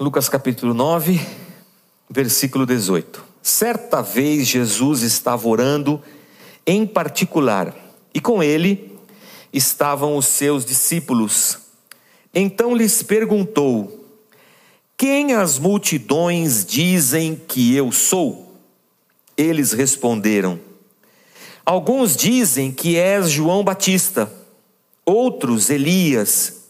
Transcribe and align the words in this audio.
Lucas 0.00 0.28
capítulo 0.28 0.72
9, 0.72 1.20
versículo 2.08 2.64
18. 2.64 3.24
Certa 3.42 4.00
vez 4.00 4.46
Jesus 4.46 5.02
estava 5.02 5.48
orando 5.48 6.00
em 6.64 6.86
particular, 6.86 7.74
e 8.14 8.20
com 8.20 8.40
ele 8.40 8.96
estavam 9.52 10.16
os 10.16 10.26
seus 10.26 10.64
discípulos. 10.64 11.58
Então 12.32 12.76
lhes 12.76 13.02
perguntou: 13.02 14.06
Quem 14.96 15.34
as 15.34 15.58
multidões 15.58 16.64
dizem 16.64 17.34
que 17.34 17.74
eu 17.74 17.90
sou? 17.90 18.54
Eles 19.36 19.72
responderam: 19.72 20.60
Alguns 21.66 22.14
dizem 22.14 22.70
que 22.70 22.96
és 22.96 23.28
João 23.28 23.64
Batista, 23.64 24.32
outros 25.04 25.68
Elias 25.70 26.67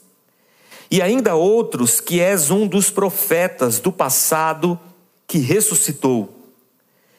e 0.91 1.02
ainda 1.02 1.34
outros 1.34 2.00
que 2.00 2.21
és 2.21 2.50
um 2.50 2.66
dos 2.66 2.91
profetas 2.91 3.79
do 3.79 3.93
passado 3.93 4.79
que 5.26 5.39
ressuscitou. 5.39 6.35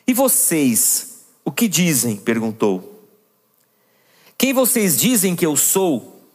E 0.07 0.13
vocês, 0.13 1.25
o 1.45 1.51
que 1.51 1.67
dizem? 1.67 2.15
perguntou. 2.15 3.07
Quem 4.37 4.53
vocês 4.53 4.97
dizem 4.97 5.35
que 5.35 5.45
eu 5.45 5.55
sou? 5.55 6.25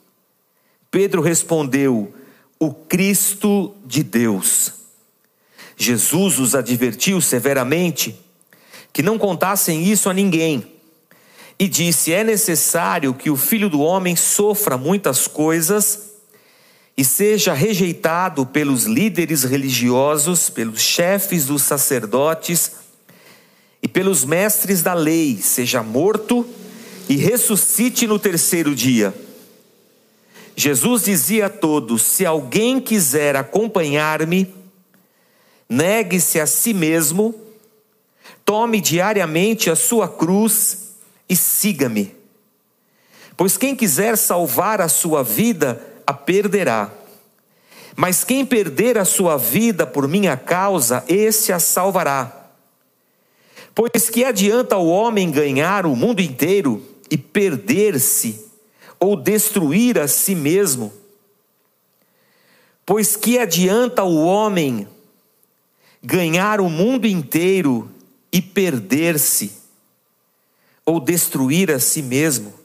Pedro 0.91 1.21
respondeu: 1.21 2.15
O 2.59 2.73
Cristo 2.73 3.75
de 3.85 4.05
Deus. 4.05 4.73
Jesus 5.77 6.39
os 6.39 6.55
advertiu 6.55 7.21
severamente 7.21 8.17
que 8.93 9.03
não 9.03 9.19
contassem 9.19 9.83
isso 9.83 10.09
a 10.09 10.15
ninguém. 10.15 10.73
E 11.59 11.67
disse: 11.67 12.13
É 12.13 12.23
necessário 12.23 13.13
que 13.13 13.29
o 13.29 13.37
filho 13.37 13.69
do 13.69 13.81
homem 13.81 14.15
sofra 14.15 14.77
muitas 14.77 15.27
coisas 15.27 16.14
e 16.97 17.05
seja 17.05 17.53
rejeitado 17.53 18.47
pelos 18.47 18.85
líderes 18.85 19.43
religiosos, 19.43 20.49
pelos 20.49 20.81
chefes 20.81 21.47
dos 21.47 21.63
sacerdotes 21.63 22.73
e 23.83 23.89
pelos 23.89 24.25
mestres 24.25 24.83
da 24.83 24.95
lei, 24.95 25.39
seja 25.43 25.83
morto 25.83 26.47
e 27.09 27.17
ressuscite 27.17 28.07
no 28.07 28.19
terceiro 28.19 28.75
dia. 28.75 29.13
Jesus 30.57 31.05
dizia 31.05 31.47
a 31.47 31.51
todos: 31.51 32.03
Se 32.03 32.25
alguém 32.25 32.81
quiser 32.81 33.35
acompanhar-me, 33.35 34.55
negue-se 35.69 36.39
a 36.39 36.47
si 36.47 36.73
mesmo, 36.73 37.35
tome 38.45 38.81
diariamente 38.81 39.69
a 39.69 39.75
sua 39.75 40.09
cruz 40.09 40.95
e 41.29 41.35
siga-me. 41.35 42.15
Pois 43.37 43.57
quem 43.57 43.75
quiser 43.75 44.17
salvar 44.17 44.81
a 44.81 44.89
sua 44.89 45.25
vida, 45.25 45.94
a 46.07 46.13
perderá. 46.13 46.91
Mas 47.97 48.25
quem 48.25 48.45
perder 48.45 48.99
a 48.99 49.05
sua 49.05 49.37
vida 49.37 49.87
por 49.87 50.09
minha 50.09 50.37
causa, 50.37 51.05
esse 51.09 51.53
a 51.53 51.59
salvará. 51.59 52.51
Pois 53.75 54.09
que 54.09 54.25
adianta 54.25 54.77
o 54.77 54.89
homem 54.89 55.31
ganhar 55.31 55.87
o 55.87 55.95
mundo 55.95 56.21
inteiro 56.21 56.83
e 57.11 57.17
perder-se 57.17 58.45
ou 58.99 59.17
destruir 59.17 59.99
a 59.99 60.09
si 60.09 60.35
mesmo? 60.35 60.93
Pois 62.87 63.17
que 63.17 63.39
adianta 63.39 64.05
o 64.05 64.25
homem 64.25 64.87
ganhar 66.03 66.61
o 66.61 66.69
mundo 66.69 67.07
inteiro 67.07 67.91
e 68.33 68.43
perder-se 68.43 69.53
ou 70.85 71.01
destruir 71.01 71.71
a 71.71 71.79
si 71.79 72.03
mesmo? 72.03 72.64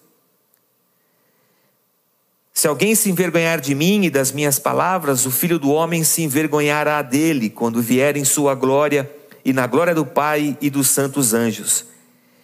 Se 2.59 2.67
alguém 2.67 2.93
se 2.93 3.09
envergonhar 3.09 3.61
de 3.61 3.73
mim 3.73 4.03
e 4.03 4.09
das 4.09 4.33
minhas 4.33 4.59
palavras, 4.59 5.25
o 5.25 5.31
filho 5.31 5.57
do 5.57 5.71
homem 5.71 6.03
se 6.03 6.23
envergonhará 6.23 7.01
dele 7.01 7.49
quando 7.49 7.81
vier 7.81 8.17
em 8.17 8.25
sua 8.25 8.53
glória 8.53 9.09
e 9.45 9.53
na 9.53 9.65
glória 9.65 9.95
do 9.95 10.05
Pai 10.05 10.57
e 10.59 10.69
dos 10.69 10.89
santos 10.89 11.33
anjos. 11.33 11.85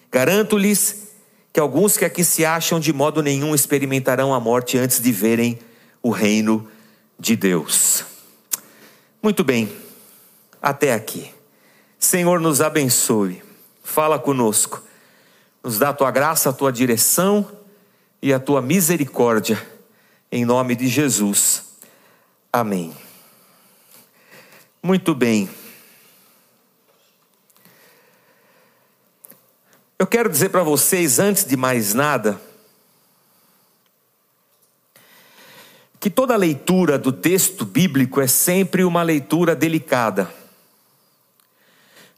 Garanto-lhes 0.09 1.09
que 1.51 1.59
alguns 1.59 1.97
que 1.97 2.05
aqui 2.05 2.23
se 2.23 2.45
acham 2.45 2.79
de 2.79 2.93
modo 2.93 3.21
nenhum 3.21 3.53
experimentarão 3.53 4.33
a 4.33 4.39
morte 4.39 4.77
antes 4.77 5.01
de 5.01 5.11
verem 5.11 5.59
o 6.01 6.11
reino 6.11 6.65
de 7.19 7.35
Deus. 7.35 8.05
Muito 9.21 9.43
bem, 9.43 9.69
até 10.61 10.93
aqui. 10.93 11.29
Senhor, 11.99 12.39
nos 12.39 12.61
abençoe, 12.61 13.43
fala 13.83 14.17
conosco, 14.17 14.81
nos 15.61 15.77
dá 15.77 15.89
a 15.89 15.93
tua 15.93 16.09
graça, 16.09 16.51
a 16.51 16.53
tua 16.53 16.71
direção 16.71 17.45
e 18.21 18.31
a 18.31 18.39
tua 18.39 18.61
misericórdia 18.61 19.74
em 20.35 20.43
nome 20.43 20.75
de 20.75 20.89
Jesus. 20.89 21.63
Amém. 22.51 22.93
Muito 24.83 25.15
bem. 25.15 25.49
Eu 29.97 30.05
quero 30.05 30.27
dizer 30.27 30.49
para 30.49 30.61
vocês, 30.61 31.19
antes 31.19 31.45
de 31.45 31.55
mais 31.55 31.93
nada, 31.93 32.37
que 36.01 36.09
toda 36.09 36.35
leitura 36.35 36.99
do 36.99 37.13
texto 37.13 37.63
bíblico 37.63 38.19
é 38.19 38.27
sempre 38.27 38.83
uma 38.83 39.03
leitura 39.03 39.55
delicada. 39.55 40.29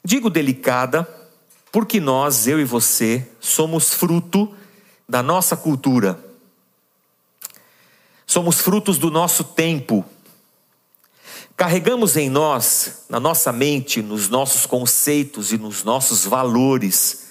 Digo 0.04 0.32
delicada 0.32 1.08
porque 1.72 2.00
nós, 2.00 2.48
eu 2.48 2.60
e 2.60 2.64
você, 2.64 3.30
somos 3.40 3.94
fruto 3.94 4.52
da 5.08 5.22
nossa 5.22 5.56
cultura. 5.56 6.27
Somos 8.28 8.60
frutos 8.60 8.98
do 8.98 9.10
nosso 9.10 9.42
tempo. 9.42 10.06
Carregamos 11.56 12.18
em 12.18 12.30
nós, 12.30 13.06
na 13.08 13.22
nossa 13.22 13.54
mente, 13.54 14.02
nos 14.02 14.28
nossos 14.28 14.66
conceitos 14.66 15.54
e 15.54 15.58
nos 15.58 15.86
nossos 15.86 16.26
valores, 16.26 17.30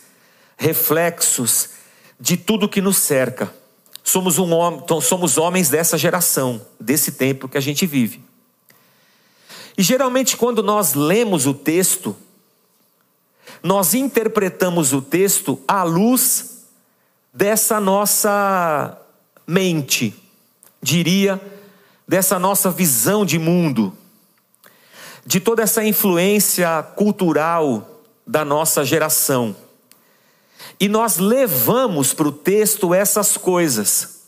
reflexos 0.57 1.69
de 2.19 2.39
tudo 2.39 2.69
que 2.69 2.81
nos 2.81 2.97
cerca. 2.97 3.55
Somos, 4.03 4.39
um, 4.39 4.51
somos 5.03 5.37
homens 5.37 5.69
dessa 5.69 5.99
geração, 5.99 6.65
desse 6.81 7.13
tempo 7.13 7.47
que 7.47 7.59
a 7.59 7.61
gente 7.61 7.87
vive. 7.87 8.25
E 9.77 9.83
geralmente, 9.83 10.35
quando 10.35 10.63
nós 10.63 10.95
lemos 10.95 11.47
o 11.47 11.53
texto, 11.53 12.17
nós 13.63 13.93
interpretamos 13.93 14.95
o 14.95 15.03
texto 15.03 15.61
à 15.69 15.83
luz 15.83 16.65
dessa 17.35 17.79
nossa 17.79 18.99
mente 19.47 20.26
diria, 20.87 21.41
dessa 22.07 22.39
nossa 22.39 22.71
visão 22.71 23.27
de 23.27 23.41
mundo, 23.41 23.93
de 25.27 25.41
toda 25.41 25.65
essa 25.65 25.85
influência 25.85 26.81
cultural 26.95 28.05
da 28.25 28.45
nossa 28.45 28.85
geração. 28.85 29.57
E 30.79 30.89
nós 30.89 31.19
levamos 31.19 32.15
para 32.15 32.29
o 32.29 32.33
texto 32.33 32.95
essas 32.95 33.37
coisas. 33.37 34.21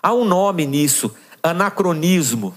Há 0.00 0.14
um 0.14 0.24
nome 0.24 0.64
nisso, 0.64 1.12
anacronismo. 1.42 2.54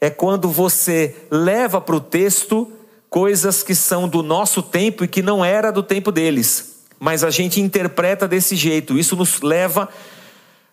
É 0.00 0.08
quando 0.08 0.48
você 0.48 1.14
leva 1.30 1.82
para 1.82 1.96
o 1.96 2.00
texto 2.00 2.72
coisas 3.10 3.62
que 3.62 3.74
são 3.74 4.08
do 4.08 4.22
nosso 4.22 4.62
tempo 4.62 5.04
e 5.04 5.08
que 5.08 5.20
não 5.20 5.44
era 5.44 5.70
do 5.70 5.82
tempo 5.82 6.10
deles, 6.10 6.84
mas 6.98 7.22
a 7.24 7.30
gente 7.30 7.60
interpreta 7.60 8.26
desse 8.26 8.56
jeito. 8.56 8.98
Isso 8.98 9.14
nos 9.16 9.42
leva 9.42 9.88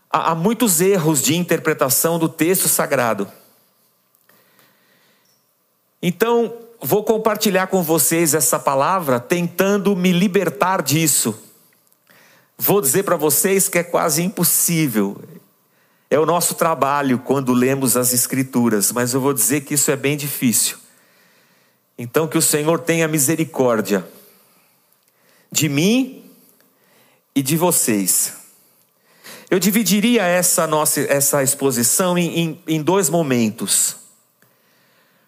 há 0.09 0.33
muitos 0.35 0.81
erros 0.81 1.21
de 1.21 1.35
interpretação 1.35 2.17
do 2.17 2.29
texto 2.29 2.67
sagrado. 2.67 3.29
Então, 6.01 6.53
vou 6.81 7.03
compartilhar 7.03 7.67
com 7.67 7.81
vocês 7.81 8.33
essa 8.33 8.59
palavra 8.59 9.19
tentando 9.19 9.95
me 9.95 10.11
libertar 10.11 10.81
disso. 10.81 11.37
Vou 12.57 12.79
dizer 12.79 13.03
para 13.03 13.15
vocês 13.15 13.67
que 13.67 13.79
é 13.79 13.83
quase 13.83 14.23
impossível. 14.23 15.21
É 16.09 16.19
o 16.19 16.25
nosso 16.25 16.53
trabalho 16.53 17.19
quando 17.19 17.51
lemos 17.51 17.97
as 17.97 18.13
Escrituras, 18.13 18.91
mas 18.91 19.13
eu 19.13 19.19
vou 19.19 19.33
dizer 19.33 19.61
que 19.61 19.73
isso 19.73 19.89
é 19.91 19.95
bem 19.95 20.15
difícil. 20.15 20.77
Então, 21.97 22.27
que 22.27 22.37
o 22.37 22.41
Senhor 22.41 22.79
tenha 22.79 23.07
misericórdia 23.07 24.07
de 25.51 25.67
mim 25.67 26.29
e 27.33 27.41
de 27.41 27.57
vocês. 27.57 28.44
Eu 29.55 29.59
dividiria 29.59 30.23
essa 30.23 30.67
nossa 30.67 30.99
essa 30.99 31.41
exposição 31.41 32.17
em, 32.17 32.39
em, 32.39 32.59
em 32.67 32.81
dois 32.83 33.09
momentos. 33.09 33.95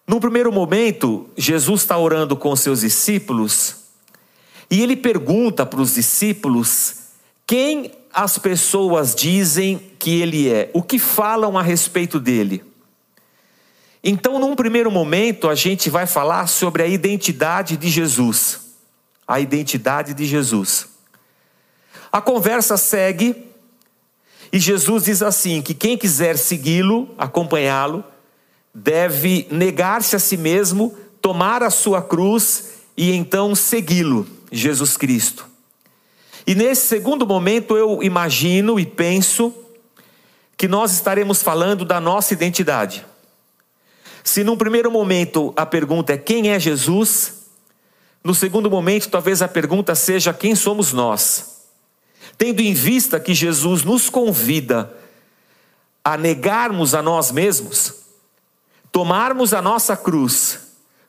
No 0.05 0.19
primeiro 0.19 0.51
momento, 0.51 1.29
Jesus 1.37 1.83
está 1.83 1.97
orando 1.97 2.35
com 2.35 2.53
seus 2.53 2.81
discípulos 2.81 3.77
e 4.69 4.83
ele 4.83 4.97
pergunta 4.97 5.65
para 5.65 5.79
os 5.79 5.95
discípulos 5.95 6.95
quem 7.45 7.93
as 8.13 8.37
pessoas 8.37 9.15
dizem 9.15 9.93
que 9.97 10.19
ele 10.19 10.49
é, 10.51 10.71
o 10.73 10.83
que 10.83 10.99
falam 10.99 11.57
a 11.57 11.61
respeito 11.61 12.19
dele. 12.19 12.65
Então, 14.03 14.37
num 14.39 14.57
primeiro 14.57 14.91
momento, 14.91 15.47
a 15.47 15.55
gente 15.55 15.89
vai 15.89 16.05
falar 16.05 16.47
sobre 16.47 16.83
a 16.83 16.87
identidade 16.87 17.77
de 17.77 17.87
Jesus. 17.87 18.59
A 19.25 19.39
identidade 19.39 20.13
de 20.13 20.25
Jesus. 20.25 20.85
A 22.11 22.19
conversa 22.19 22.75
segue 22.75 23.46
e 24.51 24.59
Jesus 24.59 25.05
diz 25.05 25.21
assim: 25.21 25.61
que 25.61 25.73
quem 25.73 25.97
quiser 25.97 26.37
segui-lo, 26.37 27.09
acompanhá-lo, 27.17 28.03
deve 28.73 29.47
negar-se 29.49 30.15
a 30.15 30.19
si 30.19 30.37
mesmo, 30.37 30.95
tomar 31.21 31.63
a 31.63 31.69
sua 31.69 32.01
cruz 32.01 32.69
e 32.95 33.11
então 33.11 33.53
segui-lo, 33.55 34.27
Jesus 34.51 34.95
Cristo. 34.95 35.45
E 36.45 36.55
nesse 36.55 36.87
segundo 36.87 37.27
momento 37.27 37.75
eu 37.75 38.01
imagino 38.01 38.79
e 38.79 38.85
penso 38.85 39.53
que 40.55 40.67
nós 40.67 40.93
estaremos 40.93 41.43
falando 41.43 41.83
da 41.83 41.99
nossa 41.99 42.33
identidade. 42.33 43.05
Se 44.23 44.43
num 44.43 44.57
primeiro 44.57 44.89
momento 44.89 45.53
a 45.55 45.65
pergunta 45.65 46.13
é 46.13 46.17
quem 46.17 46.51
é 46.51 46.59
Jesus, 46.59 47.47
no 48.23 48.33
segundo 48.33 48.69
momento 48.69 49.09
talvez 49.09 49.41
a 49.41 49.47
pergunta 49.47 49.93
seja 49.95 50.33
quem 50.33 50.55
somos 50.55 50.93
nós. 50.93 51.56
Tendo 52.37 52.61
em 52.61 52.73
vista 52.73 53.19
que 53.19 53.33
Jesus 53.33 53.83
nos 53.83 54.09
convida 54.09 54.91
a 56.03 56.17
negarmos 56.17 56.95
a 56.95 57.01
nós 57.01 57.31
mesmos, 57.31 57.93
tomarmos 58.91 59.53
a 59.53 59.61
nossa 59.61 59.95
cruz, 59.95 60.59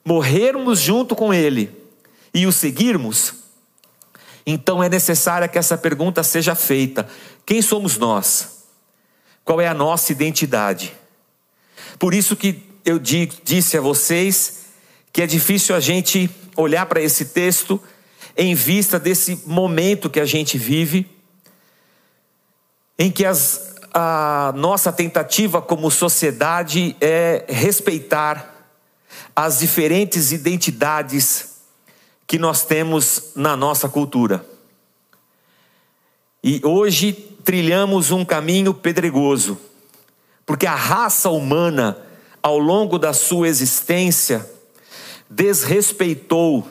morrermos 0.04 0.80
junto 0.80 1.16
com 1.16 1.32
Ele 1.32 1.74
e 2.34 2.46
o 2.46 2.52
seguirmos, 2.52 3.34
então 4.46 4.82
é 4.82 4.88
necessária 4.88 5.46
que 5.46 5.58
essa 5.58 5.76
pergunta 5.76 6.22
seja 6.22 6.54
feita: 6.54 7.08
quem 7.44 7.60
somos 7.60 7.96
nós? 7.96 8.64
Qual 9.44 9.60
é 9.60 9.68
a 9.68 9.74
nossa 9.74 10.12
identidade? 10.12 10.94
Por 11.98 12.14
isso 12.14 12.34
que 12.34 12.62
eu 12.84 12.98
disse 12.98 13.76
a 13.76 13.80
vocês 13.80 14.66
que 15.12 15.22
é 15.22 15.26
difícil 15.26 15.74
a 15.74 15.80
gente 15.80 16.30
olhar 16.56 16.86
para 16.86 17.00
esse 17.00 17.26
texto 17.26 17.82
em 18.38 18.54
vista 18.54 18.98
desse 18.98 19.42
momento 19.44 20.08
que 20.08 20.20
a 20.20 20.24
gente 20.24 20.56
vive, 20.56 21.10
em 22.96 23.10
que 23.10 23.24
as 23.24 23.68
a 23.92 24.52
nossa 24.54 24.92
tentativa 24.92 25.62
como 25.62 25.90
sociedade 25.90 26.94
é 27.00 27.44
respeitar 27.48 28.54
as 29.34 29.58
diferentes 29.58 30.30
identidades 30.30 31.56
que 32.26 32.38
nós 32.38 32.64
temos 32.64 33.32
na 33.34 33.56
nossa 33.56 33.88
cultura. 33.88 34.44
E 36.44 36.60
hoje 36.64 37.12
trilhamos 37.44 38.10
um 38.10 38.24
caminho 38.24 38.74
pedregoso, 38.74 39.58
porque 40.44 40.66
a 40.66 40.74
raça 40.74 41.30
humana, 41.30 41.98
ao 42.42 42.58
longo 42.58 42.98
da 42.98 43.12
sua 43.12 43.48
existência, 43.48 44.48
desrespeitou 45.28 46.68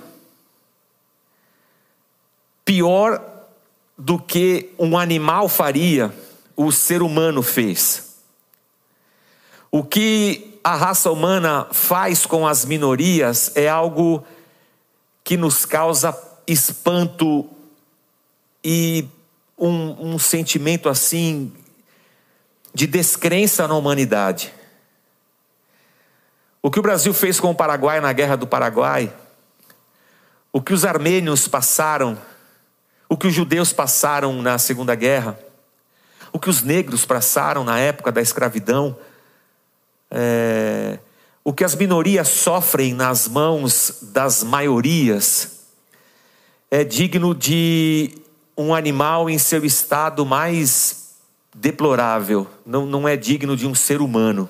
pior 2.67 3.23
do 3.97 4.19
que 4.19 4.73
um 4.77 4.97
animal 4.97 5.47
faria 5.47 6.13
o 6.53 6.69
ser 6.69 7.01
humano 7.01 7.41
fez. 7.41 8.17
O 9.71 9.85
que 9.85 10.59
a 10.61 10.75
raça 10.75 11.09
humana 11.09 11.65
faz 11.71 12.25
com 12.25 12.45
as 12.45 12.65
minorias 12.65 13.55
é 13.55 13.69
algo 13.69 14.21
que 15.23 15.37
nos 15.37 15.63
causa 15.65 16.13
espanto 16.45 17.49
e 18.61 19.07
um, 19.57 20.15
um 20.15 20.19
sentimento 20.19 20.89
assim 20.89 21.53
de 22.73 22.85
descrença 22.85 23.65
na 23.65 23.75
humanidade. 23.75 24.53
O 26.61 26.69
que 26.69 26.79
o 26.79 26.83
Brasil 26.83 27.13
fez 27.13 27.39
com 27.39 27.51
o 27.51 27.55
Paraguai 27.55 28.01
na 28.01 28.11
Guerra 28.11 28.35
do 28.35 28.45
Paraguai, 28.45 29.13
o 30.51 30.61
que 30.61 30.73
os 30.73 30.83
armênios 30.83 31.47
passaram, 31.47 32.17
o 33.09 33.15
que 33.15 33.27
os 33.27 33.33
judeus 33.33 33.71
passaram 33.71 34.41
na 34.41 34.57
Segunda 34.57 34.93
Guerra, 34.95 35.39
o 36.31 36.39
que 36.39 36.49
os 36.49 36.61
negros 36.61 37.05
passaram 37.05 37.63
na 37.63 37.79
época 37.79 38.11
da 38.11 38.21
escravidão, 38.21 38.97
é, 40.11 40.99
o 41.43 41.53
que 41.53 41.63
as 41.63 41.75
minorias 41.75 42.27
sofrem 42.27 42.93
nas 42.93 43.27
mãos 43.27 43.99
das 44.01 44.43
maiorias, 44.43 45.61
é 46.69 46.83
digno 46.83 47.33
de 47.33 48.13
um 48.57 48.73
animal 48.73 49.29
em 49.29 49.37
seu 49.37 49.63
estado 49.63 50.25
mais 50.25 51.15
deplorável, 51.55 52.45
não, 52.65 52.85
não 52.85 53.07
é 53.07 53.15
digno 53.15 53.55
de 53.55 53.65
um 53.65 53.73
ser 53.73 54.01
humano. 54.01 54.49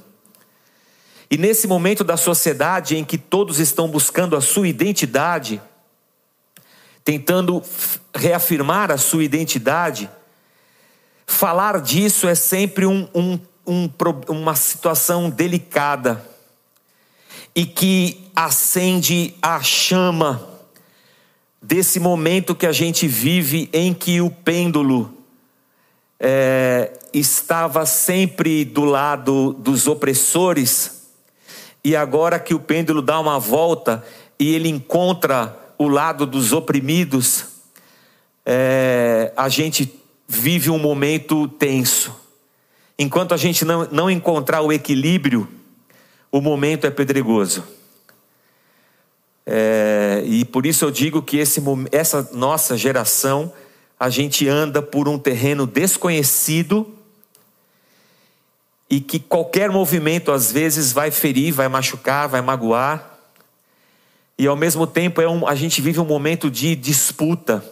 E 1.30 1.38
nesse 1.38 1.68
momento 1.68 2.04
da 2.04 2.18
sociedade 2.18 2.96
em 2.96 3.04
que 3.04 3.18
todos 3.18 3.60
estão 3.60 3.88
buscando 3.88 4.36
a 4.36 4.42
sua 4.42 4.68
identidade, 4.68 5.62
tentando 7.08 7.64
reafirmar 8.14 8.92
a 8.92 8.98
sua 8.98 9.24
identidade, 9.24 10.10
Falar 11.30 11.82
disso 11.82 12.26
é 12.26 12.34
sempre 12.34 12.86
um, 12.86 13.08
um, 13.14 13.38
um, 13.68 13.90
uma 14.30 14.56
situação 14.56 15.30
delicada 15.30 16.26
e 17.54 17.66
que 17.66 18.32
acende 18.34 19.36
a 19.42 19.62
chama 19.62 20.48
desse 21.62 22.00
momento 22.00 22.56
que 22.56 22.66
a 22.66 22.72
gente 22.72 23.08
vive 23.08 23.70
em 23.74 23.94
que 23.94 24.22
o 24.22 24.32
pêndulo 24.32 25.14
é, 26.18 26.94
estava 27.14 27.86
sempre 27.86 28.64
do 28.64 28.86
lado 28.86 29.54
dos 29.54 29.86
opressores 29.86 31.10
e 31.84 31.94
agora 31.94 32.40
que 32.40 32.54
o 32.54 32.60
pêndulo 32.60 33.02
dá 33.02 33.20
uma 33.20 33.38
volta 33.38 34.04
e 34.40 34.56
ele 34.56 34.70
encontra 34.70 35.67
o 35.78 35.88
lado 35.88 36.26
dos 36.26 36.54
oprimidos, 36.54 37.46
é, 38.46 39.32
a 39.36 39.50
gente 39.50 39.94
vive 40.28 40.70
um 40.70 40.80
momento 40.80 41.48
tenso. 41.48 42.16
Enquanto 42.98 43.34
a 43.34 43.38
gente 43.38 43.64
não, 43.64 43.86
não 43.92 44.10
encontrar 44.10 44.62
o 44.62 44.72
equilíbrio, 44.72 45.48
o 46.32 46.42
momento 46.42 46.88
é 46.88 46.90
pedregoso. 46.90 47.64
É, 49.46 50.24
e 50.26 50.44
por 50.44 50.66
isso 50.66 50.84
eu 50.84 50.92
digo 50.92 51.22
que 51.22 51.38
esse, 51.38 51.62
essa 51.92 52.30
nossa 52.34 52.76
geração, 52.76 53.54
a 54.00 54.10
gente 54.10 54.48
anda 54.48 54.82
por 54.82 55.08
um 55.08 55.18
terreno 55.18 55.66
desconhecido 55.66 56.94
e 58.90 59.00
que 59.00 59.20
qualquer 59.20 59.70
movimento 59.70 60.32
às 60.32 60.52
vezes 60.52 60.92
vai 60.92 61.12
ferir, 61.12 61.54
vai 61.54 61.68
machucar, 61.68 62.28
vai 62.28 62.42
magoar. 62.42 63.17
E 64.38 64.46
ao 64.46 64.56
mesmo 64.56 64.86
tempo 64.86 65.20
é 65.20 65.28
um, 65.28 65.48
a 65.48 65.56
gente 65.56 65.82
vive 65.82 66.00
um 66.00 66.06
momento 66.06 66.52
de 66.52 66.76
disputa 66.76 67.64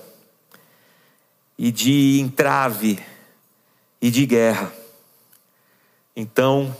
e 1.57 1.71
de 1.71 2.19
entrave 2.19 2.99
e 4.01 4.09
de 4.09 4.25
guerra. 4.25 4.73
Então, 6.15 6.75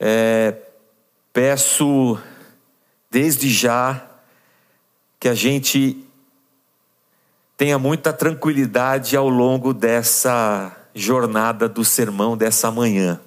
é, 0.00 0.56
peço 1.32 2.18
desde 3.10 3.50
já 3.50 4.08
que 5.20 5.28
a 5.28 5.34
gente 5.34 6.02
tenha 7.56 7.78
muita 7.78 8.12
tranquilidade 8.12 9.16
ao 9.16 9.28
longo 9.28 9.74
dessa 9.74 10.76
jornada 10.94 11.68
do 11.68 11.84
sermão 11.84 12.36
dessa 12.36 12.70
manhã. 12.70 13.20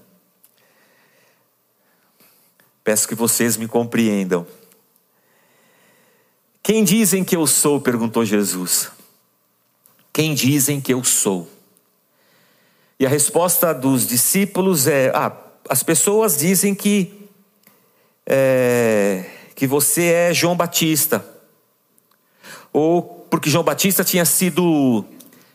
Peço 2.84 3.08
que 3.08 3.16
vocês 3.16 3.58
me 3.58 3.68
compreendam. 3.68 4.46
Quem 6.66 6.84
dizem 6.84 7.24
que 7.24 7.36
eu 7.36 7.46
sou? 7.46 7.80
perguntou 7.80 8.26
Jesus. 8.26 8.90
Quem 10.12 10.34
dizem 10.34 10.82
que 10.82 10.92
eu 10.96 11.04
sou? 11.04 11.48
E 13.00 13.06
a 13.06 13.10
resposta 13.10 13.72
dos 13.72 14.08
discípulos 14.08 14.88
é: 14.88 15.12
ah, 15.14 15.32
as 15.70 15.84
pessoas 15.84 16.36
dizem 16.36 16.74
que, 16.74 17.30
é, 18.26 19.26
que 19.54 19.68
você 19.68 20.06
é 20.06 20.34
João 20.34 20.58
Batista. 20.58 21.24
Ou 22.74 23.04
porque 23.30 23.48
João 23.48 23.64
Batista 23.64 24.04
tinha 24.04 24.26
sido 24.26 25.06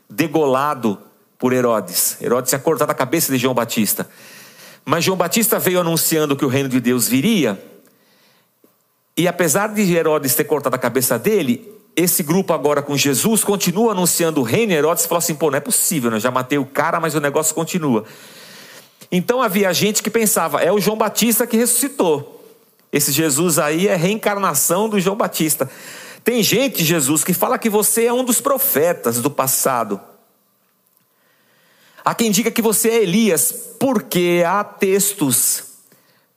degolado 0.08 0.96
por 1.36 1.52
Herodes. 1.52 2.18
Herodes 2.22 2.50
tinha 2.50 2.60
cortado 2.60 2.92
a 2.92 2.94
cabeça 2.94 3.32
de 3.32 3.38
João 3.38 3.52
Batista. 3.52 4.08
Mas 4.84 5.02
João 5.02 5.18
Batista 5.18 5.58
veio 5.58 5.80
anunciando 5.80 6.36
que 6.36 6.44
o 6.44 6.48
reino 6.48 6.68
de 6.68 6.78
Deus 6.78 7.08
viria. 7.08 7.60
E 9.20 9.28
apesar 9.28 9.66
de 9.66 9.82
Herodes 9.94 10.34
ter 10.34 10.44
cortado 10.44 10.74
a 10.74 10.78
cabeça 10.78 11.18
dele, 11.18 11.70
esse 11.94 12.22
grupo 12.22 12.54
agora 12.54 12.80
com 12.80 12.96
Jesus 12.96 13.44
continua 13.44 13.92
anunciando 13.92 14.40
o 14.40 14.42
reino, 14.42 14.72
Herodes 14.72 15.04
falou 15.04 15.18
assim: 15.18 15.34
pô, 15.34 15.50
não 15.50 15.58
é 15.58 15.60
possível, 15.60 16.10
né? 16.10 16.18
já 16.18 16.30
matei 16.30 16.56
o 16.56 16.64
cara, 16.64 16.98
mas 16.98 17.14
o 17.14 17.20
negócio 17.20 17.54
continua. 17.54 18.06
Então 19.12 19.42
havia 19.42 19.74
gente 19.74 20.02
que 20.02 20.08
pensava: 20.08 20.62
é 20.62 20.72
o 20.72 20.80
João 20.80 20.96
Batista 20.96 21.46
que 21.46 21.58
ressuscitou. 21.58 22.42
Esse 22.90 23.12
Jesus 23.12 23.58
aí 23.58 23.88
é 23.88 23.94
reencarnação 23.94 24.88
do 24.88 24.98
João 24.98 25.16
Batista. 25.16 25.70
Tem 26.24 26.42
gente, 26.42 26.82
Jesus, 26.82 27.22
que 27.22 27.34
fala 27.34 27.58
que 27.58 27.68
você 27.68 28.06
é 28.06 28.12
um 28.14 28.24
dos 28.24 28.40
profetas 28.40 29.20
do 29.20 29.30
passado. 29.30 30.00
Há 32.02 32.14
quem 32.14 32.30
diga 32.30 32.50
que 32.50 32.62
você 32.62 32.88
é 32.88 33.02
Elias, 33.02 33.52
porque 33.78 34.42
há 34.46 34.64
textos 34.64 35.69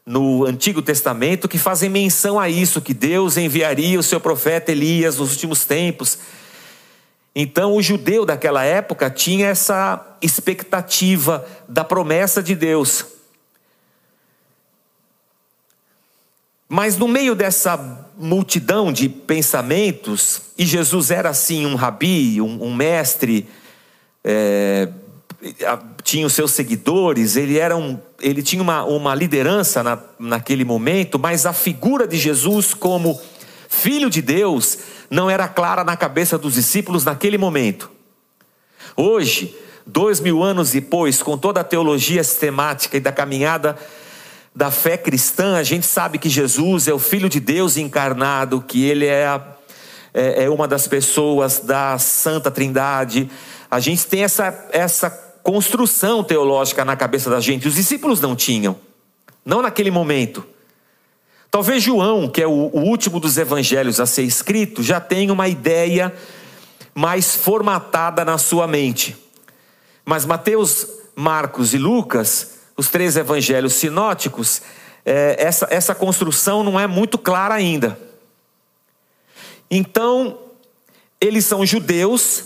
no 0.05 0.45
Antigo 0.45 0.81
Testamento 0.81 1.47
que 1.47 1.57
fazem 1.57 1.89
menção 1.89 2.39
a 2.39 2.49
isso, 2.49 2.81
que 2.81 2.93
Deus 2.93 3.37
enviaria 3.37 3.99
o 3.99 4.03
seu 4.03 4.19
profeta 4.19 4.71
Elias 4.71 5.17
nos 5.17 5.31
últimos 5.31 5.65
tempos. 5.65 6.17
Então, 7.35 7.73
o 7.73 7.81
judeu 7.81 8.25
daquela 8.25 8.63
época 8.63 9.09
tinha 9.09 9.47
essa 9.47 10.17
expectativa 10.21 11.45
da 11.67 11.83
promessa 11.83 12.43
de 12.43 12.53
Deus. 12.53 13.05
Mas 16.69 16.97
no 16.97 17.07
meio 17.07 17.35
dessa 17.35 18.09
multidão 18.17 18.91
de 18.91 19.07
pensamentos, 19.07 20.41
e 20.57 20.65
Jesus 20.65 21.11
era 21.11 21.29
assim 21.29 21.65
um 21.65 21.75
rabi, 21.75 22.41
um, 22.41 22.63
um 22.63 22.73
mestre, 22.73 23.47
é, 24.23 24.89
tinha 26.03 26.25
os 26.25 26.33
seus 26.33 26.51
seguidores, 26.51 27.35
ele, 27.35 27.57
era 27.57 27.75
um, 27.75 27.99
ele 28.21 28.41
tinha 28.41 28.61
uma, 28.61 28.83
uma 28.83 29.13
liderança 29.13 29.83
na, 29.83 29.99
naquele 30.17 30.63
momento, 30.63 31.19
mas 31.19 31.45
a 31.45 31.53
figura 31.53 32.07
de 32.07 32.17
Jesus 32.17 32.73
como 32.73 33.19
filho 33.67 34.09
de 34.09 34.21
Deus 34.21 34.77
não 35.09 35.29
era 35.29 35.47
clara 35.47 35.83
na 35.83 35.97
cabeça 35.97 36.37
dos 36.37 36.53
discípulos 36.53 37.03
naquele 37.03 37.37
momento. 37.37 37.91
Hoje, 38.95 39.55
dois 39.85 40.19
mil 40.19 40.41
anos 40.43 40.71
depois, 40.71 41.21
com 41.21 41.37
toda 41.37 41.59
a 41.61 41.63
teologia 41.63 42.23
sistemática 42.23 42.97
e 42.97 42.99
da 42.99 43.11
caminhada 43.11 43.77
da 44.55 44.69
fé 44.69 44.95
cristã, 44.97 45.57
a 45.57 45.63
gente 45.63 45.85
sabe 45.85 46.19
que 46.19 46.29
Jesus 46.29 46.87
é 46.87 46.93
o 46.93 46.99
Filho 46.99 47.27
de 47.27 47.39
Deus 47.39 47.75
encarnado, 47.75 48.61
que 48.61 48.85
ele 48.85 49.07
é, 49.07 49.25
a, 49.25 49.41
é, 50.13 50.43
é 50.43 50.49
uma 50.49 50.67
das 50.67 50.87
pessoas 50.87 51.59
da 51.59 51.97
Santa 51.97 52.51
Trindade. 52.51 53.29
A 53.69 53.79
gente 53.79 54.05
tem 54.05 54.23
essa, 54.23 54.67
essa 54.71 55.32
construção 55.43 56.23
teológica 56.23 56.83
na 56.83 56.95
cabeça 56.95 57.29
da 57.29 57.39
gente. 57.39 57.67
Os 57.67 57.75
discípulos 57.75 58.19
não 58.19 58.35
tinham, 58.35 58.75
não 59.45 59.61
naquele 59.61 59.91
momento. 59.91 60.43
Talvez 61.51 61.83
João, 61.83 62.27
que 62.27 62.41
é 62.41 62.47
o, 62.47 62.71
último 62.73 63.19
dos 63.19 63.37
evangelhos 63.37 63.99
a 63.99 64.07
ser 64.07 64.23
escrito, 64.23 64.81
já 64.81 64.99
tenha 64.99 65.31
uma 65.31 65.47
ideia 65.47 66.11
mais 66.95 67.35
formatada 67.35 68.25
na 68.25 68.39
sua 68.39 68.65
mente. 68.65 69.15
Mas 70.03 70.25
Mateus, 70.25 70.87
Marcos 71.15 71.73
e 71.73 71.77
Lucas 71.77 72.53
os 72.75 72.89
três 72.89 73.15
evangelhos 73.15 73.73
sinóticos, 73.73 74.61
é, 75.05 75.35
essa, 75.37 75.67
essa 75.69 75.93
construção 75.93 76.63
não 76.63 76.79
é 76.79 76.87
muito 76.87 77.17
clara 77.17 77.53
ainda. 77.53 77.99
Então, 79.69 80.39
eles 81.19 81.45
são 81.45 81.65
judeus, 81.65 82.43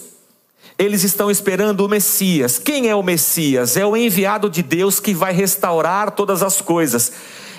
eles 0.78 1.04
estão 1.04 1.32
esperando 1.32 1.82
o 1.82 1.90
Messias. 1.90 2.60
Quem 2.60 2.88
é 2.88 2.96
o 2.96 3.02
Messias? 3.02 3.76
É 3.76 3.86
o 3.86 3.98
enviado 3.98 4.50
de 4.50 4.62
Deus 4.62 5.00
que 5.00 5.14
vai 5.14 5.34
restaurar 5.34 6.12
todas 6.12 6.44
as 6.44 6.62
coisas. 6.62 7.12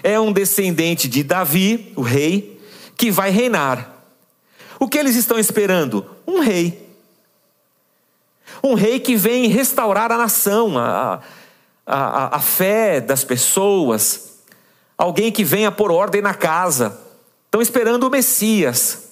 É 0.02 0.20
um 0.20 0.32
descendente 0.32 1.08
de 1.08 1.25
Davi, 1.25 1.92
o 1.96 2.02
rei, 2.02 2.60
que 2.96 3.10
vai 3.10 3.30
reinar. 3.30 3.92
O 4.78 4.88
que 4.88 4.96
eles 4.96 5.16
estão 5.16 5.38
esperando? 5.38 6.06
Um 6.26 6.38
rei. 6.38 6.87
Um 8.62 8.75
rei 8.75 9.00
que 9.00 9.16
vem 9.16 9.48
restaurar 9.48 10.12
a 10.12 10.16
nação, 10.16 10.78
a, 10.78 11.20
a, 11.84 12.37
a, 12.37 12.40
fé 12.40 13.00
das 13.00 13.25
pessoas, 13.25 14.38
alguém 14.96 15.32
que 15.32 15.42
venha 15.42 15.72
por 15.72 15.90
ordem 15.90 16.22
na 16.22 16.34
casa. 16.34 16.96
Estão 17.46 17.60
esperando 17.60 18.04
o 18.04 18.10
Messias. 18.10 19.07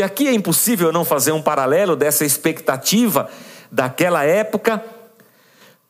E 0.00 0.02
aqui 0.02 0.26
é 0.26 0.32
impossível 0.32 0.90
não 0.90 1.04
fazer 1.04 1.32
um 1.32 1.42
paralelo 1.42 1.94
dessa 1.94 2.24
expectativa 2.24 3.30
daquela 3.70 4.24
época 4.24 4.82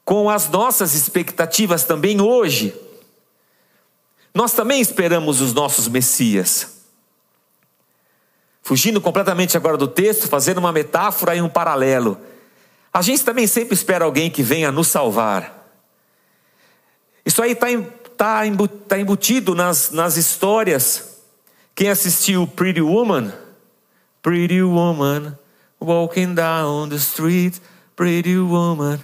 com 0.04 0.28
as 0.28 0.48
nossas 0.48 0.94
expectativas 0.94 1.84
também 1.84 2.20
hoje. 2.20 2.74
Nós 4.34 4.52
também 4.52 4.80
esperamos 4.80 5.40
os 5.40 5.54
nossos 5.54 5.86
Messias. 5.86 6.80
Fugindo 8.60 9.00
completamente 9.00 9.56
agora 9.56 9.76
do 9.76 9.86
texto, 9.86 10.26
fazendo 10.26 10.58
uma 10.58 10.72
metáfora 10.72 11.36
e 11.36 11.40
um 11.40 11.48
paralelo. 11.48 12.18
A 12.92 13.02
gente 13.02 13.24
também 13.24 13.46
sempre 13.46 13.74
espera 13.74 14.06
alguém 14.06 14.28
que 14.28 14.42
venha 14.42 14.72
nos 14.72 14.88
salvar. 14.88 15.72
Isso 17.24 17.40
aí 17.40 17.52
está 17.52 17.68
tá, 18.16 18.40
tá 18.88 18.98
embutido 18.98 19.54
nas, 19.54 19.92
nas 19.92 20.16
histórias. 20.16 21.20
Quem 21.76 21.88
assistiu 21.88 22.44
Pretty 22.48 22.82
Woman? 22.82 23.32
Pretty 24.22 24.62
Woman, 24.62 25.38
walking 25.78 26.34
down 26.34 26.88
the 26.88 26.96
street, 26.96 27.60
Pretty 27.96 28.38
Woman. 28.38 29.00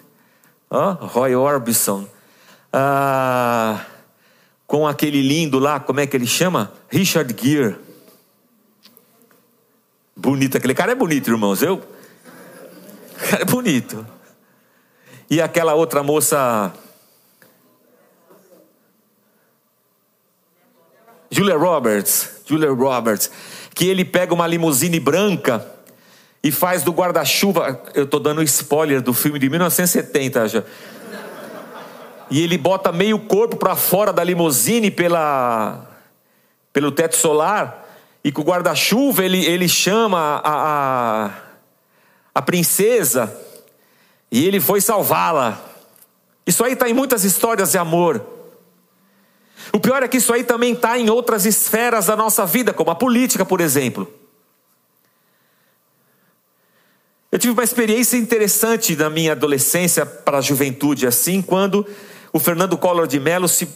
Oh, 0.70 0.92
Roy 0.92 1.34
Orbison. 1.34 2.08
Ah, 2.72 3.86
com 4.66 4.86
aquele 4.86 5.22
lindo 5.22 5.58
lá, 5.58 5.80
como 5.80 6.00
é 6.00 6.06
que 6.06 6.16
ele 6.16 6.26
chama? 6.26 6.72
Richard 6.88 7.34
Gere. 7.40 7.76
Bonito, 10.14 10.56
aquele 10.56 10.74
cara 10.74 10.92
é 10.92 10.94
bonito, 10.94 11.30
irmãos. 11.30 11.62
Eu. 11.62 11.76
O 11.76 11.82
cara 13.30 13.42
é 13.42 13.44
bonito. 13.44 14.06
E 15.30 15.40
aquela 15.40 15.74
outra 15.74 16.02
moça 16.02 16.72
Julia 21.30 21.56
Roberts, 21.56 22.42
Julia 22.46 22.72
Roberts, 22.72 23.30
que 23.76 23.86
ele 23.86 24.06
pega 24.06 24.32
uma 24.32 24.46
limusine 24.46 24.98
branca 24.98 25.64
e 26.42 26.50
faz 26.50 26.82
do 26.82 26.92
guarda-chuva. 26.92 27.78
Eu 27.94 28.04
estou 28.04 28.18
dando 28.18 28.42
spoiler 28.42 29.02
do 29.02 29.12
filme 29.12 29.38
de 29.38 29.50
1970 29.50 30.48
já. 30.48 30.62
E 32.30 32.42
ele 32.42 32.56
bota 32.56 32.90
meio 32.90 33.18
corpo 33.18 33.54
para 33.58 33.76
fora 33.76 34.14
da 34.14 34.24
limusine 34.24 34.90
pela, 34.90 35.86
pelo 36.72 36.90
teto 36.90 37.16
solar. 37.16 37.86
E 38.24 38.32
com 38.32 38.40
o 38.40 38.44
guarda-chuva 38.46 39.22
ele, 39.22 39.44
ele 39.44 39.68
chama 39.68 40.40
a, 40.42 41.26
a, 41.26 41.30
a 42.34 42.40
princesa. 42.40 43.38
E 44.32 44.42
ele 44.46 44.58
foi 44.58 44.80
salvá-la. 44.80 45.60
Isso 46.46 46.64
aí 46.64 46.72
está 46.72 46.88
em 46.88 46.94
muitas 46.94 47.24
histórias 47.24 47.72
de 47.72 47.78
amor. 47.78 48.35
O 49.72 49.80
pior 49.80 50.02
é 50.02 50.08
que 50.08 50.18
isso 50.18 50.32
aí 50.32 50.44
também 50.44 50.72
está 50.72 50.98
em 50.98 51.10
outras 51.10 51.44
esferas 51.44 52.06
da 52.06 52.16
nossa 52.16 52.46
vida, 52.46 52.72
como 52.72 52.90
a 52.90 52.94
política, 52.94 53.44
por 53.44 53.60
exemplo. 53.60 54.12
Eu 57.30 57.38
tive 57.38 57.52
uma 57.52 57.64
experiência 57.64 58.16
interessante 58.16 58.94
na 58.96 59.10
minha 59.10 59.32
adolescência 59.32 60.06
para 60.06 60.38
a 60.38 60.40
juventude, 60.40 61.06
assim, 61.06 61.42
quando 61.42 61.86
o 62.32 62.38
Fernando 62.38 62.78
Collor 62.78 63.06
de 63.06 63.18
Mello 63.18 63.48
se, 63.48 63.68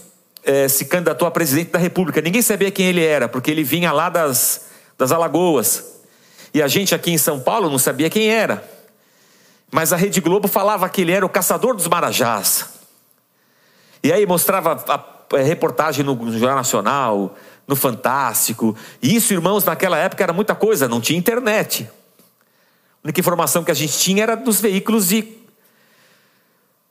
eh, 0.44 0.68
se 0.68 0.84
candidatou 0.84 1.26
a 1.26 1.30
presidente 1.30 1.70
da 1.70 1.78
República. 1.78 2.20
Ninguém 2.20 2.42
sabia 2.42 2.70
quem 2.70 2.86
ele 2.86 3.04
era, 3.04 3.28
porque 3.28 3.50
ele 3.50 3.64
vinha 3.64 3.92
lá 3.92 4.08
das, 4.08 4.66
das 4.96 5.12
Alagoas. 5.12 5.84
E 6.54 6.62
a 6.62 6.68
gente 6.68 6.94
aqui 6.94 7.10
em 7.10 7.18
São 7.18 7.40
Paulo 7.40 7.68
não 7.68 7.78
sabia 7.78 8.08
quem 8.08 8.30
era. 8.30 8.66
Mas 9.70 9.92
a 9.92 9.96
Rede 9.96 10.20
Globo 10.20 10.48
falava 10.48 10.88
que 10.88 11.02
ele 11.02 11.12
era 11.12 11.24
o 11.24 11.28
caçador 11.28 11.74
dos 11.74 11.86
marajás. 11.86 12.66
E 14.02 14.12
aí 14.12 14.26
mostrava 14.26 14.72
a 14.88 15.19
reportagem 15.32 16.04
no 16.04 16.16
Jornal 16.32 16.56
Nacional, 16.56 17.36
no 17.66 17.76
Fantástico. 17.76 18.76
E 19.02 19.14
isso, 19.14 19.32
irmãos, 19.32 19.64
naquela 19.64 19.96
época 19.96 20.22
era 20.22 20.32
muita 20.32 20.54
coisa, 20.54 20.88
não 20.88 21.00
tinha 21.00 21.18
internet. 21.18 21.88
A 23.02 23.06
única 23.06 23.20
informação 23.20 23.64
que 23.64 23.70
a 23.70 23.74
gente 23.74 23.96
tinha 23.98 24.22
era 24.22 24.36
dos 24.36 24.60
veículos 24.60 25.08
de, 25.08 25.26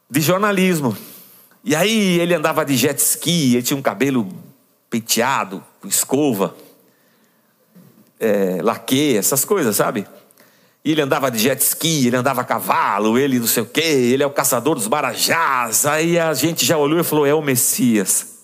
de 0.10 0.22
jornalismo. 0.22 0.98
E 1.64 1.76
aí 1.76 2.20
ele 2.20 2.34
andava 2.34 2.66
de 2.66 2.76
jet 2.76 2.98
ski, 2.98 3.56
ele 3.56 3.64
tinha 3.64 3.78
um 3.78 3.82
cabelo 3.82 4.28
penteado, 4.90 5.64
com 5.82 5.88
escova, 5.88 6.56
é, 8.20 8.60
laque, 8.62 9.18
essas 9.18 9.46
coisas, 9.46 9.76
sabe? 9.76 10.08
E 10.84 10.92
ele 10.92 11.02
andava 11.02 11.30
de 11.30 11.40
jet 11.40 11.62
ski, 11.62 12.08
ele 12.08 12.16
andava 12.16 12.42
a 12.42 12.44
cavalo, 12.44 13.18
ele 13.18 13.38
não 13.38 13.48
sei 13.48 13.64
o 13.64 13.66
quê, 13.66 13.82
ele 13.82 14.24
é 14.24 14.26
o 14.26 14.32
caçador 14.32 14.76
dos 14.76 14.88
marajás. 14.88 15.86
Aí 15.86 16.18
a 16.18 16.34
gente 16.34 16.66
já 16.66 16.78
olhou 16.78 17.00
e 17.00 17.04
falou: 17.04 17.26
é 17.26 17.34
o 17.34 17.42
Messias. 17.42 18.40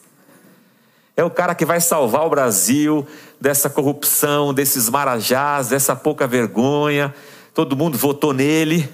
É 1.15 1.23
o 1.23 1.29
cara 1.29 1.55
que 1.55 1.65
vai 1.65 1.79
salvar 1.79 2.25
o 2.25 2.29
Brasil 2.29 3.07
dessa 3.39 3.69
corrupção, 3.69 4.53
desses 4.53 4.89
marajás, 4.89 5.69
dessa 5.69 5.95
pouca 5.95 6.27
vergonha. 6.27 7.15
Todo 7.53 7.75
mundo 7.75 7.97
votou 7.97 8.33
nele. 8.33 8.89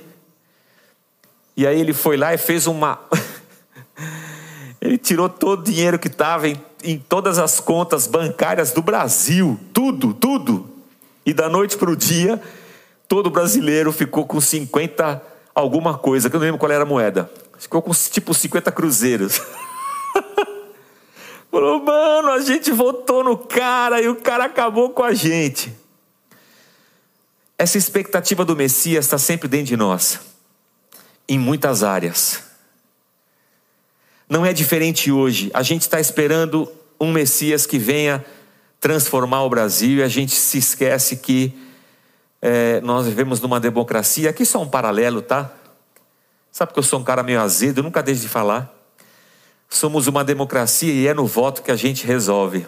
E 1.57 1.65
aí 1.65 1.79
ele 1.79 1.93
foi 1.93 2.17
lá 2.17 2.31
e 2.31 2.37
fez 2.37 2.67
uma. 2.67 2.99
ele 4.79 4.99
tirou 4.99 5.27
todo 5.27 5.61
o 5.61 5.63
dinheiro 5.63 5.97
que 5.97 6.07
estava 6.07 6.47
em, 6.47 6.61
em 6.83 6.99
todas 6.99 7.39
as 7.39 7.59
contas 7.59 8.05
bancárias 8.05 8.71
do 8.71 8.83
Brasil. 8.83 9.59
Tudo, 9.73 10.13
tudo. 10.13 10.69
E 11.25 11.33
da 11.33 11.49
noite 11.49 11.75
para 11.75 11.89
o 11.89 11.95
dia 11.95 12.39
todo 13.11 13.29
brasileiro 13.29 13.91
ficou 13.91 14.25
com 14.25 14.39
50 14.39 15.21
alguma 15.53 15.97
coisa, 15.97 16.29
que 16.29 16.35
eu 16.37 16.39
não 16.39 16.45
lembro 16.45 16.57
qual 16.57 16.71
era 16.71 16.83
a 16.83 16.85
moeda. 16.85 17.29
Ficou 17.59 17.81
com 17.81 17.91
tipo 17.91 18.33
50 18.33 18.71
cruzeiros. 18.71 19.41
Falou, 21.51 21.83
mano, 21.83 22.29
a 22.29 22.39
gente 22.39 22.71
votou 22.71 23.21
no 23.21 23.37
cara 23.37 24.01
e 24.01 24.07
o 24.07 24.15
cara 24.15 24.45
acabou 24.45 24.91
com 24.91 25.03
a 25.03 25.13
gente. 25.13 25.73
Essa 27.57 27.77
expectativa 27.77 28.45
do 28.45 28.55
Messias 28.55 29.03
está 29.03 29.17
sempre 29.17 29.49
dentro 29.49 29.65
de 29.65 29.75
nós, 29.75 30.21
em 31.27 31.37
muitas 31.37 31.83
áreas. 31.83 32.41
Não 34.29 34.45
é 34.45 34.53
diferente 34.53 35.11
hoje. 35.11 35.51
A 35.53 35.63
gente 35.63 35.81
está 35.81 35.99
esperando 35.99 36.71
um 36.97 37.11
Messias 37.11 37.65
que 37.65 37.77
venha 37.77 38.25
transformar 38.79 39.43
o 39.43 39.49
Brasil 39.49 39.97
e 39.97 40.03
a 40.03 40.07
gente 40.07 40.33
se 40.33 40.59
esquece 40.59 41.17
que 41.17 41.69
é, 42.41 42.81
nós 42.81 43.05
vivemos 43.05 43.39
numa 43.39 43.59
democracia, 43.59 44.29
aqui 44.29 44.45
só 44.45 44.61
um 44.61 44.67
paralelo, 44.67 45.21
tá? 45.21 45.51
Sabe 46.51 46.73
que 46.73 46.79
eu 46.79 46.83
sou 46.83 46.99
um 46.99 47.03
cara 47.03 47.21
meio 47.21 47.39
azedo, 47.39 47.79
eu 47.79 47.83
nunca 47.83 48.01
deixo 48.01 48.21
de 48.21 48.27
falar. 48.27 48.73
Somos 49.69 50.07
uma 50.07 50.23
democracia 50.23 50.91
e 50.91 51.07
é 51.07 51.13
no 51.13 51.25
voto 51.25 51.61
que 51.61 51.71
a 51.71 51.75
gente 51.75 52.05
resolve. 52.05 52.65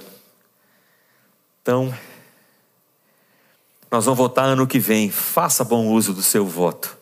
Então, 1.62 1.94
nós 3.92 4.06
vamos 4.06 4.18
votar 4.18 4.46
ano 4.46 4.66
que 4.66 4.80
vem. 4.80 5.10
Faça 5.10 5.64
bom 5.64 5.88
uso 5.88 6.14
do 6.14 6.22
seu 6.22 6.46
voto. 6.46 6.98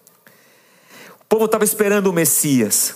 O 1.22 1.25
povo 1.25 1.46
estava 1.46 1.63
esperando 1.63 2.08
o 2.08 2.13
Messias. 2.13 2.96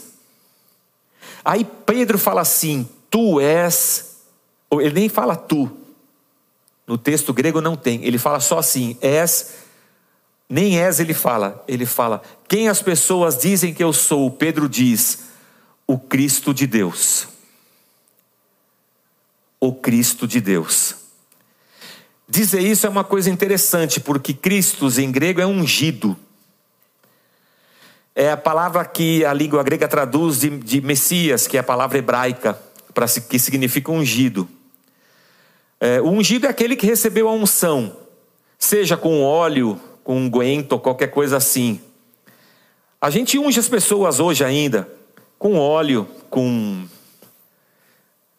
Aí 1.44 1.64
Pedro 1.86 2.18
fala 2.18 2.42
assim: 2.42 2.90
Tu 3.10 3.40
és. 3.40 4.18
Ele 4.72 4.94
nem 4.94 5.10
fala 5.10 5.36
tu. 5.36 5.72
No 6.88 6.98
texto 6.98 7.32
grego 7.34 7.62
não 7.62 7.76
tem. 7.76 8.04
Ele 8.04 8.18
fala 8.18 8.40
só 8.40 8.58
assim: 8.58 8.98
És. 9.00 9.65
Nem 10.50 10.80
és 10.80 11.00
ele 11.00 11.14
fala. 11.14 11.64
Ele 11.68 11.86
fala: 11.86 12.22
Quem 12.48 12.70
as 12.70 12.82
pessoas 12.82 13.38
dizem 13.38 13.74
que 13.74 13.84
eu 13.84 13.92
sou? 13.92 14.30
Pedro 14.32 14.70
diz: 14.70 15.26
O 15.88 15.98
Cristo 15.98 16.54
de 16.54 16.68
Deus. 16.68 17.28
O 19.60 19.74
Cristo 19.74 20.28
de 20.28 20.40
Deus. 20.40 20.96
Dizer 22.28 22.62
isso 22.62 22.88
é 22.88 22.90
uma 22.90 23.04
coisa 23.04 23.30
interessante, 23.30 24.00
porque 24.00 24.34
Cristos 24.34 24.98
em 24.98 25.12
grego 25.12 25.42
é 25.42 25.46
ungido. 25.46 26.18
É 28.16 28.32
a 28.32 28.38
palavra 28.38 28.86
que 28.86 29.26
a 29.26 29.34
língua 29.34 29.62
grega 29.62 29.88
traduz 29.88 30.40
de, 30.40 30.50
de 30.50 30.82
Messias, 30.82 31.48
que 31.48 31.58
é 31.58 31.60
a 31.60 31.64
palavra 31.64 31.98
hebraica, 31.98 32.58
para 32.94 33.08
que 33.08 33.38
significa 33.38 33.92
ungido. 33.92 34.48
É, 35.80 36.02
o 36.02 36.10
ungido 36.10 36.48
é 36.48 36.50
aquele 36.50 36.76
que 36.76 36.88
recebeu 36.88 37.28
a 37.28 37.34
unção, 37.34 37.96
seja 38.58 38.96
com 38.96 39.22
óleo, 39.22 39.80
com 40.06 40.16
unguento 40.16 40.74
ou 40.74 40.80
qualquer 40.80 41.08
coisa 41.08 41.36
assim. 41.36 41.82
A 43.02 43.10
gente 43.10 43.38
unge 43.38 43.60
as 43.60 43.68
pessoas 43.68 44.22
hoje 44.22 44.46
ainda 44.46 44.88
com 45.38 45.58
óleo, 45.58 46.08
com 46.30 46.88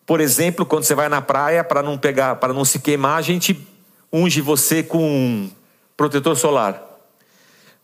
por 0.07 0.21
exemplo, 0.21 0.65
quando 0.65 0.85
você 0.85 0.95
vai 0.95 1.09
na 1.09 1.21
praia 1.21 1.65
para 1.65 1.83
não 1.83 1.99
pegar, 1.99 2.37
para 2.37 2.55
não 2.55 2.65
se 2.65 2.79
queimar, 2.79 3.19
a 3.19 3.23
gente 3.23 3.69
unge 4.13 4.41
você 4.41 4.81
com 4.81 5.51
protetor 5.97 6.37
solar. 6.37 6.81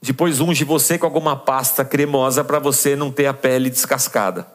Depois 0.01 0.41
unge 0.41 0.63
você 0.63 0.97
com 0.97 1.05
alguma 1.05 1.37
pasta 1.37 1.85
cremosa 1.85 2.45
para 2.45 2.61
você 2.61 2.95
não 2.95 3.11
ter 3.11 3.27
a 3.27 3.35
pele 3.35 3.69
descascada. 3.69 4.47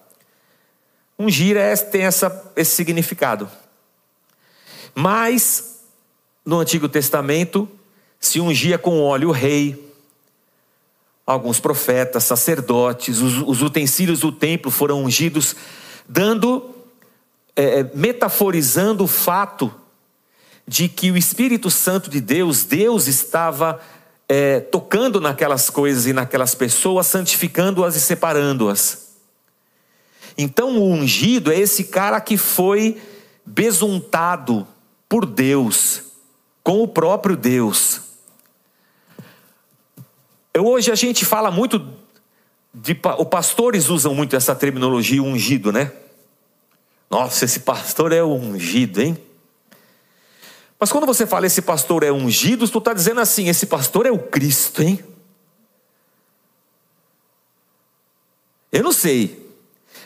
Ungir 1.19 1.57
é, 1.57 1.75
tem 1.75 2.03
essa, 2.03 2.51
esse 2.55 2.72
significado. 2.72 3.50
Mas, 4.96 5.81
no 6.46 6.60
Antigo 6.60 6.88
Testamento, 6.88 7.69
se 8.19 8.39
ungia 8.39 8.77
com 8.77 9.01
óleo 9.01 9.29
o 9.29 9.31
rei, 9.31 9.91
alguns 11.25 11.59
profetas, 11.59 12.24
sacerdotes, 12.24 13.19
os, 13.19 13.41
os 13.45 13.62
utensílios 13.62 14.21
do 14.21 14.31
templo 14.31 14.71
foram 14.71 15.03
ungidos, 15.03 15.55
dando, 16.07 16.74
é, 17.55 17.79
é 17.79 17.91
metaforizando 17.93 19.03
o 19.03 19.07
fato 19.07 19.74
de 20.67 20.88
que 20.88 21.12
o 21.12 21.17
Espírito 21.17 21.69
Santo 21.69 22.09
de 22.09 22.21
Deus, 22.21 22.63
Deus 22.63 23.07
estava 23.07 23.81
é, 24.27 24.59
tocando 24.59 25.21
naquelas 25.21 25.69
coisas 25.69 26.05
e 26.05 26.13
naquelas 26.13 26.55
pessoas, 26.55 27.07
santificando-as 27.07 27.95
e 27.95 28.01
separando-as. 28.01 29.07
Então, 30.38 30.77
o 30.77 30.91
ungido 30.91 31.51
é 31.51 31.59
esse 31.59 31.86
cara 31.86 32.21
que 32.21 32.38
foi 32.38 33.01
besuntado 33.45 34.67
por 35.07 35.25
Deus, 35.25 36.03
com 36.62 36.83
o 36.83 36.88
próprio 36.88 37.36
Deus. 37.36 38.01
Hoje 40.60 40.92
a 40.92 40.96
gente 40.96 41.26
fala 41.26 41.52
muito 41.52 41.86
de, 42.74 43.00
os 43.18 43.28
pastores 43.28 43.90
usam 43.90 44.14
muito 44.14 44.36
essa 44.36 44.56
terminologia 44.56 45.22
ungido, 45.22 45.72
né? 45.72 45.92
Nossa, 47.10 47.46
esse 47.46 47.62
pastor 47.62 48.12
é 48.12 48.24
ungido, 48.24 49.02
hein? 49.02 49.18
Mas 50.80 50.92
quando 50.92 51.08
você 51.08 51.26
fala 51.26 51.48
esse 51.48 51.62
pastor 51.62 52.04
é 52.04 52.12
ungido, 52.12 52.68
tu 52.68 52.78
está 52.78 52.94
dizendo 52.94 53.20
assim: 53.20 53.48
esse 53.48 53.66
pastor 53.66 54.06
é 54.06 54.12
o 54.12 54.20
Cristo, 54.20 54.84
hein? 54.84 55.00
Eu 58.72 58.84
não 58.84 58.91
sei. 58.91 59.48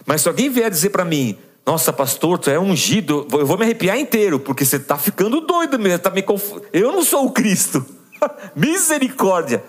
Mas 0.06 0.22
se 0.22 0.30
alguém 0.30 0.50
vier 0.50 0.70
dizer 0.70 0.92
para 0.92 1.04
mim, 1.04 1.38
nossa, 1.66 1.92
pastor, 1.92 2.40
tu 2.40 2.50
é 2.50 2.60
ungido, 2.60 3.28
eu 3.32 3.46
vou 3.46 3.58
me 3.58 3.64
arrepiar 3.64 3.98
inteiro, 4.00 4.40
porque 4.40 4.64
você 4.64 4.78
está 4.78 4.98
ficando 4.98 5.42
doido 5.42 5.78
mesmo, 5.78 6.00
tá 6.00 6.10
me 6.10 6.22
conf... 6.22 6.58
Eu 6.72 6.92
não 6.92 7.04
sou 7.04 7.26
o 7.26 7.32
Cristo. 7.32 7.86
Misericórdia. 8.56 9.64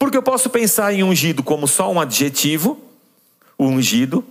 Porque 0.00 0.16
eu 0.16 0.22
posso 0.22 0.48
pensar 0.48 0.94
em 0.94 1.02
ungido 1.02 1.42
como 1.42 1.68
só 1.68 1.92
um 1.92 2.00
adjetivo, 2.00 2.80
ungido. 3.58 4.24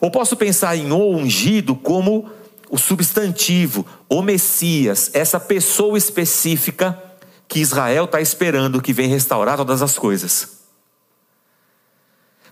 Ou 0.00 0.12
posso 0.12 0.36
pensar 0.36 0.76
em 0.76 0.92
o 0.92 1.10
ungido 1.10 1.74
como 1.74 2.30
o 2.70 2.78
substantivo, 2.78 3.84
o 4.08 4.22
Messias, 4.22 5.10
essa 5.12 5.40
pessoa 5.40 5.98
específica 5.98 7.02
que 7.48 7.58
Israel 7.58 8.04
está 8.04 8.20
esperando 8.20 8.80
que 8.80 8.92
vem 8.92 9.08
restaurar 9.08 9.56
todas 9.56 9.82
as 9.82 9.98
coisas. 9.98 10.60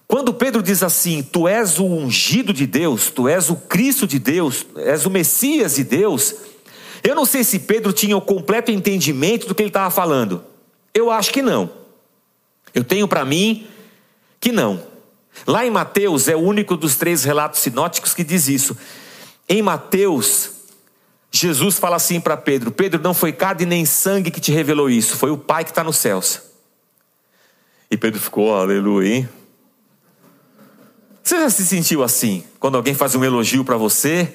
Quando 0.09 0.35
Pedro 0.35 0.65
diz 0.65 0.83
assim: 0.83 1.23
Tu 1.23 1.47
és 1.47 1.79
o 1.79 1.85
ungido 1.85 2.53
de 2.53 2.67
Deus, 2.67 3.11
tu 3.11 3.29
és 3.29 3.49
o 3.49 3.55
Cristo 3.55 4.09
de 4.09 4.19
Deus, 4.19 4.67
és 4.75 5.07
o 5.07 5.11
Messias 5.11 5.77
de 5.77 5.85
Deus, 5.85 6.35
eu 7.05 7.15
não 7.15 7.25
sei 7.25 7.45
se 7.45 7.61
Pedro 7.61 7.93
tinha 7.93 8.17
o 8.17 8.21
completo 8.21 8.73
entendimento 8.73 9.47
do 9.47 9.55
que 9.55 9.63
ele 9.63 9.71
estava 9.71 9.89
falando. 9.89 10.50
Eu 10.95 11.11
acho 11.11 11.33
que 11.33 11.43
não. 11.43 11.71
Eu 12.75 12.85
tenho 12.85 13.07
para 13.07 13.25
mim 13.25 13.67
que 14.41 14.53
não. 14.53 14.83
Lá 15.47 15.65
em 15.65 15.71
Mateus 15.71 16.29
é 16.29 16.37
o 16.37 16.41
único 16.41 16.77
dos 16.77 16.97
três 16.97 17.25
relatos 17.25 17.61
sinóticos 17.61 18.15
que 18.15 18.25
diz 18.25 18.49
isso. 18.49 18.77
Em 19.49 19.63
Mateus, 19.63 20.51
Jesus 21.31 21.79
fala 21.79 21.97
assim 21.97 22.21
para 22.21 22.37
Pedro: 22.37 22.71
Pedro, 22.71 23.01
não 23.01 23.15
foi 23.15 23.33
carne 23.33 23.65
nem 23.65 23.85
sangue 23.85 24.31
que 24.31 24.41
te 24.41 24.53
revelou 24.53 24.91
isso, 24.91 25.17
foi 25.17 25.31
o 25.31 25.39
Pai 25.39 25.65
que 25.65 25.71
está 25.71 25.85
nos 25.85 25.97
céus. 25.97 26.43
E 27.91 27.97
Pedro 27.97 28.21
ficou, 28.21 28.55
aleluia, 28.55 29.09
hein? 29.09 29.29
Você 31.23 31.37
já 31.39 31.51
se 31.51 31.67
sentiu 31.67 32.03
assim? 32.03 32.45
Quando 32.59 32.77
alguém 32.77 32.95
faz 32.95 33.15
um 33.15 33.25
elogio 33.25 33.65
para 33.65 33.77
você 33.77 34.35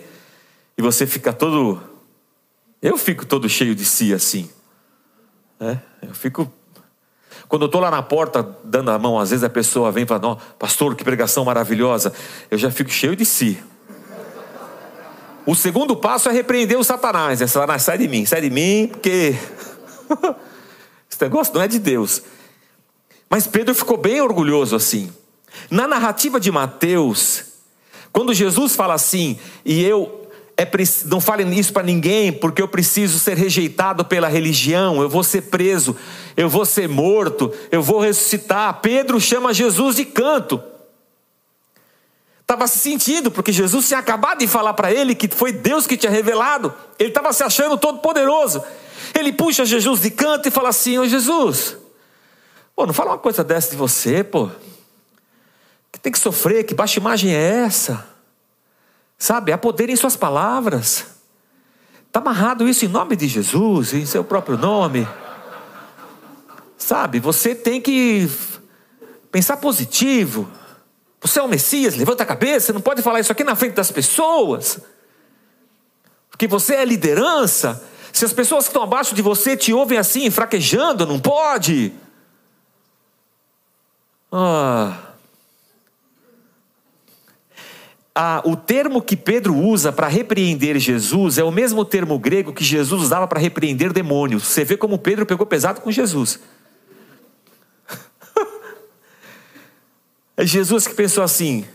e 0.77 0.81
você 0.81 1.05
fica 1.07 1.33
todo. 1.33 1.81
Eu 2.81 2.97
fico 2.97 3.25
todo 3.25 3.49
cheio 3.49 3.73
de 3.73 3.83
si 3.83 4.13
assim. 4.13 4.49
É, 5.59 5.77
eu 6.01 6.13
fico. 6.13 6.51
Quando 7.47 7.63
eu 7.63 7.67
estou 7.67 7.81
lá 7.81 7.91
na 7.91 8.01
porta 8.01 8.47
dando 8.63 8.91
a 8.91 8.97
mão, 8.97 9.19
às 9.19 9.29
vezes 9.29 9.43
a 9.43 9.49
pessoa 9.49 9.91
vem 9.91 10.03
e 10.03 10.07
fala: 10.07 10.37
Pastor, 10.59 10.95
que 10.95 11.03
pregação 11.03 11.45
maravilhosa. 11.45 12.13
Eu 12.49 12.57
já 12.57 12.71
fico 12.71 12.89
cheio 12.89 13.15
de 13.15 13.25
si. 13.25 13.61
O 15.45 15.53
segundo 15.53 15.95
passo 15.95 16.27
é 16.27 16.31
repreender 16.31 16.77
o 16.77 16.83
Satanás. 16.83 17.39
É 17.41 17.47
Satanás, 17.47 17.83
sai 17.83 17.99
de 17.99 18.07
mim, 18.07 18.25
sai 18.25 18.41
de 18.41 18.49
mim, 18.49 18.87
porque 18.91 19.35
esse 21.09 21.21
negócio 21.21 21.53
não 21.53 21.61
é 21.61 21.67
de 21.67 21.77
Deus. 21.77 22.23
Mas 23.29 23.45
Pedro 23.45 23.75
ficou 23.75 23.97
bem 23.97 24.19
orgulhoso 24.21 24.75
assim. 24.75 25.13
Na 25.69 25.87
narrativa 25.87 26.39
de 26.39 26.51
Mateus, 26.51 27.45
quando 28.11 28.33
Jesus 28.33 28.75
fala 28.75 28.95
assim, 28.95 29.39
e 29.63 29.83
eu 29.83 30.24
é, 30.57 30.65
não 31.05 31.19
fale 31.19 31.43
isso 31.57 31.73
para 31.73 31.83
ninguém, 31.83 32.31
porque 32.31 32.61
eu 32.61 32.67
preciso 32.67 33.19
ser 33.19 33.35
rejeitado 33.37 34.05
pela 34.05 34.29
religião, 34.29 35.01
eu 35.01 35.09
vou 35.09 35.23
ser 35.23 35.41
preso, 35.43 35.95
eu 36.37 36.47
vou 36.47 36.65
ser 36.65 36.87
morto, 36.87 37.51
eu 37.71 37.81
vou 37.81 37.99
ressuscitar. 37.99 38.79
Pedro 38.81 39.19
chama 39.19 39.53
Jesus 39.53 39.97
de 39.97 40.05
canto. 40.05 40.63
Estava 42.39 42.67
se 42.67 42.77
sentindo, 42.77 43.29
porque 43.31 43.51
Jesus 43.51 43.87
tinha 43.87 43.99
acabado 43.99 44.39
de 44.39 44.47
falar 44.47 44.73
para 44.75 44.93
ele 44.93 45.15
que 45.15 45.27
foi 45.27 45.51
Deus 45.51 45.85
que 45.85 45.97
tinha 45.97 46.11
revelado. 46.11 46.73
Ele 46.97 47.09
estava 47.09 47.33
se 47.33 47.43
achando 47.43 47.77
todo 47.77 47.99
poderoso. 47.99 48.63
Ele 49.13 49.33
puxa 49.33 49.65
Jesus 49.65 49.99
de 49.99 50.11
canto 50.11 50.47
e 50.47 50.51
fala 50.51 50.69
assim: 50.69 50.97
Ô 50.97 51.07
Jesus, 51.07 51.75
pô, 52.75 52.85
não 52.85 52.93
fala 52.93 53.11
uma 53.11 53.17
coisa 53.17 53.43
dessa 53.43 53.71
de 53.71 53.75
você, 53.75 54.23
pô. 54.23 54.49
Que 55.91 55.99
tem 55.99 56.11
que 56.11 56.19
sofrer, 56.19 56.63
que 56.63 56.75
baixa 56.75 56.99
imagem 56.99 57.33
é 57.33 57.63
essa? 57.65 58.14
Sabe, 59.17 59.51
há 59.51 59.57
poder 59.57 59.89
em 59.89 59.95
suas 59.95 60.15
palavras. 60.15 61.05
Está 62.07 62.19
amarrado 62.19 62.67
isso 62.67 62.85
em 62.85 62.89
nome 62.89 63.15
de 63.15 63.27
Jesus, 63.27 63.93
em 63.93 64.05
seu 64.05 64.23
próprio 64.23 64.57
nome. 64.57 65.07
Sabe, 66.77 67.19
você 67.19 67.55
tem 67.55 67.81
que 67.81 68.29
pensar 69.31 69.57
positivo. 69.57 70.49
Você 71.21 71.39
é 71.39 71.43
o 71.43 71.47
Messias, 71.47 71.95
levanta 71.95 72.23
a 72.23 72.25
cabeça, 72.25 72.71
não 72.71 72.81
pode 72.81 73.01
falar 73.01 73.19
isso 73.19 73.31
aqui 73.31 73.43
na 73.43 73.55
frente 73.55 73.73
das 73.73 73.91
pessoas. 73.91 74.79
Porque 76.29 76.47
você 76.47 76.75
é 76.75 76.85
liderança. 76.85 77.83
Se 78.13 78.23
as 78.23 78.31
pessoas 78.31 78.65
que 78.65 78.69
estão 78.69 78.83
abaixo 78.83 79.15
de 79.15 79.21
você 79.21 79.57
te 79.57 79.73
ouvem 79.73 79.97
assim, 79.97 80.29
fraquejando, 80.29 81.05
não 81.05 81.19
pode. 81.19 81.93
Ah. 84.31 85.14
O 88.45 88.55
termo 88.55 89.01
que 89.01 89.17
Pedro 89.17 89.53
usa 89.53 89.91
para 89.91 90.07
repreender 90.07 90.79
Jesus 90.79 91.37
é 91.37 91.43
o 91.43 91.51
mesmo 91.51 91.83
termo 91.83 92.17
grego 92.17 92.53
que 92.53 92.63
Jesus 92.63 93.01
usava 93.01 93.27
para 93.27 93.41
repreender 93.41 93.91
demônios. 93.91 94.43
Você 94.43 94.63
vê 94.63 94.77
como 94.77 94.97
Pedro 94.97 95.25
pegou 95.25 95.45
pesado 95.45 95.81
com 95.81 95.91
Jesus. 95.91 96.39
É 100.37 100.45
Jesus 100.45 100.85
que 100.85 100.93
pensou 100.93 101.23
assim: 101.23 101.65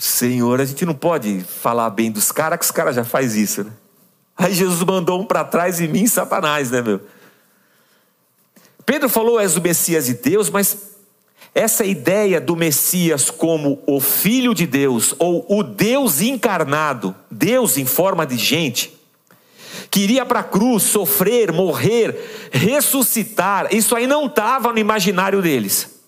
Senhor, 0.00 0.60
a 0.60 0.66
gente 0.66 0.84
não 0.84 0.94
pode 0.94 1.40
falar 1.40 1.88
bem 1.90 2.10
dos 2.10 2.30
caras, 2.30 2.58
que 2.58 2.64
os 2.66 2.70
caras 2.70 2.94
já 2.94 3.04
faz 3.04 3.34
isso, 3.34 3.64
né? 3.64 3.72
Aí 4.36 4.52
Jesus 4.54 4.82
mandou 4.82 5.20
um 5.20 5.24
para 5.24 5.44
trás 5.44 5.80
em 5.80 5.88
mim, 5.88 6.06
Satanás, 6.06 6.70
né, 6.70 6.82
meu? 6.82 7.00
Pedro 8.84 9.08
falou: 9.08 9.40
és 9.40 9.56
o 9.56 9.60
Messias 9.60 10.06
de 10.06 10.14
Deus, 10.14 10.48
mas 10.48 10.97
essa 11.54 11.84
ideia 11.84 12.40
do 12.40 12.54
Messias 12.54 13.30
como 13.30 13.82
o 13.86 14.00
Filho 14.00 14.54
de 14.54 14.66
Deus, 14.66 15.14
ou 15.18 15.44
o 15.48 15.62
Deus 15.62 16.20
encarnado, 16.20 17.14
Deus 17.30 17.76
em 17.76 17.84
forma 17.84 18.26
de 18.26 18.36
gente, 18.36 18.96
que 19.90 20.00
iria 20.00 20.24
para 20.24 20.40
a 20.40 20.44
cruz, 20.44 20.82
sofrer, 20.84 21.52
morrer, 21.52 22.50
ressuscitar, 22.52 23.74
isso 23.74 23.96
aí 23.96 24.06
não 24.06 24.26
estava 24.26 24.72
no 24.72 24.78
imaginário 24.78 25.40
deles. 25.40 25.98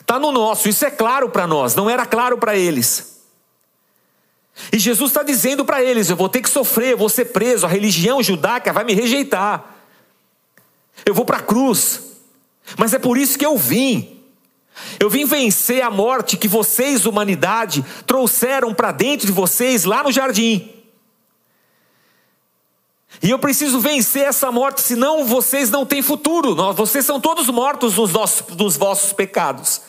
Está 0.00 0.18
no 0.18 0.32
nosso, 0.32 0.68
isso 0.68 0.84
é 0.84 0.90
claro 0.90 1.30
para 1.30 1.46
nós, 1.46 1.74
não 1.74 1.88
era 1.88 2.04
claro 2.04 2.36
para 2.36 2.56
eles. 2.56 3.12
E 4.70 4.78
Jesus 4.78 5.10
está 5.10 5.22
dizendo 5.22 5.64
para 5.64 5.82
eles: 5.82 6.10
eu 6.10 6.16
vou 6.16 6.28
ter 6.28 6.42
que 6.42 6.50
sofrer, 6.50 6.92
eu 6.92 6.98
vou 6.98 7.08
ser 7.08 7.26
preso, 7.26 7.64
a 7.64 7.68
religião 7.68 8.22
judaica 8.22 8.72
vai 8.72 8.84
me 8.84 8.94
rejeitar, 8.94 9.76
eu 11.06 11.14
vou 11.14 11.24
para 11.24 11.38
a 11.38 11.42
cruz, 11.42 12.11
mas 12.78 12.94
é 12.94 12.98
por 12.98 13.16
isso 13.18 13.38
que 13.38 13.46
eu 13.46 13.56
vim. 13.56 14.20
Eu 14.98 15.10
vim 15.10 15.24
vencer 15.24 15.82
a 15.82 15.90
morte 15.90 16.36
que 16.36 16.48
vocês, 16.48 17.06
humanidade, 17.06 17.84
trouxeram 18.06 18.72
para 18.74 18.92
dentro 18.92 19.26
de 19.26 19.32
vocês 19.32 19.84
lá 19.84 20.02
no 20.02 20.12
jardim. 20.12 20.70
E 23.22 23.30
eu 23.30 23.38
preciso 23.38 23.78
vencer 23.78 24.24
essa 24.24 24.50
morte, 24.50 24.80
senão 24.80 25.24
vocês 25.24 25.70
não 25.70 25.84
têm 25.84 26.02
futuro. 26.02 26.54
Vocês 26.72 27.04
são 27.04 27.20
todos 27.20 27.48
mortos 27.48 27.96
nos, 27.96 28.12
nossos, 28.12 28.56
nos 28.56 28.76
vossos 28.76 29.12
pecados. 29.12 29.82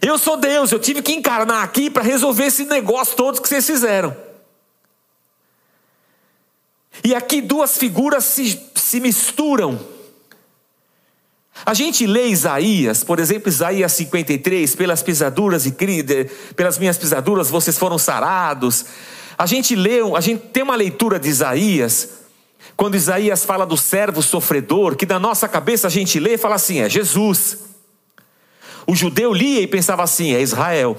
Eu 0.00 0.18
sou 0.18 0.36
Deus, 0.36 0.70
eu 0.72 0.78
tive 0.78 1.02
que 1.02 1.12
encarnar 1.12 1.62
aqui 1.62 1.90
para 1.90 2.02
resolver 2.02 2.44
esse 2.44 2.64
negócio 2.64 3.16
todo 3.16 3.40
que 3.40 3.48
vocês 3.48 3.66
fizeram. 3.66 4.16
E 7.04 7.14
aqui 7.14 7.40
duas 7.40 7.76
figuras 7.76 8.24
se, 8.24 8.60
se 8.74 9.00
misturam. 9.00 9.95
A 11.64 11.74
gente 11.74 12.06
lê 12.06 12.28
Isaías, 12.28 13.02
por 13.02 13.18
exemplo, 13.18 13.48
Isaías 13.48 13.92
53, 13.92 14.74
pelas 14.74 15.02
pisaduras 15.02 15.66
e 15.66 15.74
pelas 16.54 16.78
minhas 16.78 16.98
pisaduras 16.98 17.48
vocês 17.48 17.78
foram 17.78 17.98
sarados. 17.98 18.84
A 19.38 19.46
gente 19.46 19.74
lê, 19.74 20.00
a 20.14 20.20
gente 20.20 20.40
tem 20.48 20.62
uma 20.62 20.76
leitura 20.76 21.18
de 21.18 21.28
Isaías, 21.28 22.08
quando 22.76 22.94
Isaías 22.94 23.44
fala 23.44 23.64
do 23.64 23.76
servo 23.76 24.22
sofredor, 24.22 24.96
que 24.96 25.06
na 25.06 25.18
nossa 25.18 25.48
cabeça 25.48 25.86
a 25.86 25.90
gente 25.90 26.20
lê 26.20 26.34
e 26.34 26.38
fala 26.38 26.56
assim: 26.56 26.80
é 26.80 26.88
Jesus. 26.88 27.58
O 28.86 28.94
judeu 28.94 29.32
lia 29.32 29.62
e 29.62 29.66
pensava 29.66 30.02
assim: 30.02 30.34
é 30.34 30.40
Israel. 30.40 30.96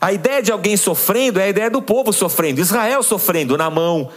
A 0.00 0.12
ideia 0.12 0.42
de 0.42 0.52
alguém 0.52 0.76
sofrendo 0.76 1.40
é 1.40 1.44
a 1.44 1.48
ideia 1.48 1.70
do 1.70 1.80
povo 1.80 2.12
sofrendo, 2.12 2.60
Israel 2.60 3.02
sofrendo 3.02 3.56
na 3.56 3.70
mão 3.70 4.10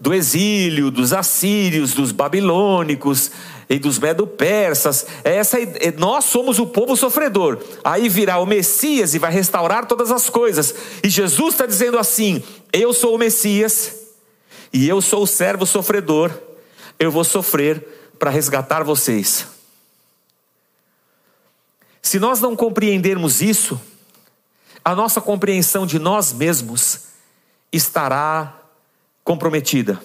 do 0.00 0.14
exílio, 0.14 0.90
dos 0.90 1.12
assírios, 1.12 1.92
dos 1.92 2.12
babilônicos 2.12 3.32
e 3.68 3.78
dos 3.78 3.98
medo-persas. 3.98 5.06
É 5.24 5.36
essa, 5.36 5.58
é, 5.60 5.92
nós 5.98 6.24
somos 6.24 6.58
o 6.58 6.66
povo 6.66 6.96
sofredor. 6.96 7.58
Aí 7.82 8.08
virá 8.08 8.38
o 8.38 8.46
Messias 8.46 9.14
e 9.14 9.18
vai 9.18 9.32
restaurar 9.32 9.86
todas 9.86 10.12
as 10.12 10.30
coisas. 10.30 10.74
E 11.02 11.08
Jesus 11.08 11.54
está 11.54 11.66
dizendo 11.66 11.98
assim: 11.98 12.42
Eu 12.72 12.92
sou 12.92 13.14
o 13.14 13.18
Messias 13.18 13.96
e 14.72 14.88
eu 14.88 15.00
sou 15.00 15.24
o 15.24 15.26
servo 15.26 15.66
sofredor. 15.66 16.30
Eu 16.98 17.10
vou 17.10 17.24
sofrer 17.24 18.14
para 18.18 18.30
resgatar 18.30 18.84
vocês. 18.84 19.46
Se 22.00 22.18
nós 22.18 22.40
não 22.40 22.56
compreendermos 22.56 23.42
isso, 23.42 23.80
a 24.84 24.94
nossa 24.94 25.20
compreensão 25.20 25.86
de 25.86 25.98
nós 25.98 26.32
mesmos 26.32 27.08
estará 27.72 28.58
comprometida. 29.28 30.02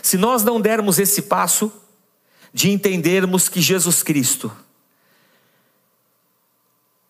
Se 0.00 0.16
nós 0.16 0.44
não 0.44 0.60
dermos 0.60 1.00
esse 1.00 1.22
passo 1.22 1.72
de 2.54 2.70
entendermos 2.70 3.48
que 3.48 3.60
Jesus 3.60 4.04
Cristo 4.04 4.56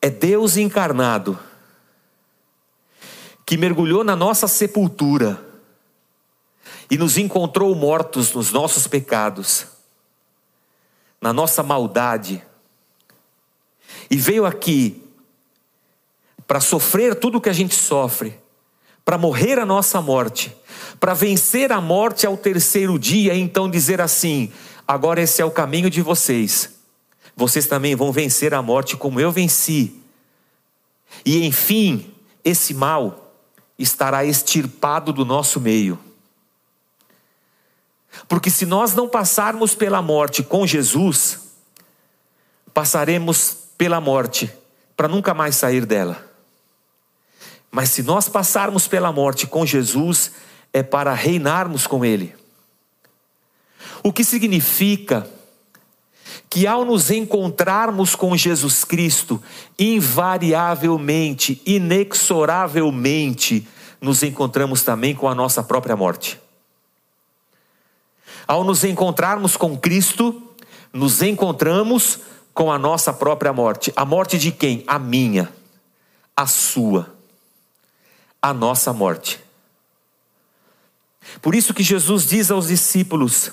é 0.01 0.09
Deus 0.09 0.57
encarnado, 0.57 1.39
que 3.45 3.59
mergulhou 3.59 4.03
na 4.03 4.17
nossa 4.17 4.49
sepultura 4.49 5.39
e 6.91 6.97
nos 6.97 7.19
encontrou 7.19 7.75
mortos 7.75 8.33
nos 8.33 8.51
nossos 8.51 8.87
pecados, 8.87 9.67
na 11.21 11.35
nossa 11.35 11.63
maldade, 11.63 12.43
e 14.11 14.17
veio 14.17 14.47
aqui 14.47 15.07
para 16.47 16.61
sofrer 16.61 17.15
tudo 17.15 17.37
o 17.37 17.41
que 17.43 17.51
a 17.51 17.53
gente 17.53 17.75
sofre, 17.75 18.42
para 19.05 19.19
morrer 19.19 19.59
a 19.59 19.67
nossa 19.67 20.01
morte, 20.01 20.55
para 21.01 21.15
vencer 21.15 21.73
a 21.73 21.81
morte 21.81 22.27
ao 22.27 22.37
terceiro 22.37 22.99
dia, 22.99 23.35
e 23.35 23.41
então 23.41 23.71
dizer 23.71 24.01
assim: 24.01 24.53
agora 24.87 25.21
esse 25.21 25.43
é 25.43 25.45
o 25.45 25.51
caminho 25.51 25.91
de 25.91 26.01
vocês. 26.01 26.71
Vocês 27.35 27.67
também 27.67 27.95
vão 27.95 28.12
vencer 28.12 28.55
a 28.55 28.62
morte 28.62 28.97
como 28.97 29.19
eu 29.19 29.33
venci. 29.33 30.01
E 31.25 31.45
enfim, 31.45 32.12
esse 32.45 32.75
mal 32.75 33.35
estará 33.79 34.25
extirpado 34.25 35.12
do 35.12 35.25
nosso 35.25 35.61
meio. 35.61 35.99
Porque 38.29 38.51
se 38.51 38.67
nós 38.67 38.95
não 38.95 39.09
passarmos 39.09 39.75
pela 39.75 40.03
morte 40.03 40.43
com 40.43 40.67
Jesus, 40.67 41.41
passaremos 42.73 43.57
pela 43.77 44.01
morte 44.01 44.53
para 44.97 45.09
nunca 45.09 45.35
mais 45.35 45.57
sair 45.57 45.87
dela. 45.87 46.32
Mas 47.75 47.89
se 47.89 48.03
nós 48.03 48.29
passarmos 48.29 48.87
pela 48.87 49.11
morte 49.11 49.47
com 49.47 49.65
Jesus, 49.65 50.33
é 50.75 50.83
para 50.83 51.15
reinarmos 51.15 51.87
com 51.87 52.05
Ele. 52.05 52.35
O 54.03 54.13
que 54.13 54.23
significa 54.23 55.27
que 56.51 56.67
ao 56.67 56.85
nos 56.85 57.11
encontrarmos 57.11 58.15
com 58.15 58.37
Jesus 58.37 58.85
Cristo, 58.85 59.43
invariavelmente, 59.79 61.63
inexoravelmente, 61.65 63.67
nos 64.03 64.23
encontramos 64.23 64.83
também 64.83 65.15
com 65.15 65.27
a 65.27 65.35
nossa 65.35 65.63
própria 65.63 65.97
morte. 65.97 66.39
Ao 68.47 68.63
nos 68.65 68.85
encontrarmos 68.85 69.57
com 69.57 69.79
Cristo, 69.79 70.43
nos 70.93 71.23
encontramos 71.23 72.19
com 72.53 72.71
a 72.71 72.79
nossa 72.79 73.15
própria 73.15 73.53
morte. 73.53 73.91
A 73.97 74.05
morte 74.05 74.37
de 74.37 74.53
quem? 74.53 74.85
A 74.87 74.99
minha, 74.99 75.51
a 76.37 76.47
sua 76.47 77.22
a 78.43 78.53
nossa 78.53 78.93
morte. 78.93 79.41
Por 81.41 81.55
isso 81.55 81.73
que 81.73 81.85
Jesus 81.85 82.27
diz 82.27 82.51
aos 82.51 82.67
discípulos: 82.67 83.53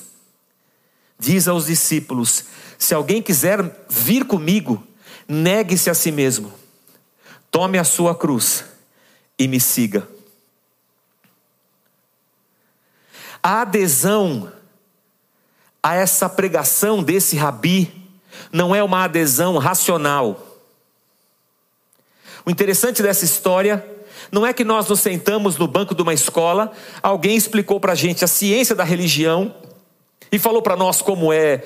diz 1.20 1.48
aos 1.48 1.68
discípulos: 1.68 2.46
se 2.78 2.96
alguém 2.96 3.22
quiser 3.22 3.86
vir 3.88 4.26
comigo, 4.26 4.84
negue-se 5.28 5.90
a 5.90 5.94
si 5.94 6.12
mesmo, 6.12 6.52
tome 7.52 7.78
a 7.78 7.84
sua 7.84 8.16
cruz 8.16 8.66
e 9.38 9.48
me 9.48 9.60
siga. 9.60 10.08
A 13.42 13.62
adesão 13.62 14.52
a 15.82 15.96
essa 15.96 16.28
pregação 16.28 17.02
desse 17.02 17.38
rabi 17.38 17.94
não 18.52 18.76
é 18.76 18.84
uma 18.84 19.06
adesão 19.06 19.58
racional. 19.58 20.46
O 22.46 22.50
interessante 22.50 23.02
dessa 23.02 23.24
história 23.24 23.86
não 24.32 24.46
é 24.46 24.54
que 24.54 24.64
nós 24.64 24.88
nos 24.88 25.00
sentamos 25.00 25.58
no 25.58 25.68
banco 25.68 25.96
de 25.96 26.02
uma 26.02 26.14
escola, 26.14 26.72
alguém 27.02 27.36
explicou 27.36 27.80
para 27.80 27.94
a 27.94 27.96
gente 27.96 28.24
a 28.24 28.28
ciência 28.28 28.76
da 28.76 28.84
religião 28.84 29.54
e 30.32 30.38
falou 30.38 30.62
para 30.62 30.76
nós 30.76 31.02
como 31.02 31.34
é 31.34 31.64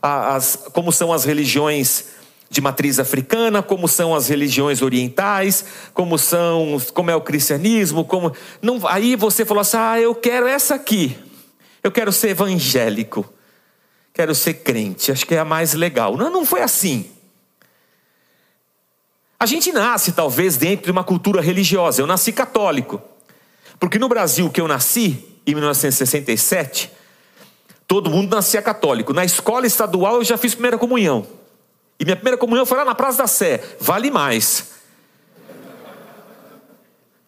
as, 0.00 0.68
como 0.72 0.92
são 0.92 1.12
as 1.12 1.24
religiões 1.24 2.16
de 2.48 2.60
matriz 2.60 2.98
africana, 2.98 3.62
como 3.62 3.88
são 3.88 4.14
as 4.14 4.28
religiões 4.28 4.80
orientais, 4.80 5.64
como 5.92 6.16
são, 6.16 6.80
como 6.94 7.10
é 7.10 7.16
o 7.16 7.20
cristianismo, 7.20 8.04
como 8.04 8.32
não, 8.62 8.80
aí 8.86 9.16
você 9.16 9.44
falou 9.44 9.60
assim: 9.60 9.76
"Ah, 9.78 10.00
eu 10.00 10.14
quero 10.14 10.46
essa 10.46 10.74
aqui. 10.74 11.18
Eu 11.82 11.90
quero 11.90 12.12
ser 12.12 12.30
evangélico. 12.30 13.24
Quero 14.14 14.34
ser 14.34 14.54
crente. 14.54 15.12
Acho 15.12 15.26
que 15.26 15.34
é 15.34 15.38
a 15.38 15.44
mais 15.44 15.74
legal". 15.74 16.16
Não, 16.16 16.30
não 16.30 16.46
foi 16.46 16.62
assim. 16.62 17.10
A 19.38 19.44
gente 19.44 19.70
nasce, 19.70 20.12
talvez, 20.12 20.56
dentro 20.56 20.86
de 20.86 20.90
uma 20.90 21.04
cultura 21.04 21.40
religiosa. 21.40 22.00
Eu 22.00 22.06
nasci 22.06 22.32
católico. 22.32 23.00
Porque 23.78 23.98
no 23.98 24.08
Brasil 24.08 24.50
que 24.50 24.60
eu 24.60 24.66
nasci, 24.66 25.24
em 25.46 25.54
1967, 25.54 26.90
todo 27.86 28.10
mundo 28.10 28.34
nascia 28.34 28.62
católico. 28.62 29.12
Na 29.12 29.24
escola 29.24 29.66
estadual 29.66 30.16
eu 30.16 30.24
já 30.24 30.38
fiz 30.38 30.54
primeira 30.54 30.78
comunhão. 30.78 31.26
E 32.00 32.04
minha 32.04 32.16
primeira 32.16 32.38
comunhão 32.38 32.64
foi 32.64 32.78
lá 32.78 32.84
na 32.84 32.94
Praça 32.94 33.18
da 33.18 33.26
Sé. 33.26 33.62
Vale 33.78 34.10
mais. 34.10 34.72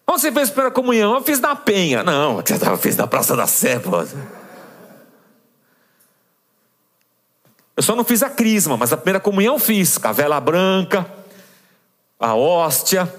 Onde 0.07 0.21
você 0.21 0.31
fez 0.31 0.49
primeira 0.49 0.71
comunhão? 0.71 1.13
Eu 1.13 1.23
fiz 1.23 1.39
na 1.39 1.55
Penha. 1.55 2.03
Não, 2.03 2.39
eu 2.39 2.77
fiz 2.77 2.95
na 2.97 3.05
Praça 3.05 3.35
da 3.35 3.45
Sé, 3.45 3.77
pô. 3.77 4.03
Eu 7.77 7.83
só 7.83 7.95
não 7.95 8.03
fiz 8.03 8.23
a 8.23 8.29
crisma, 8.29 8.75
mas 8.75 8.91
a 8.91 8.97
primeira 8.97 9.19
comunhão 9.19 9.53
eu 9.53 9.59
fiz. 9.59 9.97
Cavela 9.99 10.39
branca, 10.39 11.09
a 12.19 12.35
hóstia, 12.35 13.11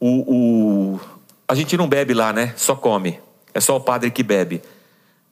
o, 0.00 0.94
o, 0.96 1.00
a 1.46 1.54
gente 1.54 1.76
não 1.76 1.86
bebe 1.86 2.14
lá, 2.14 2.32
né? 2.32 2.54
Só 2.56 2.74
come. 2.74 3.20
É 3.52 3.60
só 3.60 3.76
o 3.76 3.80
padre 3.80 4.10
que 4.10 4.22
bebe. 4.22 4.62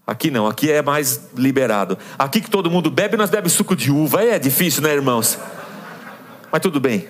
Aqui 0.07 0.31
não, 0.31 0.47
aqui 0.47 0.71
é 0.71 0.83
mais 0.83 1.31
liberado. 1.35 1.99
Aqui 2.19 2.41
que 2.41 2.51
todo 2.51 2.71
mundo 2.71 2.91
bebe, 2.91 3.17
nós 3.17 3.31
bebemos 3.31 3.55
suco 3.55 3.75
de 3.75 3.91
uva. 3.91 4.23
É 4.23 4.39
difícil, 4.39 4.83
né, 4.83 4.93
irmãos? 4.93 5.39
Mas 6.53 6.61
tudo 6.61 6.79
bem. 6.79 7.09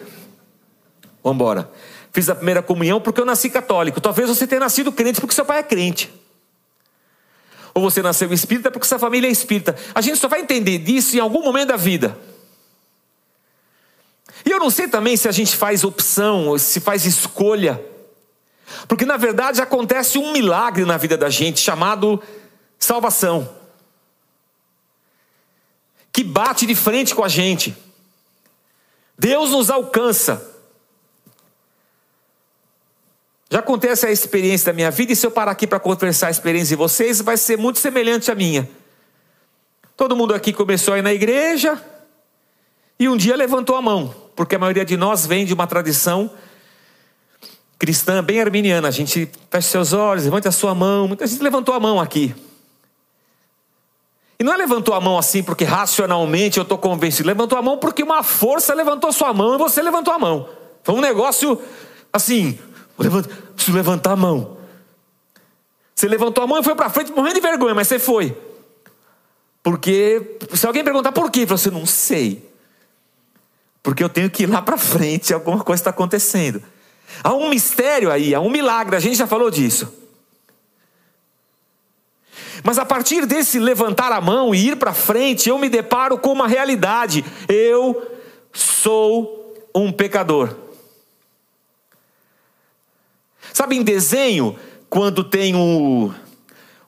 Vamos 1.22 1.36
embora. 1.36 1.70
Fiz 2.12 2.30
a 2.30 2.34
primeira 2.34 2.62
comunhão 2.62 3.00
porque 3.00 3.20
eu 3.20 3.26
nasci 3.26 3.50
católico. 3.50 4.00
Talvez 4.00 4.28
você 4.28 4.46
tenha 4.46 4.60
nascido 4.60 4.92
crente 4.92 5.20
porque 5.20 5.34
seu 5.34 5.44
pai 5.44 5.58
é 5.58 5.62
crente. 5.62 6.10
Ou 7.74 7.82
você 7.82 8.00
nasceu 8.00 8.32
espírita 8.32 8.70
porque 8.70 8.86
sua 8.86 8.98
família 8.98 9.28
é 9.28 9.30
espírita. 9.30 9.76
A 9.94 10.00
gente 10.00 10.16
só 10.16 10.28
vai 10.28 10.40
entender 10.40 10.78
disso 10.78 11.16
em 11.16 11.20
algum 11.20 11.42
momento 11.42 11.68
da 11.68 11.76
vida. 11.76 12.16
E 14.46 14.50
eu 14.50 14.60
não 14.60 14.70
sei 14.70 14.86
também 14.86 15.16
se 15.16 15.28
a 15.28 15.32
gente 15.32 15.56
faz 15.56 15.82
opção, 15.82 16.56
se 16.56 16.78
faz 16.78 17.04
escolha. 17.04 17.84
Porque 18.86 19.04
na 19.04 19.16
verdade 19.16 19.60
acontece 19.60 20.18
um 20.18 20.32
milagre 20.32 20.84
na 20.84 20.96
vida 20.96 21.16
da 21.16 21.28
gente 21.28 21.58
chamado 21.58 22.22
salvação. 22.78 23.52
Que 26.12 26.22
bate 26.22 26.64
de 26.64 26.76
frente 26.76 27.12
com 27.12 27.24
a 27.24 27.28
gente. 27.28 27.76
Deus 29.18 29.50
nos 29.50 29.68
alcança. 29.68 30.54
Já 33.50 33.58
acontece 33.58 34.06
a 34.06 34.12
experiência 34.12 34.66
da 34.66 34.72
minha 34.72 34.90
vida, 34.90 35.12
e 35.12 35.16
se 35.16 35.26
eu 35.26 35.30
parar 35.30 35.52
aqui 35.52 35.66
para 35.66 35.80
conversar 35.80 36.28
a 36.28 36.30
experiência 36.30 36.68
de 36.68 36.76
vocês, 36.76 37.20
vai 37.20 37.36
ser 37.36 37.58
muito 37.58 37.80
semelhante 37.80 38.30
à 38.30 38.34
minha. 38.34 38.68
Todo 39.96 40.16
mundo 40.16 40.34
aqui 40.34 40.52
começou 40.52 40.94
a 40.94 40.98
ir 40.98 41.02
na 41.02 41.12
igreja 41.12 41.82
e 42.98 43.08
um 43.08 43.16
dia 43.16 43.34
levantou 43.34 43.74
a 43.74 43.82
mão 43.82 44.25
porque 44.36 44.54
a 44.54 44.58
maioria 44.58 44.84
de 44.84 44.96
nós 44.96 45.26
vem 45.26 45.46
de 45.46 45.54
uma 45.54 45.66
tradição 45.66 46.30
cristã 47.78 48.22
bem 48.22 48.40
arminiana. 48.40 48.88
A 48.88 48.90
gente 48.90 49.28
fecha 49.50 49.68
seus 49.68 49.92
olhos, 49.94 50.24
levanta 50.24 50.50
a 50.50 50.52
sua 50.52 50.74
mão. 50.74 51.08
Muita 51.08 51.26
gente 51.26 51.42
levantou 51.42 51.74
a 51.74 51.80
mão 51.80 51.98
aqui. 51.98 52.34
E 54.38 54.44
não 54.44 54.52
é 54.52 54.56
levantou 54.58 54.94
a 54.94 55.00
mão 55.00 55.16
assim 55.16 55.42
porque 55.42 55.64
racionalmente 55.64 56.58
eu 56.58 56.62
estou 56.62 56.76
convencido. 56.76 57.26
Levantou 57.26 57.58
a 57.58 57.62
mão 57.62 57.78
porque 57.78 58.02
uma 58.02 58.22
força 58.22 58.74
levantou 58.74 59.10
sua 59.10 59.32
mão 59.32 59.54
e 59.54 59.58
você 59.58 59.82
levantou 59.82 60.12
a 60.12 60.18
mão. 60.18 60.48
Foi 60.82 60.94
um 60.94 61.00
negócio 61.00 61.60
assim. 62.12 62.58
Preciso 63.54 63.74
levantar 63.74 64.12
a 64.12 64.16
mão. 64.16 64.58
Você 65.94 66.06
levantou 66.06 66.44
a 66.44 66.46
mão 66.46 66.60
e 66.60 66.62
foi 66.62 66.74
para 66.74 66.90
frente 66.90 67.10
morrendo 67.10 67.36
de 67.36 67.40
vergonha, 67.40 67.74
mas 67.74 67.88
você 67.88 67.98
foi. 67.98 68.36
Porque 69.62 70.36
se 70.52 70.66
alguém 70.66 70.84
perguntar 70.84 71.12
por 71.12 71.30
quê, 71.30 71.46
você 71.46 71.70
não 71.70 71.86
sei 71.86 72.46
porque 73.86 74.02
eu 74.02 74.08
tenho 74.08 74.28
que 74.28 74.42
ir 74.42 74.46
lá 74.46 74.60
para 74.60 74.76
frente, 74.76 75.32
alguma 75.32 75.62
coisa 75.62 75.80
está 75.80 75.90
acontecendo. 75.90 76.60
Há 77.22 77.32
um 77.32 77.48
mistério 77.48 78.10
aí, 78.10 78.34
há 78.34 78.40
um 78.40 78.50
milagre, 78.50 78.96
a 78.96 78.98
gente 78.98 79.14
já 79.14 79.28
falou 79.28 79.48
disso. 79.48 79.86
Mas 82.64 82.80
a 82.80 82.84
partir 82.84 83.26
desse 83.26 83.60
levantar 83.60 84.10
a 84.10 84.20
mão 84.20 84.52
e 84.52 84.70
ir 84.70 84.76
para 84.76 84.92
frente, 84.92 85.48
eu 85.48 85.56
me 85.56 85.68
deparo 85.68 86.18
com 86.18 86.32
uma 86.32 86.48
realidade: 86.48 87.24
eu 87.48 88.10
sou 88.52 89.54
um 89.72 89.92
pecador. 89.92 90.52
Sabe 93.52 93.76
em 93.76 93.84
desenho, 93.84 94.58
quando 94.90 95.22
tem 95.22 95.54
o, 95.54 96.12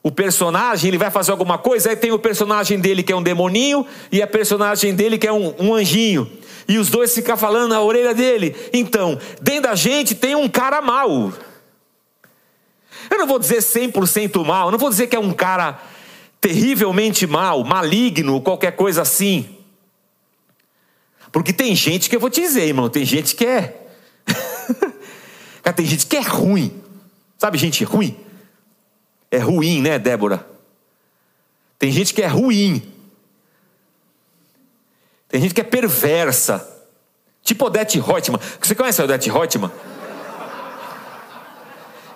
o 0.03 0.11
personagem, 0.11 0.89
ele 0.89 0.97
vai 0.97 1.09
fazer 1.09 1.31
alguma 1.31 1.57
coisa, 1.57 1.91
aí 1.91 1.95
tem 1.95 2.11
o 2.11 2.19
personagem 2.19 2.77
dele 2.77 3.03
que 3.03 3.13
é 3.13 3.15
um 3.15 3.23
demoninho 3.23 3.87
e 4.11 4.21
a 4.21 4.27
personagem 4.27 4.93
dele 4.93 5.17
que 5.17 5.25
é 5.25 5.31
um, 5.31 5.55
um 5.57 5.73
anjinho 5.73 6.38
e 6.69 6.77
os 6.77 6.87
dois 6.91 7.15
ficam 7.15 7.35
falando 7.35 7.71
na 7.71 7.81
orelha 7.81 8.13
dele. 8.13 8.55
Então, 8.71 9.19
dentro 9.41 9.63
da 9.63 9.75
gente 9.75 10.13
tem 10.13 10.35
um 10.35 10.47
cara 10.47 10.79
mau. 10.83 11.33
Eu 13.09 13.17
não 13.17 13.25
vou 13.25 13.39
dizer 13.39 13.57
100% 13.57 14.45
mal, 14.45 14.69
não 14.69 14.77
vou 14.77 14.91
dizer 14.91 15.07
que 15.07 15.15
é 15.15 15.19
um 15.19 15.33
cara 15.33 15.81
terrivelmente 16.39 17.25
mal, 17.25 17.63
maligno, 17.63 18.39
qualquer 18.39 18.75
coisa 18.75 19.01
assim. 19.01 19.57
Porque 21.31 21.51
tem 21.51 21.75
gente 21.75 22.07
que 22.07 22.15
eu 22.15 22.19
vou 22.19 22.29
te 22.29 22.39
dizer, 22.41 22.67
irmão, 22.67 22.87
tem 22.87 23.03
gente 23.03 23.35
que 23.35 23.47
é. 23.47 23.87
tem 25.75 25.87
gente 25.87 26.05
que 26.05 26.17
é 26.17 26.21
ruim. 26.21 26.71
Sabe, 27.39 27.57
gente 27.57 27.83
ruim? 27.83 28.15
É 29.31 29.39
ruim, 29.39 29.81
né, 29.81 29.97
Débora? 29.97 30.47
Tem 31.79 31.91
gente 31.91 32.13
que 32.13 32.21
é 32.21 32.27
ruim. 32.27 32.98
Tem 35.29 35.39
gente 35.39 35.53
que 35.53 35.61
é 35.61 35.63
perversa. 35.63 36.67
Tipo 37.43 37.65
Odete 37.65 37.99
Reutemann. 37.99 38.41
Você 38.59 38.75
conhece 38.75 38.99
a 38.99 39.05
Odete 39.05 39.29
Reutemann? 39.29 39.71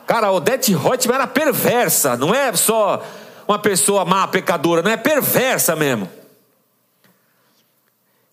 Cara, 0.06 0.28
a 0.28 0.32
Odete 0.32 0.76
Reutemann 0.76 1.16
era 1.16 1.28
perversa. 1.28 2.18
Não 2.18 2.34
é 2.34 2.52
só 2.54 3.02
uma 3.48 3.60
pessoa 3.60 4.04
má, 4.04 4.28
pecadora. 4.28 4.82
Não 4.82 4.92
é 4.92 4.98
perversa 4.98 5.76
mesmo. 5.76 6.12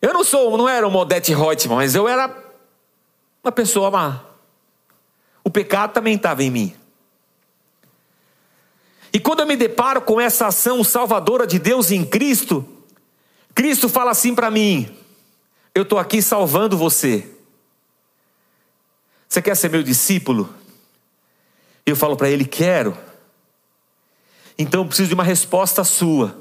Eu 0.02 0.14
não 0.14 0.24
sou, 0.24 0.56
não 0.56 0.68
era 0.68 0.88
uma 0.88 0.98
Odete 0.98 1.34
Reutemann, 1.34 1.76
mas 1.76 1.94
eu 1.94 2.08
era 2.08 2.34
uma 3.44 3.52
pessoa 3.52 3.90
má. 3.90 4.20
O 5.44 5.50
pecado 5.50 5.92
também 5.92 6.16
estava 6.16 6.42
em 6.42 6.50
mim. 6.50 6.74
E 9.12 9.20
quando 9.20 9.40
eu 9.40 9.46
me 9.46 9.56
deparo 9.56 10.00
com 10.00 10.20
essa 10.20 10.46
ação 10.46 10.82
salvadora 10.82 11.46
de 11.46 11.58
Deus 11.58 11.90
em 11.90 12.04
Cristo, 12.04 12.66
Cristo 13.54 13.88
fala 13.88 14.10
assim 14.10 14.34
para 14.34 14.50
mim: 14.50 14.96
Eu 15.74 15.82
estou 15.82 15.98
aqui 15.98 16.22
salvando 16.22 16.76
você. 16.76 17.28
Você 19.28 19.40
quer 19.40 19.56
ser 19.56 19.70
meu 19.70 19.82
discípulo? 19.82 20.52
Eu 21.84 21.96
falo 21.96 22.16
para 22.16 22.30
ele: 22.30 22.44
Quero. 22.44 22.96
Então 24.58 24.82
eu 24.82 24.86
preciso 24.86 25.08
de 25.08 25.14
uma 25.14 25.24
resposta 25.24 25.82
sua. 25.84 26.38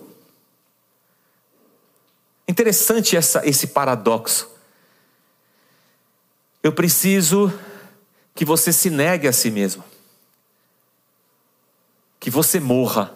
Interessante 2.47 3.15
essa, 3.15 3.47
esse 3.47 3.67
paradoxo. 3.67 4.49
Eu 6.61 6.73
preciso 6.73 7.53
que 8.35 8.43
você 8.43 8.73
se 8.73 8.89
negue 8.89 9.27
a 9.27 9.33
si 9.33 9.49
mesmo, 9.49 9.83
que 12.19 12.29
você 12.29 12.59
morra, 12.59 13.13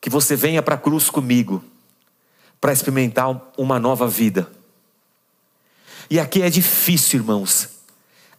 que 0.00 0.08
você 0.08 0.36
venha 0.36 0.62
para 0.62 0.76
a 0.76 0.78
cruz 0.78 1.10
comigo 1.10 1.62
para 2.64 2.72
experimentar 2.72 3.52
uma 3.58 3.78
nova 3.78 4.08
vida. 4.08 4.50
E 6.08 6.18
aqui 6.18 6.40
é 6.40 6.48
difícil, 6.48 7.20
irmãos. 7.20 7.68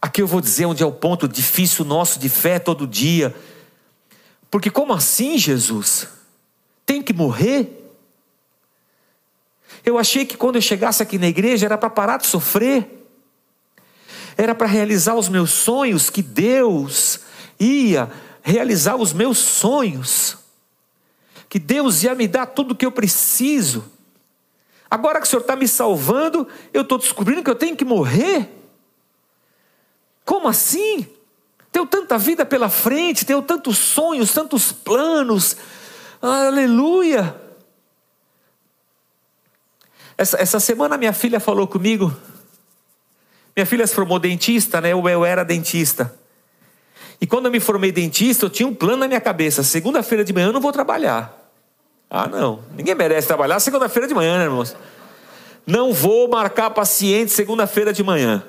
Aqui 0.02 0.20
eu 0.20 0.26
vou 0.26 0.42
dizer 0.42 0.66
onde 0.66 0.82
é 0.82 0.86
o 0.86 0.92
ponto 0.92 1.28
difícil 1.28 1.86
nosso 1.86 2.18
de 2.18 2.28
fé 2.28 2.58
todo 2.58 2.88
dia. 2.88 3.36
Porque 4.50 4.72
como 4.72 4.94
assim, 4.94 5.38
Jesus? 5.38 6.08
Tem 6.88 7.04
que 7.04 7.14
morrer? 7.14 7.96
Eu 9.86 9.96
achei 9.96 10.26
que 10.26 10.36
quando 10.36 10.56
eu 10.56 10.62
chegasse 10.64 11.04
aqui 11.04 11.20
na 11.20 11.28
igreja 11.28 11.68
era 11.68 11.78
para 11.78 11.92
parar 11.92 12.18
de 12.18 12.26
sofrer. 12.26 13.08
Era 14.36 14.56
para 14.56 14.66
realizar 14.66 15.14
os 15.14 15.30
meus 15.30 15.52
sonhos, 15.52 16.10
que 16.10 16.24
Deus 16.24 17.20
ia 17.60 18.12
realizar 18.42 18.96
os 18.96 19.14
meus 19.14 19.38
sonhos. 19.38 20.36
Que 21.48 21.60
Deus 21.60 22.02
ia 22.02 22.16
me 22.16 22.28
dar 22.28 22.48
tudo 22.48 22.72
o 22.72 22.76
que 22.76 22.88
eu 22.88 22.92
preciso. 22.92 23.94
Agora 24.89 25.19
que 25.19 25.26
o 25.26 25.30
Senhor 25.30 25.41
está 25.41 25.56
me 25.56 25.67
salvando, 25.67 26.48
eu 26.74 26.84
estou 26.84 26.98
descobrindo 26.98 27.43
que 27.43 27.50
eu 27.50 27.56
tenho 27.56 27.76
que 27.76 27.86
morrer? 27.86 28.50
Como 30.24 30.48
assim? 30.48 31.08
Tenho 31.71 31.86
tanta 31.86 32.17
vida 32.17 32.45
pela 32.45 32.69
frente, 32.69 33.26
tenho 33.26 33.41
tantos 33.41 33.78
sonhos, 33.78 34.32
tantos 34.32 34.71
planos. 34.71 35.58
Aleluia! 36.21 37.36
Essa, 40.17 40.41
essa 40.41 40.60
semana 40.60 40.98
minha 40.98 41.13
filha 41.13 41.39
falou 41.39 41.67
comigo. 41.67 42.15
Minha 43.56 43.65
filha 43.65 43.86
se 43.86 43.93
formou 43.93 44.19
dentista, 44.19 44.80
né? 44.80 44.93
Eu, 44.93 45.08
eu 45.08 45.26
era 45.26 45.43
dentista. 45.43 46.13
E 47.19 47.28
quando 47.28 47.45
eu 47.45 47.52
me 47.52 47.60
formei 47.60 47.91
dentista, 47.91 48.45
eu 48.45 48.50
tinha 48.50 48.67
um 48.67 48.74
plano 48.74 48.98
na 48.98 49.08
minha 49.08 49.21
cabeça. 49.21 49.63
Segunda-feira 49.63 50.24
de 50.24 50.34
manhã 50.34 50.48
eu 50.48 50.54
não 50.54 50.62
vou 50.62 50.71
trabalhar. 50.71 51.45
Ah, 52.10 52.28
não. 52.28 52.63
Ninguém 52.76 52.96
merece 52.96 53.28
trabalhar 53.28 53.60
segunda-feira 53.60 54.08
de 54.08 54.13
manhã, 54.13 54.38
né, 54.38 54.46
irmãos? 54.46 54.76
Não 55.65 55.94
vou 55.94 56.28
marcar 56.28 56.70
paciente 56.70 57.32
segunda-feira 57.32 57.91
de 57.91 58.04
manhã. 58.04 58.44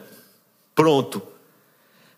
Pronto. 0.74 1.22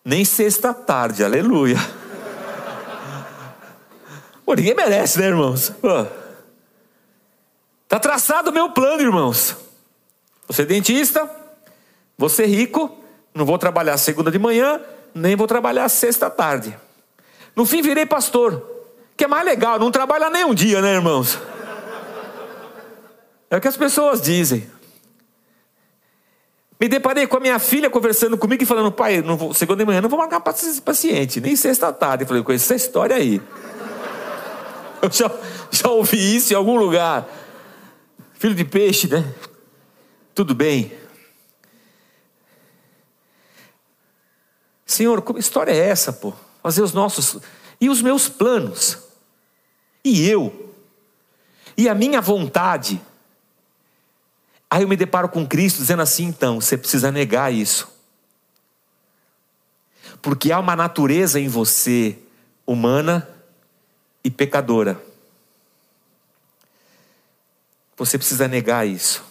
Nem 0.04 0.24
sexta 0.24 0.74
tarde, 0.74 1.22
aleluia. 1.22 1.76
Pô, 4.44 4.54
ninguém 4.54 4.74
merece, 4.74 5.20
né, 5.20 5.26
irmãos? 5.26 5.70
Pô. 5.70 6.06
Tá 7.86 7.98
traçado 7.98 8.50
o 8.50 8.52
meu 8.52 8.70
plano, 8.70 9.02
irmãos. 9.02 9.56
Vou 10.46 10.54
ser 10.54 10.66
dentista, 10.66 11.30
vou 12.16 12.28
ser 12.28 12.46
rico, 12.46 12.98
não 13.34 13.44
vou 13.44 13.58
trabalhar 13.58 13.96
segunda 13.98 14.30
de 14.30 14.38
manhã, 14.38 14.80
nem 15.14 15.36
vou 15.36 15.46
trabalhar 15.46 15.88
sexta 15.88 16.28
tarde. 16.28 16.76
No 17.54 17.64
fim, 17.64 17.82
virei 17.82 18.06
pastor. 18.06 18.77
Que 19.18 19.24
é 19.24 19.26
mais 19.26 19.44
legal, 19.44 19.80
não 19.80 19.90
trabalha 19.90 20.30
nem 20.30 20.44
um 20.44 20.54
dia, 20.54 20.80
né, 20.80 20.94
irmãos? 20.94 21.36
É 23.50 23.56
o 23.56 23.60
que 23.60 23.66
as 23.66 23.76
pessoas 23.76 24.22
dizem. 24.22 24.70
Me 26.78 26.88
deparei 26.88 27.26
com 27.26 27.36
a 27.36 27.40
minha 27.40 27.58
filha 27.58 27.90
conversando 27.90 28.38
comigo 28.38 28.62
e 28.62 28.66
falando, 28.66 28.92
pai, 28.92 29.20
não 29.20 29.36
vou, 29.36 29.52
segunda 29.52 29.78
de 29.78 29.84
manhã 29.84 30.00
não 30.00 30.08
vou 30.08 30.20
marcar 30.20 30.40
paciente, 30.40 31.40
nem 31.40 31.56
sexta 31.56 31.92
tarde. 31.92 32.22
Eu 32.22 32.28
falei, 32.28 32.44
conheço 32.44 32.72
essa 32.72 32.76
história 32.76 33.16
aí. 33.16 33.42
Eu 35.02 35.10
já, 35.10 35.28
já 35.72 35.88
ouvi 35.88 36.36
isso 36.36 36.52
em 36.52 36.56
algum 36.56 36.76
lugar. 36.76 37.26
Filho 38.34 38.54
de 38.54 38.64
peixe, 38.64 39.08
né? 39.08 39.34
Tudo 40.32 40.54
bem. 40.54 40.92
Senhor, 44.86 45.22
que 45.22 45.40
história 45.40 45.72
é 45.72 45.88
essa, 45.88 46.12
pô? 46.12 46.32
Fazer 46.62 46.82
os 46.82 46.92
nossos. 46.92 47.38
E 47.80 47.88
os 47.88 48.00
meus 48.00 48.28
planos? 48.28 49.07
E 50.08 50.26
eu? 50.26 50.74
E 51.76 51.86
a 51.86 51.94
minha 51.94 52.20
vontade? 52.20 52.98
Aí 54.70 54.82
eu 54.82 54.88
me 54.88 54.96
deparo 54.96 55.28
com 55.28 55.46
Cristo 55.46 55.76
dizendo 55.76 56.00
assim: 56.00 56.24
então, 56.24 56.60
você 56.60 56.78
precisa 56.78 57.12
negar 57.12 57.52
isso. 57.52 57.92
Porque 60.22 60.50
há 60.50 60.58
uma 60.58 60.74
natureza 60.74 61.38
em 61.38 61.46
você 61.46 62.18
humana 62.66 63.28
e 64.24 64.30
pecadora. 64.30 64.98
Você 67.98 68.16
precisa 68.16 68.48
negar 68.48 68.86
isso. 68.86 69.22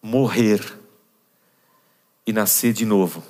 Morrer 0.00 0.62
e 2.24 2.32
nascer 2.32 2.72
de 2.72 2.86
novo. 2.86 3.24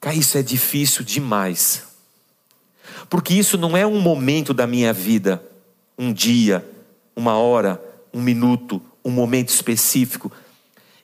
Cara, 0.00 0.14
isso 0.14 0.38
é 0.38 0.42
difícil 0.42 1.04
demais. 1.04 1.93
Porque 3.14 3.32
isso 3.32 3.56
não 3.56 3.76
é 3.76 3.86
um 3.86 4.00
momento 4.00 4.52
da 4.52 4.66
minha 4.66 4.92
vida, 4.92 5.40
um 5.96 6.12
dia, 6.12 6.68
uma 7.14 7.38
hora, 7.38 7.80
um 8.12 8.20
minuto, 8.20 8.82
um 9.04 9.10
momento 9.12 9.50
específico. 9.50 10.32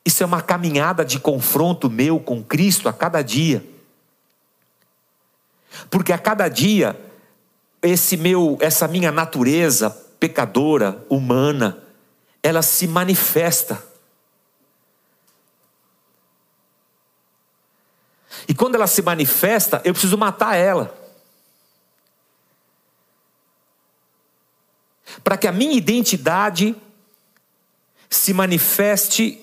Isso 0.04 0.24
é 0.24 0.26
uma 0.26 0.42
caminhada 0.42 1.04
de 1.04 1.20
confronto 1.20 1.88
meu 1.88 2.18
com 2.18 2.42
Cristo 2.42 2.88
a 2.88 2.92
cada 2.92 3.22
dia. 3.22 3.64
Porque 5.88 6.12
a 6.12 6.18
cada 6.18 6.48
dia 6.48 7.00
esse 7.80 8.16
meu, 8.16 8.58
essa 8.60 8.88
minha 8.88 9.12
natureza 9.12 9.90
pecadora, 10.18 11.06
humana, 11.08 11.78
ela 12.42 12.60
se 12.60 12.88
manifesta. 12.88 13.80
E 18.48 18.52
quando 18.52 18.74
ela 18.74 18.88
se 18.88 19.00
manifesta, 19.00 19.80
eu 19.84 19.92
preciso 19.92 20.18
matar 20.18 20.56
ela. 20.56 20.98
Para 25.22 25.36
que 25.36 25.46
a 25.46 25.52
minha 25.52 25.74
identidade 25.74 26.74
se 28.08 28.32
manifeste 28.32 29.40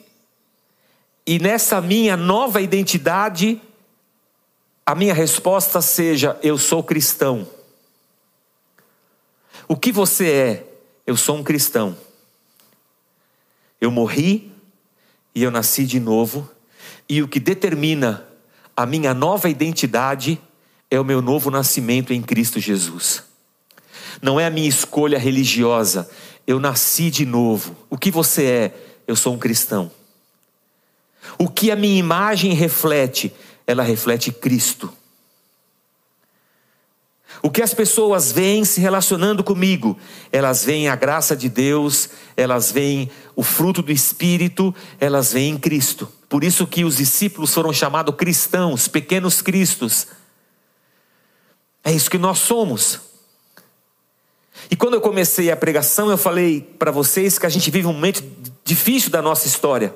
e 1.25 1.39
nessa 1.39 1.81
minha 1.81 2.15
nova 2.15 2.61
identidade 2.61 3.61
a 4.85 4.95
minha 4.95 5.13
resposta 5.13 5.81
seja: 5.81 6.39
eu 6.41 6.57
sou 6.57 6.81
cristão. 6.81 7.45
O 9.67 9.75
que 9.75 9.91
você 9.91 10.31
é? 10.31 10.73
Eu 11.05 11.17
sou 11.17 11.35
um 11.35 11.43
cristão. 11.43 11.97
Eu 13.81 13.91
morri 13.91 14.49
e 15.35 15.43
eu 15.43 15.51
nasci 15.51 15.85
de 15.85 15.99
novo, 15.99 16.49
e 17.07 17.21
o 17.21 17.27
que 17.27 17.39
determina 17.39 18.25
a 18.75 18.85
minha 18.85 19.13
nova 19.13 19.49
identidade 19.49 20.41
é 20.89 20.99
o 20.99 21.05
meu 21.05 21.21
novo 21.21 21.51
nascimento 21.51 22.11
em 22.11 22.23
Cristo 22.23 22.59
Jesus. 22.59 23.23
Não 24.21 24.39
é 24.39 24.45
a 24.45 24.49
minha 24.49 24.67
escolha 24.67 25.17
religiosa, 25.17 26.09
eu 26.45 26.59
nasci 26.59 27.11
de 27.11 27.25
novo. 27.25 27.75
O 27.89 27.97
que 27.97 28.09
você 28.09 28.45
é? 28.45 28.73
Eu 29.07 29.15
sou 29.15 29.33
um 29.33 29.37
cristão. 29.37 29.91
O 31.37 31.49
que 31.49 31.71
a 31.71 31.75
minha 31.75 31.99
imagem 31.99 32.53
reflete? 32.53 33.33
Ela 33.65 33.83
reflete 33.83 34.31
Cristo. 34.31 34.91
O 37.41 37.51
que 37.51 37.61
as 37.61 37.73
pessoas 37.73 38.31
veem 38.31 38.65
se 38.65 38.81
relacionando 38.81 39.43
comigo? 39.43 39.97
Elas 40.31 40.63
veem 40.63 40.87
a 40.87 40.95
graça 40.95 41.35
de 41.35 41.49
Deus, 41.49 42.09
elas 42.35 42.71
veem 42.71 43.11
o 43.35 43.43
fruto 43.43 43.81
do 43.81 43.91
Espírito, 43.91 44.73
elas 44.99 45.33
veem 45.33 45.57
Cristo. 45.57 46.11
Por 46.27 46.43
isso 46.43 46.65
que 46.65 46.83
os 46.83 46.97
discípulos 46.97 47.53
foram 47.53 47.71
chamados 47.71 48.15
cristãos, 48.15 48.87
pequenos 48.87 49.41
cristos. 49.41 50.07
É 51.83 51.91
isso 51.91 52.09
que 52.09 52.17
nós 52.17 52.39
somos. 52.39 53.06
E 54.69 54.75
quando 54.75 54.95
eu 54.95 55.01
comecei 55.01 55.49
a 55.49 55.55
pregação, 55.55 56.09
eu 56.11 56.17
falei 56.17 56.61
para 56.61 56.91
vocês 56.91 57.39
que 57.39 57.45
a 57.45 57.49
gente 57.49 57.71
vive 57.71 57.87
um 57.87 57.93
momento 57.93 58.23
difícil 58.63 59.09
da 59.09 59.21
nossa 59.21 59.47
história. 59.47 59.95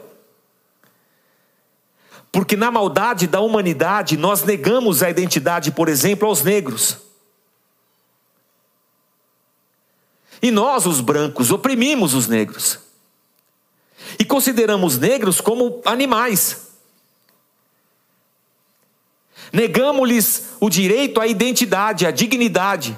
Porque 2.32 2.56
na 2.56 2.72
maldade 2.72 3.28
da 3.28 3.42
humanidade, 3.42 4.16
nós 4.16 4.44
negamos 4.44 5.04
a 5.04 5.10
identidade, 5.10 5.72
por 5.72 5.90
exemplo, 5.90 6.28
aos 6.28 6.42
negros. 6.44 6.98
E 10.42 10.50
nós, 10.50 10.86
os 10.86 11.02
brancos, 11.02 11.52
oprimimos 11.52 12.14
os 12.14 12.28
negros. 12.28 12.80
E 14.18 14.24
consideramos 14.24 14.98
negros 14.98 15.42
como 15.42 15.82
animais. 15.84 16.70
Negamos-lhes 19.52 20.56
o 20.62 20.70
direito 20.70 21.20
à 21.20 21.28
identidade, 21.28 22.08
à 22.08 22.12
dignidade. 22.12 22.98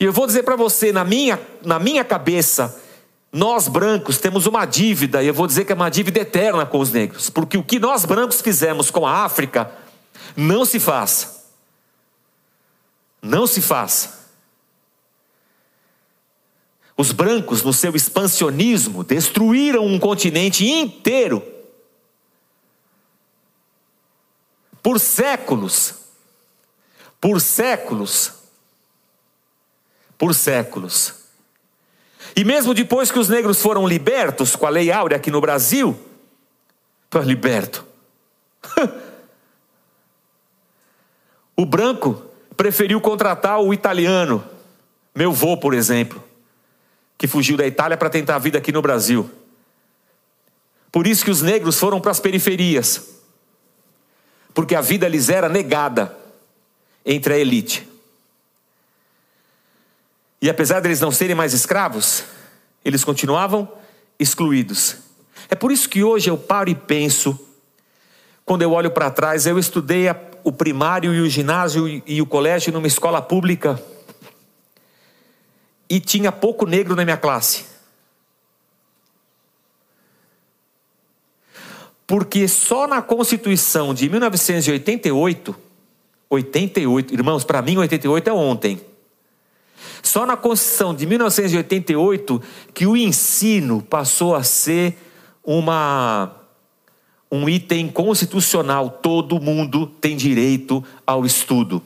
E 0.00 0.04
eu 0.04 0.12
vou 0.12 0.26
dizer 0.26 0.44
para 0.44 0.54
você, 0.54 0.92
na 0.92 1.04
minha, 1.04 1.40
na 1.64 1.78
minha 1.78 2.04
cabeça, 2.04 2.80
nós 3.32 3.66
brancos 3.66 4.18
temos 4.18 4.46
uma 4.46 4.64
dívida, 4.64 5.22
e 5.22 5.26
eu 5.26 5.34
vou 5.34 5.46
dizer 5.46 5.64
que 5.64 5.72
é 5.72 5.74
uma 5.74 5.90
dívida 5.90 6.20
eterna 6.20 6.64
com 6.64 6.78
os 6.78 6.92
negros, 6.92 7.28
porque 7.28 7.58
o 7.58 7.64
que 7.64 7.80
nós 7.80 8.04
brancos 8.04 8.40
fizemos 8.40 8.90
com 8.90 9.06
a 9.06 9.24
África 9.24 9.72
não 10.36 10.64
se 10.64 10.78
faz. 10.78 11.46
Não 13.20 13.46
se 13.46 13.60
faz. 13.60 14.18
Os 16.96 17.10
brancos, 17.12 17.62
no 17.62 17.72
seu 17.72 17.94
expansionismo, 17.94 19.02
destruíram 19.02 19.84
um 19.84 19.98
continente 19.98 20.68
inteiro. 20.68 21.42
Por 24.80 24.98
séculos. 25.00 25.94
Por 27.20 27.40
séculos 27.40 28.37
por 30.18 30.34
séculos. 30.34 31.14
E 32.34 32.44
mesmo 32.44 32.74
depois 32.74 33.10
que 33.10 33.18
os 33.18 33.28
negros 33.28 33.62
foram 33.62 33.86
libertos 33.86 34.54
com 34.54 34.66
a 34.66 34.70
Lei 34.70 34.92
Áurea 34.92 35.16
aqui 35.16 35.30
no 35.30 35.40
Brasil, 35.40 35.98
liberto. 37.24 37.86
o 41.56 41.64
branco 41.64 42.24
preferiu 42.56 43.00
contratar 43.00 43.60
o 43.60 43.72
italiano, 43.72 44.44
meu 45.14 45.32
vô, 45.32 45.56
por 45.56 45.72
exemplo, 45.72 46.22
que 47.16 47.26
fugiu 47.26 47.56
da 47.56 47.66
Itália 47.66 47.96
para 47.96 48.10
tentar 48.10 48.36
a 48.36 48.40
vida 48.40 48.58
aqui 48.58 48.72
no 48.72 48.82
Brasil. 48.82 49.30
Por 50.92 51.06
isso 51.06 51.24
que 51.24 51.30
os 51.30 51.42
negros 51.42 51.78
foram 51.78 52.00
para 52.00 52.10
as 52.10 52.20
periferias, 52.20 53.08
porque 54.52 54.74
a 54.74 54.80
vida 54.80 55.08
lhes 55.08 55.28
era 55.28 55.48
negada 55.48 56.16
entre 57.04 57.34
a 57.34 57.38
elite. 57.38 57.88
E 60.40 60.48
apesar 60.48 60.80
deles 60.80 61.00
não 61.00 61.10
serem 61.10 61.34
mais 61.34 61.52
escravos, 61.52 62.24
eles 62.84 63.04
continuavam 63.04 63.68
excluídos. 64.18 64.96
É 65.48 65.54
por 65.54 65.72
isso 65.72 65.88
que 65.88 66.04
hoje 66.04 66.30
eu 66.30 66.36
paro 66.36 66.70
e 66.70 66.74
penso, 66.74 67.38
quando 68.44 68.62
eu 68.62 68.72
olho 68.72 68.90
para 68.90 69.10
trás, 69.10 69.46
eu 69.46 69.58
estudei 69.58 70.06
o 70.44 70.52
primário 70.52 71.14
e 71.14 71.20
o 71.20 71.28
ginásio 71.28 72.02
e 72.06 72.22
o 72.22 72.26
colégio 72.26 72.72
numa 72.72 72.86
escola 72.86 73.20
pública 73.20 73.82
e 75.88 75.98
tinha 75.98 76.30
pouco 76.30 76.66
negro 76.66 76.94
na 76.94 77.04
minha 77.04 77.16
classe. 77.16 77.64
Porque 82.06 82.48
só 82.48 82.86
na 82.86 83.02
Constituição 83.02 83.92
de 83.92 84.08
1988, 84.08 85.54
88, 86.30 87.14
irmãos, 87.14 87.44
para 87.44 87.60
mim 87.60 87.76
88 87.76 88.30
é 88.30 88.32
ontem. 88.32 88.80
Só 90.02 90.26
na 90.26 90.36
Constituição 90.36 90.94
de 90.94 91.06
1988 91.06 92.42
que 92.74 92.86
o 92.86 92.96
ensino 92.96 93.82
passou 93.82 94.34
a 94.34 94.42
ser 94.42 94.96
uma 95.44 96.34
um 97.30 97.48
item 97.48 97.88
constitucional, 97.88 98.88
todo 98.88 99.40
mundo 99.40 99.86
tem 99.86 100.16
direito 100.16 100.82
ao 101.06 101.26
estudo. 101.26 101.82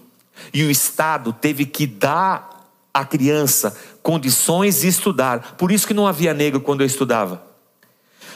E 0.54 0.62
o 0.62 0.70
Estado 0.70 1.32
teve 1.32 1.66
que 1.66 1.86
dar 1.86 2.70
à 2.94 3.04
criança 3.04 3.76
condições 4.02 4.80
de 4.80 4.88
estudar. 4.88 5.56
Por 5.56 5.72
isso 5.72 5.86
que 5.86 5.94
não 5.94 6.06
havia 6.06 6.32
negro 6.32 6.60
quando 6.60 6.82
eu 6.82 6.86
estudava. 6.86 7.42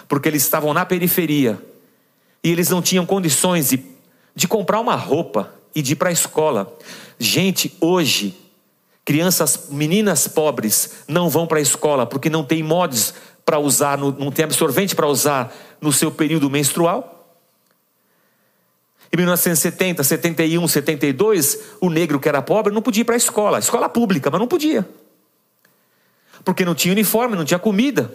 Porque 0.09 0.29
eles 0.29 0.43
estavam 0.43 0.75
na 0.75 0.85
periferia 0.85 1.63
e 2.43 2.51
eles 2.51 2.71
não 2.71 2.83
tinham 2.83 3.07
condições 3.07 3.69
de, 3.71 3.85
de 4.35 4.49
comprar 4.49 4.81
uma 4.81 4.97
roupa 4.97 5.53
e 5.75 5.83
de 5.83 5.93
ir 5.93 5.97
para 5.97 6.09
a 6.09 6.13
escola. 6.13 6.77
Gente, 7.19 7.77
hoje 7.81 8.37
Crianças, 9.07 9.69
meninas 9.71 10.27
pobres 10.27 11.05
não 11.07 11.31
vão 11.31 11.47
para 11.47 11.59
a 11.59 11.63
escola 11.63 12.05
porque 12.05 12.29
não 12.29 12.45
tem 12.45 12.61
mods 12.61 13.15
para 13.45 13.57
usar, 13.57 13.97
não 13.97 14.33
tem 14.33 14.45
absorvente 14.45 14.97
para 14.97 15.07
usar 15.07 15.55
no 15.81 15.93
seu 15.93 16.11
período 16.11 16.51
menstrual. 16.51 17.39
Em 19.13 19.17
1970, 19.17 20.03
71, 20.03 20.67
72, 20.67 21.59
o 21.81 21.89
negro 21.89 22.19
que 22.19 22.29
era 22.29 22.43
pobre 22.43 22.75
não 22.75 22.83
podia 22.83 23.03
ir 23.03 23.05
para 23.05 23.15
a 23.15 23.17
escola, 23.17 23.61
escola 23.61 23.89
pública, 23.89 24.29
mas 24.29 24.41
não 24.41 24.49
podia. 24.49 24.85
Porque 26.45 26.65
não 26.65 26.75
tinha 26.75 26.91
uniforme, 26.91 27.37
não 27.37 27.45
tinha 27.45 27.61
comida. 27.61 28.13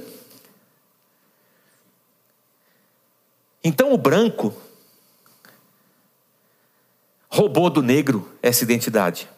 Então 3.64 3.94
o 3.94 3.98
branco 3.98 4.54
roubou 7.30 7.70
do 7.70 7.82
negro 7.82 8.30
essa 8.44 8.66
identidade. 8.66 9.30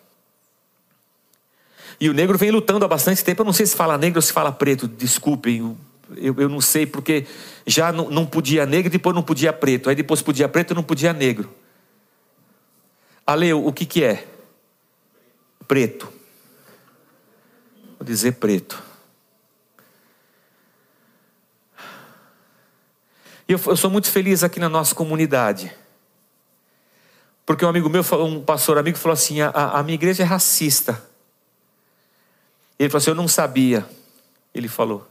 E 2.04 2.10
o 2.10 2.14
negro 2.14 2.38
vem 2.38 2.52
lutando 2.52 2.84
há 2.84 2.88
bastante 2.90 3.24
tempo. 3.24 3.44
Eu 3.44 3.46
não 3.46 3.54
sei 3.54 3.66
se 3.66 3.78
fala 3.78 3.98
negro 3.98 4.18
ou 4.18 4.22
se 4.22 4.34
fala 4.34 4.52
preto, 4.52 4.90
desculpem. 4.90 5.78
Eu, 6.18 6.36
eu 6.38 6.50
não 6.50 6.60
sei, 6.60 6.86
porque 6.86 7.26
já 7.66 7.94
não, 7.94 8.10
não 8.10 8.26
podia 8.26 8.66
negro, 8.66 8.92
depois 8.92 9.16
não 9.16 9.24
podia 9.24 9.54
preto. 9.54 9.90
Aí 9.90 9.96
depois 9.96 10.22
podia 10.22 10.50
preto 10.50 10.72
e 10.72 10.74
não 10.74 10.84
podia 10.84 11.14
negro. 11.14 11.50
Aleu, 13.26 13.66
o 13.66 13.72
que, 13.72 13.86
que 13.86 14.04
é? 14.04 14.28
Preto. 15.66 16.12
Vou 17.98 18.06
dizer 18.06 18.34
preto. 18.34 18.84
E 23.48 23.54
eu, 23.54 23.62
eu 23.66 23.78
sou 23.78 23.90
muito 23.90 24.12
feliz 24.12 24.44
aqui 24.44 24.60
na 24.60 24.68
nossa 24.68 24.94
comunidade. 24.94 25.74
Porque 27.46 27.64
um 27.64 27.70
amigo 27.70 27.88
meu, 27.88 28.04
um 28.26 28.44
pastor 28.44 28.78
amigo, 28.78 28.98
falou 28.98 29.14
assim: 29.14 29.40
a, 29.40 29.52
a 29.52 29.82
minha 29.84 29.96
igreja 29.96 30.24
é 30.24 30.26
racista. 30.26 31.13
Ele 32.78 32.90
falou 32.90 33.02
assim: 33.02 33.10
Eu 33.12 33.16
não 33.16 33.28
sabia. 33.28 33.88
Ele 34.54 34.68
falou. 34.68 35.08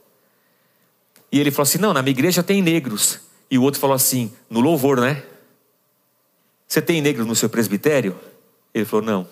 E 1.31 1.41
ele 1.41 1.51
falou 1.51 1.63
assim: 1.63 1.79
Não, 1.79 1.93
na 1.93 2.03
minha 2.03 2.13
igreja 2.13 2.43
tem 2.43 2.63
negros. 2.63 3.21
E 3.51 3.59
o 3.59 3.63
outro 3.63 3.81
falou 3.81 3.97
assim: 3.97 4.33
No 4.49 4.61
louvor, 4.61 5.01
né? 5.01 5.23
Você 6.67 6.81
tem 6.81 7.01
negros 7.01 7.27
no 7.27 7.37
seu 7.37 7.49
presbitério? 7.49 8.19
Ele 8.73 8.85
falou: 8.85 9.05
Não. 9.05 9.29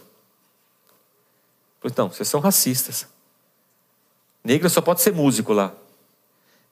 Então, 1.85 2.11
vocês 2.11 2.29
são 2.29 2.41
racistas. 2.41 3.07
Negro 4.45 4.69
só 4.69 4.81
pode 4.81 5.01
ser 5.01 5.13
músico 5.13 5.53
lá. 5.53 5.73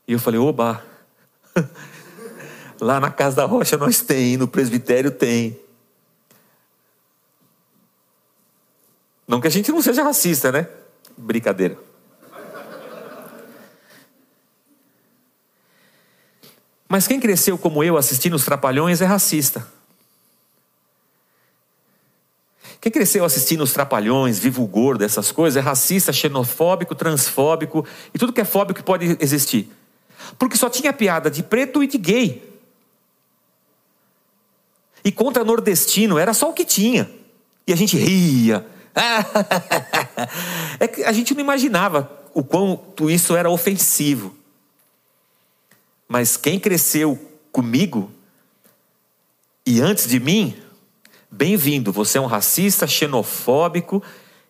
E 0.07 0.13
eu 0.13 0.19
falei: 0.19 0.39
Oba. 0.39 0.85
Lá 2.81 3.01
na 3.01 3.11
Casa 3.11 3.35
da 3.35 3.45
Rocha 3.45 3.77
nós 3.77 4.01
tem, 4.01 4.37
no 4.37 4.47
presbitério 4.47 5.11
tem. 5.11 5.59
Não 9.27 9.41
que 9.41 9.49
a 9.49 9.51
gente 9.51 9.73
não 9.73 9.83
seja 9.83 10.05
racista, 10.05 10.53
né? 10.53 10.69
Brincadeira. 11.19 11.79
Mas 16.89 17.07
quem 17.07 17.21
cresceu 17.21 17.59
como 17.59 17.85
eu 17.85 17.99
assistindo 17.99 18.35
os 18.35 18.45
Trapalhões 18.45 19.03
é 19.03 19.05
racista. 19.05 19.67
Quem 22.81 22.91
cresceu 22.91 23.25
assistindo 23.25 23.63
os 23.63 23.73
Trapalhões, 23.73 24.39
Vivo 24.39 24.67
Gordo, 24.67 25.05
essas 25.05 25.31
coisas, 25.31 25.57
é 25.57 25.61
racista, 25.61 26.13
xenofóbico, 26.13 26.95
transfóbico 26.95 27.85
e 28.15 28.19
tudo 28.19 28.33
que 28.33 28.41
é 28.41 28.45
fóbico 28.45 28.79
que 28.81 28.87
pode 28.87 29.19
existir. 29.21 29.71
Porque 30.39 30.57
só 30.57 30.71
tinha 30.71 30.93
piada 30.93 31.31
de 31.31 31.43
preto 31.43 31.83
e 31.83 31.87
de 31.87 31.99
gay. 31.99 32.49
E 35.05 35.13
contra 35.13 35.45
nordestino 35.45 36.19
era 36.19 36.33
só 36.33 36.49
o 36.51 36.55
que 36.55 36.65
tinha. 36.65 37.11
E 37.67 37.73
a 37.73 37.77
gente 37.77 37.97
ria. 37.97 38.67
é 40.81 40.89
que 40.89 41.05
a 41.05 41.13
gente 41.13 41.35
não 41.35 41.41
imaginava 41.41 42.11
o 42.35 42.43
quanto 42.43 43.11
isso 43.11 43.35
era 43.37 43.51
ofensivo. 43.51 44.35
Mas 46.09 46.37
quem 46.37 46.59
cresceu 46.59 47.19
comigo 47.53 48.11
e 49.67 49.83
antes 49.83 50.07
de 50.09 50.19
mim, 50.19 50.57
bem-vindo. 51.31 51.93
Você 51.93 52.17
é 52.17 52.21
um 52.21 52.27
racista, 52.27 52.87
xenofóbico 52.87 54.03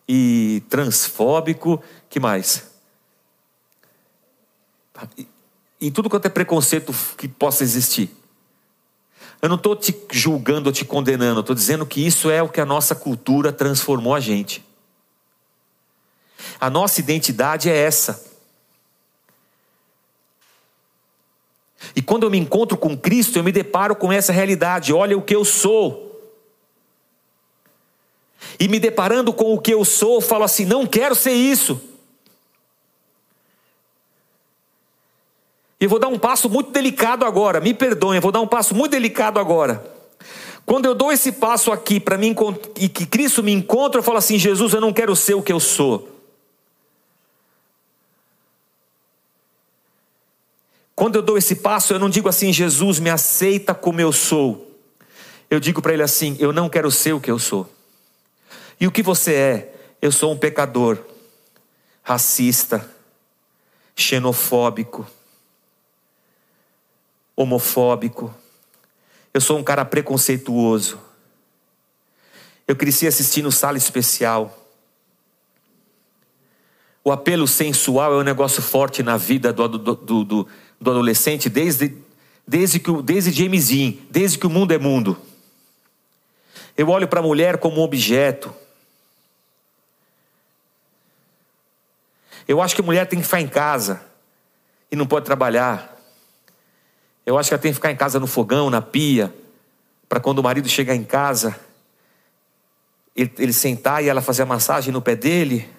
e 0.07 0.63
transfóbico. 0.69 1.83
Que 2.09 2.21
mais? 2.21 2.63
E, 5.17 5.27
e 5.81 5.91
tudo 5.91 6.09
quanto 6.09 6.25
é 6.25 6.29
preconceito 6.29 6.93
que 7.17 7.27
possa 7.27 7.63
existir. 7.63 8.09
Eu 9.41 9.47
não 9.47 9.55
estou 9.55 9.75
te 9.75 9.95
julgando 10.11 10.67
ou 10.67 10.73
te 10.73 10.83
condenando, 10.83 11.39
estou 11.39 11.55
dizendo 11.55 11.85
que 11.85 12.05
isso 12.05 12.29
é 12.29 12.43
o 12.43 12.49
que 12.49 12.59
a 12.59 12.65
nossa 12.65 12.93
cultura 12.93 13.53
transformou 13.53 14.13
a 14.13 14.19
gente. 14.19 14.63
A 16.59 16.69
nossa 16.69 16.99
identidade 16.99 17.69
é 17.69 17.75
essa. 17.75 18.27
E 21.95 22.01
quando 22.01 22.23
eu 22.23 22.29
me 22.29 22.37
encontro 22.37 22.77
com 22.77 22.97
Cristo, 22.97 23.37
eu 23.37 23.43
me 23.43 23.51
deparo 23.51 23.95
com 23.95 24.11
essa 24.11 24.33
realidade: 24.33 24.91
olha 24.91 25.17
o 25.17 25.21
que 25.21 25.35
eu 25.35 25.45
sou. 25.45 26.07
E 28.59 28.67
me 28.67 28.79
deparando 28.79 29.31
com 29.31 29.53
o 29.53 29.59
que 29.59 29.73
eu 29.73 29.85
sou, 29.85 30.15
eu 30.15 30.21
falo 30.21 30.43
assim: 30.43 30.65
não 30.65 30.85
quero 30.85 31.15
ser 31.15 31.31
isso. 31.31 31.88
E 35.79 35.87
vou 35.87 35.97
dar 35.97 36.09
um 36.09 36.19
passo 36.19 36.49
muito 36.49 36.71
delicado 36.71 37.23
agora, 37.23 37.61
me 37.61 37.73
perdoem, 37.73 38.17
eu 38.17 38.21
vou 38.21 38.31
dar 38.31 38.41
um 38.41 38.47
passo 38.47 38.75
muito 38.75 38.91
delicado 38.91 39.39
agora. 39.39 39.81
Quando 40.65 40.85
eu 40.85 40.93
dou 40.93 41.11
esse 41.11 41.31
passo 41.31 41.71
aqui 41.71 41.99
para 41.99 42.17
mim 42.17 42.35
e 42.75 42.89
que 42.89 43.05
Cristo 43.05 43.41
me 43.41 43.51
encontra, 43.53 43.99
eu 43.99 44.03
falo 44.03 44.17
assim: 44.17 44.37
Jesus, 44.37 44.73
eu 44.73 44.81
não 44.81 44.93
quero 44.93 45.15
ser 45.15 45.33
o 45.33 45.41
que 45.41 45.53
eu 45.53 45.59
sou. 45.59 46.07
Quando 50.93 51.15
eu 51.15 51.21
dou 51.21 51.37
esse 51.37 51.55
passo, 51.55 51.93
eu 51.93 51.97
não 51.97 52.09
digo 52.09 52.27
assim: 52.27 52.51
Jesus, 52.51 52.99
me 52.99 53.09
aceita 53.09 53.73
como 53.73 54.01
eu 54.01 54.11
sou. 54.11 54.77
Eu 55.49 55.59
digo 55.59 55.81
para 55.81 55.93
ele 55.93 56.03
assim: 56.03 56.35
eu 56.39 56.51
não 56.53 56.69
quero 56.69 56.91
ser 56.91 57.13
o 57.13 57.21
que 57.21 57.31
eu 57.31 57.39
sou. 57.39 57.67
E 58.79 58.85
o 58.85 58.91
que 58.91 59.01
você 59.01 59.33
é? 59.33 59.75
Eu 60.01 60.11
sou 60.11 60.31
um 60.31 60.37
pecador, 60.37 60.99
racista, 62.03 62.87
xenofóbico 63.95 65.07
homofóbico. 67.41 68.35
Eu 69.33 69.39
sou 69.39 69.57
um 69.57 69.63
cara 69.63 69.85
preconceituoso. 69.85 70.99
Eu 72.67 72.75
cresci 72.75 73.07
assistindo 73.07 73.49
sala 73.51 73.77
especial. 73.77 74.67
O 77.01 77.11
apelo 77.11 77.47
sensual 77.47 78.13
é 78.13 78.17
um 78.17 78.23
negócio 78.23 78.61
forte 78.61 79.01
na 79.01 79.15
vida 79.15 79.53
do, 79.53 79.67
do, 79.69 79.77
do, 79.77 79.95
do, 79.95 80.47
do 80.81 80.91
adolescente 80.91 81.49
desde, 81.49 81.95
desde, 82.45 82.77
que, 82.77 82.91
desde 83.01 83.31
James 83.31 83.69
Dean, 83.69 83.93
desde 84.09 84.37
que 84.37 84.45
o 84.45 84.49
mundo 84.49 84.73
é 84.73 84.77
mundo. 84.77 85.17
Eu 86.75 86.89
olho 86.89 87.07
para 87.07 87.21
a 87.21 87.23
mulher 87.23 87.57
como 87.57 87.79
um 87.79 87.83
objeto. 87.83 88.53
Eu 92.45 92.61
acho 92.61 92.75
que 92.75 92.81
a 92.81 92.85
mulher 92.85 93.07
tem 93.07 93.19
que 93.19 93.25
ficar 93.25 93.39
em 93.39 93.47
casa 93.47 94.05
e 94.91 94.95
não 94.95 95.07
pode 95.07 95.25
trabalhar. 95.25 95.98
Eu 97.25 97.37
acho 97.37 97.49
que 97.49 97.53
ela 97.53 97.61
tem 97.61 97.71
que 97.71 97.75
ficar 97.75 97.91
em 97.91 97.95
casa 97.95 98.19
no 98.19 98.27
fogão, 98.27 98.69
na 98.69 98.81
pia, 98.81 99.33
para 100.07 100.19
quando 100.19 100.39
o 100.39 100.43
marido 100.43 100.67
chegar 100.67 100.95
em 100.95 101.03
casa, 101.03 101.55
ele, 103.15 103.31
ele 103.37 103.53
sentar 103.53 104.03
e 104.03 104.07
ela 104.07 104.21
fazer 104.21 104.41
a 104.41 104.45
massagem 104.45 104.91
no 104.91 105.01
pé 105.01 105.15
dele 105.15 105.69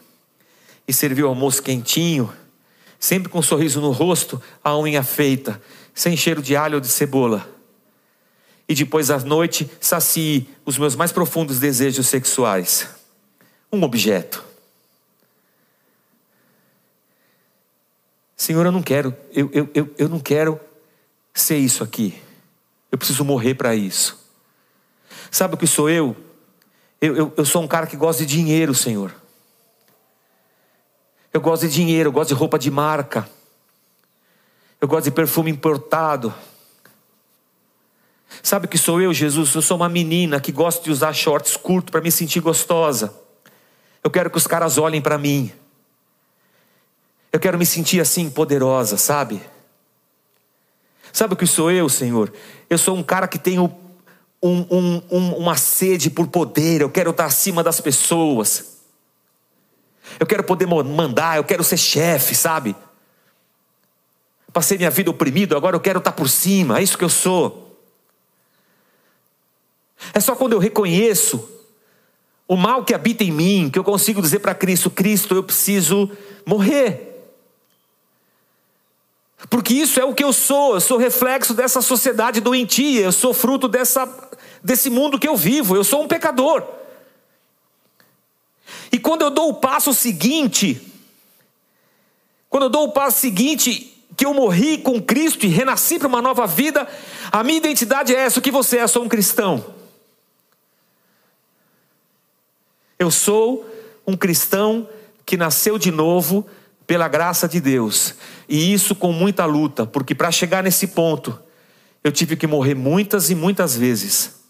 e 0.86 0.92
servir 0.92 1.24
o 1.24 1.28
almoço 1.28 1.62
quentinho, 1.62 2.32
sempre 2.98 3.28
com 3.28 3.38
um 3.38 3.42
sorriso 3.42 3.80
no 3.80 3.90
rosto, 3.90 4.40
a 4.62 4.76
unha 4.78 5.02
feita, 5.02 5.60
sem 5.94 6.16
cheiro 6.16 6.42
de 6.42 6.54
alho 6.54 6.76
ou 6.76 6.80
de 6.80 6.88
cebola. 6.88 7.48
E 8.68 8.74
depois 8.74 9.10
à 9.10 9.18
noite 9.18 9.68
sacie 9.80 10.48
os 10.64 10.78
meus 10.78 10.94
mais 10.94 11.10
profundos 11.10 11.58
desejos 11.58 12.06
sexuais. 12.06 12.88
Um 13.72 13.82
objeto. 13.82 14.44
Senhor, 18.36 18.64
eu 18.64 18.72
não 18.72 18.82
quero, 18.82 19.14
eu, 19.32 19.50
eu, 19.52 19.68
eu, 19.74 19.94
eu 19.98 20.08
não 20.08 20.18
quero 20.18 20.58
ser 21.34 21.56
isso 21.56 21.82
aqui. 21.82 22.20
Eu 22.90 22.98
preciso 22.98 23.24
morrer 23.24 23.54
para 23.54 23.74
isso. 23.74 24.18
Sabe 25.30 25.54
o 25.54 25.56
que 25.56 25.66
sou 25.66 25.88
eu? 25.88 26.16
Eu, 27.00 27.16
eu? 27.16 27.32
eu 27.36 27.44
sou 27.44 27.62
um 27.62 27.68
cara 27.68 27.86
que 27.86 27.96
gosta 27.96 28.24
de 28.24 28.34
dinheiro, 28.34 28.74
Senhor. 28.74 29.14
Eu 31.32 31.40
gosto 31.40 31.68
de 31.68 31.72
dinheiro, 31.72 32.08
eu 32.08 32.12
gosto 32.12 32.28
de 32.28 32.34
roupa 32.34 32.58
de 32.58 32.70
marca. 32.70 33.28
Eu 34.80 34.88
gosto 34.88 35.04
de 35.04 35.10
perfume 35.10 35.50
importado. 35.50 36.34
Sabe 38.42 38.66
o 38.66 38.68
que 38.68 38.78
sou 38.78 39.00
eu, 39.00 39.12
Jesus? 39.12 39.54
Eu 39.54 39.62
sou 39.62 39.76
uma 39.76 39.88
menina 39.88 40.40
que 40.40 40.50
gosta 40.50 40.82
de 40.82 40.90
usar 40.90 41.12
shorts 41.12 41.56
curtos 41.56 41.90
para 41.90 42.00
me 42.00 42.10
sentir 42.10 42.40
gostosa. 42.40 43.14
Eu 44.02 44.10
quero 44.10 44.30
que 44.30 44.38
os 44.38 44.46
caras 44.46 44.78
olhem 44.78 45.00
para 45.00 45.18
mim. 45.18 45.52
Eu 47.32 47.38
quero 47.38 47.58
me 47.58 47.66
sentir 47.66 48.00
assim, 48.00 48.28
poderosa, 48.28 48.96
sabe? 48.96 49.40
Sabe 51.12 51.34
o 51.34 51.36
que 51.36 51.46
sou 51.46 51.70
eu, 51.70 51.88
Senhor? 51.88 52.32
Eu 52.68 52.78
sou 52.78 52.96
um 52.96 53.02
cara 53.02 53.26
que 53.26 53.38
tenho 53.38 53.72
um, 54.42 54.66
um, 54.70 55.02
um, 55.10 55.34
uma 55.36 55.56
sede 55.56 56.10
por 56.10 56.26
poder, 56.28 56.80
eu 56.80 56.90
quero 56.90 57.10
estar 57.10 57.26
acima 57.26 57.62
das 57.62 57.80
pessoas. 57.80 58.78
Eu 60.18 60.26
quero 60.26 60.42
poder 60.42 60.66
mandar, 60.66 61.36
eu 61.36 61.44
quero 61.44 61.62
ser 61.62 61.76
chefe, 61.76 62.34
sabe? 62.34 62.74
Passei 64.52 64.76
minha 64.76 64.90
vida 64.90 65.10
oprimido, 65.10 65.56
agora 65.56 65.76
eu 65.76 65.80
quero 65.80 65.98
estar 65.98 66.12
por 66.12 66.28
cima, 66.28 66.78
é 66.78 66.82
isso 66.82 66.98
que 66.98 67.04
eu 67.04 67.08
sou. 67.08 67.78
É 70.12 70.20
só 70.20 70.34
quando 70.34 70.54
eu 70.54 70.58
reconheço 70.58 71.48
o 72.48 72.56
mal 72.56 72.84
que 72.84 72.94
habita 72.94 73.22
em 73.22 73.30
mim 73.30 73.70
que 73.70 73.78
eu 73.78 73.84
consigo 73.84 74.20
dizer 74.20 74.40
para 74.40 74.54
Cristo: 74.54 74.90
Cristo, 74.90 75.34
eu 75.34 75.42
preciso 75.42 76.10
morrer. 76.44 77.09
Porque 79.50 79.74
isso 79.74 79.98
é 79.98 80.04
o 80.04 80.14
que 80.14 80.22
eu 80.22 80.32
sou, 80.32 80.74
eu 80.74 80.80
sou 80.80 80.96
reflexo 80.96 81.52
dessa 81.52 81.82
sociedade 81.82 82.40
doentia, 82.40 83.00
eu 83.00 83.10
sou 83.10 83.34
fruto 83.34 83.66
dessa, 83.66 84.08
desse 84.62 84.88
mundo 84.88 85.18
que 85.18 85.26
eu 85.26 85.36
vivo, 85.36 85.74
eu 85.74 85.82
sou 85.82 86.04
um 86.04 86.06
pecador. 86.06 86.64
E 88.92 88.98
quando 88.98 89.22
eu 89.22 89.30
dou 89.30 89.48
o 89.48 89.54
passo 89.54 89.92
seguinte, 89.92 90.80
quando 92.48 92.64
eu 92.64 92.70
dou 92.70 92.84
o 92.84 92.92
passo 92.92 93.18
seguinte, 93.18 94.00
que 94.16 94.24
eu 94.24 94.32
morri 94.32 94.78
com 94.78 95.02
Cristo 95.02 95.44
e 95.44 95.48
renasci 95.48 95.98
para 95.98 96.06
uma 96.06 96.22
nova 96.22 96.46
vida, 96.46 96.88
a 97.32 97.42
minha 97.42 97.58
identidade 97.58 98.14
é 98.14 98.20
essa: 98.20 98.38
o 98.38 98.42
que 98.42 98.52
você 98.52 98.78
é? 98.78 98.82
Eu 98.82 98.88
sou 98.88 99.02
um 99.02 99.08
cristão. 99.08 99.64
Eu 102.96 103.10
sou 103.10 103.68
um 104.06 104.16
cristão 104.16 104.88
que 105.26 105.36
nasceu 105.36 105.76
de 105.76 105.90
novo 105.90 106.46
pela 106.90 107.06
graça 107.06 107.46
de 107.46 107.60
Deus. 107.60 108.16
E 108.48 108.72
isso 108.72 108.96
com 108.96 109.12
muita 109.12 109.44
luta, 109.44 109.86
porque 109.86 110.12
para 110.12 110.32
chegar 110.32 110.60
nesse 110.60 110.88
ponto, 110.88 111.40
eu 112.02 112.10
tive 112.10 112.34
que 112.34 112.48
morrer 112.48 112.74
muitas 112.74 113.30
e 113.30 113.34
muitas 113.36 113.76
vezes. 113.76 114.40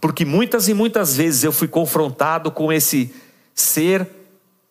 Porque 0.00 0.24
muitas 0.24 0.68
e 0.68 0.72
muitas 0.72 1.14
vezes 1.14 1.44
eu 1.44 1.52
fui 1.52 1.68
confrontado 1.68 2.50
com 2.50 2.72
esse 2.72 3.14
ser 3.54 4.08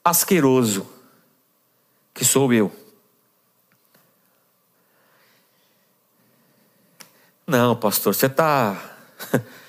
asqueroso, 0.04 0.88
que 2.12 2.26
sou 2.26 2.52
eu. 2.52 2.72
Não, 7.46 7.76
pastor, 7.76 8.16
você 8.16 8.26
está 8.26 8.82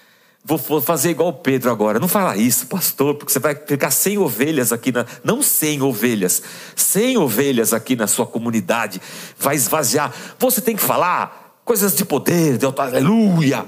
Vou 0.45 0.59
fazer 0.81 1.11
igual 1.11 1.29
o 1.29 1.33
Pedro 1.33 1.71
agora. 1.71 2.01
Não 2.01 2.09
fala 2.09 2.37
isso, 2.37 2.67
pastor, 2.67 3.15
porque 3.15 3.33
você 3.33 3.39
vai 3.39 3.55
ficar 3.55 3.93
sem 3.93 4.19
ovelhas 4.19 4.73
aqui 4.73 4.91
na. 4.91 5.07
Não 5.23 5.41
sem 5.41 5.81
ovelhas, 5.81 6.43
sem 6.75 7.17
ovelhas 7.17 7.73
aqui 7.73 7.95
na 7.95 8.09
sua 8.09 8.27
comunidade. 8.27 9.01
Vai 9.39 9.55
esvaziar. 9.55 10.13
Você 10.41 10.61
tem 10.61 10.75
que 10.75 10.83
falar 10.83 11.61
coisas 11.65 11.95
de 11.95 12.05
poder, 12.05 12.59
de 12.59 12.67
aleluia. 12.67 13.65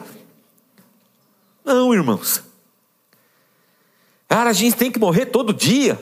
Não, 1.64 1.94
irmãos. 1.94 2.42
Cara, 4.28 4.50
a 4.50 4.52
gente 4.52 4.76
tem 4.76 4.90
que 4.90 4.98
morrer 4.98 5.26
todo 5.26 5.54
dia. 5.54 5.96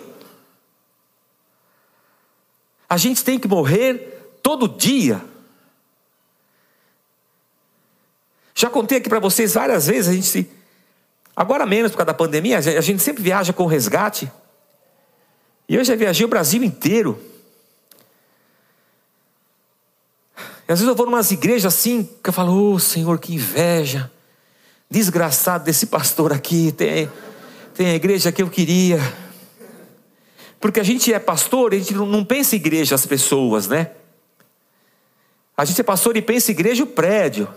A 2.89 2.97
gente 2.97 3.23
tem 3.23 3.39
que 3.39 3.47
morrer 3.47 4.39
todo 4.43 4.67
dia. 4.67 5.23
Já 8.55 8.71
contei 8.71 8.99
aqui 8.99 9.09
para 9.11 9.21
vocês 9.21 9.53
várias 9.53 9.87
vezes, 9.87 10.09
a 10.09 10.15
gente 10.15 10.27
se 10.27 10.62
Agora 11.35 11.65
menos 11.65 11.93
por 11.93 11.99
causa 11.99 12.07
da 12.07 12.15
pandemia, 12.15 12.59
a 12.59 12.81
gente 12.81 13.03
sempre 13.03 13.23
viaja 13.23 13.53
com 13.53 13.65
resgate. 13.67 14.31
E 15.69 15.75
eu 15.75 15.85
já 15.85 15.97
viajei 15.97 16.25
o 16.27 16.29
Brasil 16.29 16.63
inteiro. 16.63 17.19
E 20.69 20.73
às 20.73 20.79
vezes 20.79 20.87
eu 20.87 20.95
vou 20.95 21.07
em 21.07 21.09
umas 21.09 21.31
igrejas 21.31 21.75
assim, 21.75 22.09
que 22.23 22.29
eu 22.29 22.33
falo, 22.33 22.75
oh 22.75 22.79
Senhor, 22.79 23.19
que 23.19 23.35
inveja. 23.35 24.11
Desgraçado 24.91 25.65
desse 25.65 25.87
pastor 25.87 26.33
aqui. 26.33 26.73
Tem, 26.73 27.11
tem 27.75 27.89
a 27.89 27.95
igreja 27.95 28.31
que 28.31 28.43
eu 28.43 28.51
queria. 28.51 29.01
Porque 30.61 30.79
a 30.79 30.85
gente 30.85 31.13
é 31.13 31.19
pastor, 31.19 31.73
a 31.73 31.79
gente 31.79 31.95
não 31.95 32.25
pensa 32.25 32.55
igreja 32.55 32.95
as 32.95 33.07
pessoas, 33.07 33.67
né? 33.67 33.93
A 35.57 35.65
gente 35.65 35.81
é 35.81 35.85
pastor 35.85 36.17
e 36.17 36.23
pensa 36.23 36.51
igreja 36.51 36.85
o 36.85 36.87
prédio, 36.87 37.49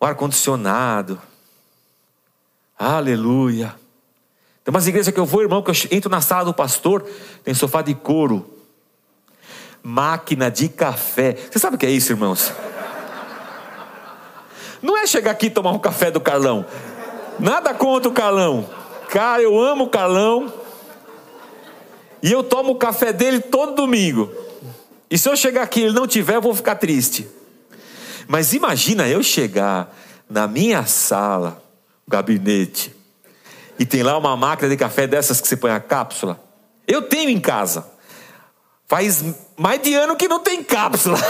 o 0.00 0.04
ar-condicionado, 0.04 1.20
Aleluia. 2.82 3.76
Tem 4.64 4.74
umas 4.74 4.88
igrejas 4.88 5.14
que 5.14 5.20
eu 5.20 5.24
vou, 5.24 5.40
irmão, 5.40 5.62
que 5.62 5.70
eu 5.70 5.74
entro 5.96 6.10
na 6.10 6.20
sala 6.20 6.46
do 6.46 6.52
pastor, 6.52 7.08
tem 7.44 7.54
sofá 7.54 7.80
de 7.80 7.94
couro, 7.94 8.44
máquina 9.84 10.50
de 10.50 10.68
café. 10.68 11.36
Você 11.48 11.60
sabe 11.60 11.76
o 11.76 11.78
que 11.78 11.86
é 11.86 11.90
isso, 11.90 12.10
irmãos? 12.10 12.52
Não 14.82 14.98
é 14.98 15.06
chegar 15.06 15.30
aqui 15.30 15.46
e 15.46 15.50
tomar 15.50 15.70
um 15.70 15.78
café 15.78 16.10
do 16.10 16.20
Carlão. 16.20 16.66
Nada 17.38 17.72
contra 17.72 18.08
o 18.10 18.12
Carlão. 18.12 18.68
Cara, 19.10 19.40
eu 19.40 19.56
amo 19.60 19.84
o 19.84 19.88
Carlão. 19.88 20.52
E 22.20 22.32
eu 22.32 22.42
tomo 22.42 22.72
o 22.72 22.76
café 22.76 23.12
dele 23.12 23.38
todo 23.38 23.76
domingo. 23.76 24.28
E 25.08 25.16
se 25.16 25.28
eu 25.28 25.36
chegar 25.36 25.62
aqui 25.62 25.78
e 25.78 25.84
ele 25.84 25.94
não 25.94 26.08
tiver, 26.08 26.34
eu 26.34 26.42
vou 26.42 26.52
ficar 26.52 26.74
triste. 26.74 27.28
Mas 28.26 28.52
imagina 28.52 29.06
eu 29.06 29.22
chegar 29.22 29.96
na 30.28 30.48
minha 30.48 30.84
sala, 30.84 31.61
gabinete. 32.06 32.94
E 33.78 33.86
tem 33.86 34.02
lá 34.02 34.16
uma 34.18 34.36
máquina 34.36 34.68
de 34.68 34.76
café 34.76 35.06
dessas 35.06 35.40
que 35.40 35.48
você 35.48 35.56
põe 35.56 35.70
a 35.70 35.80
cápsula. 35.80 36.40
Eu 36.86 37.02
tenho 37.02 37.30
em 37.30 37.40
casa. 37.40 37.86
Faz 38.86 39.24
mais 39.56 39.80
de 39.80 39.94
ano 39.94 40.16
que 40.16 40.28
não 40.28 40.40
tem 40.40 40.62
cápsula. 40.62 41.18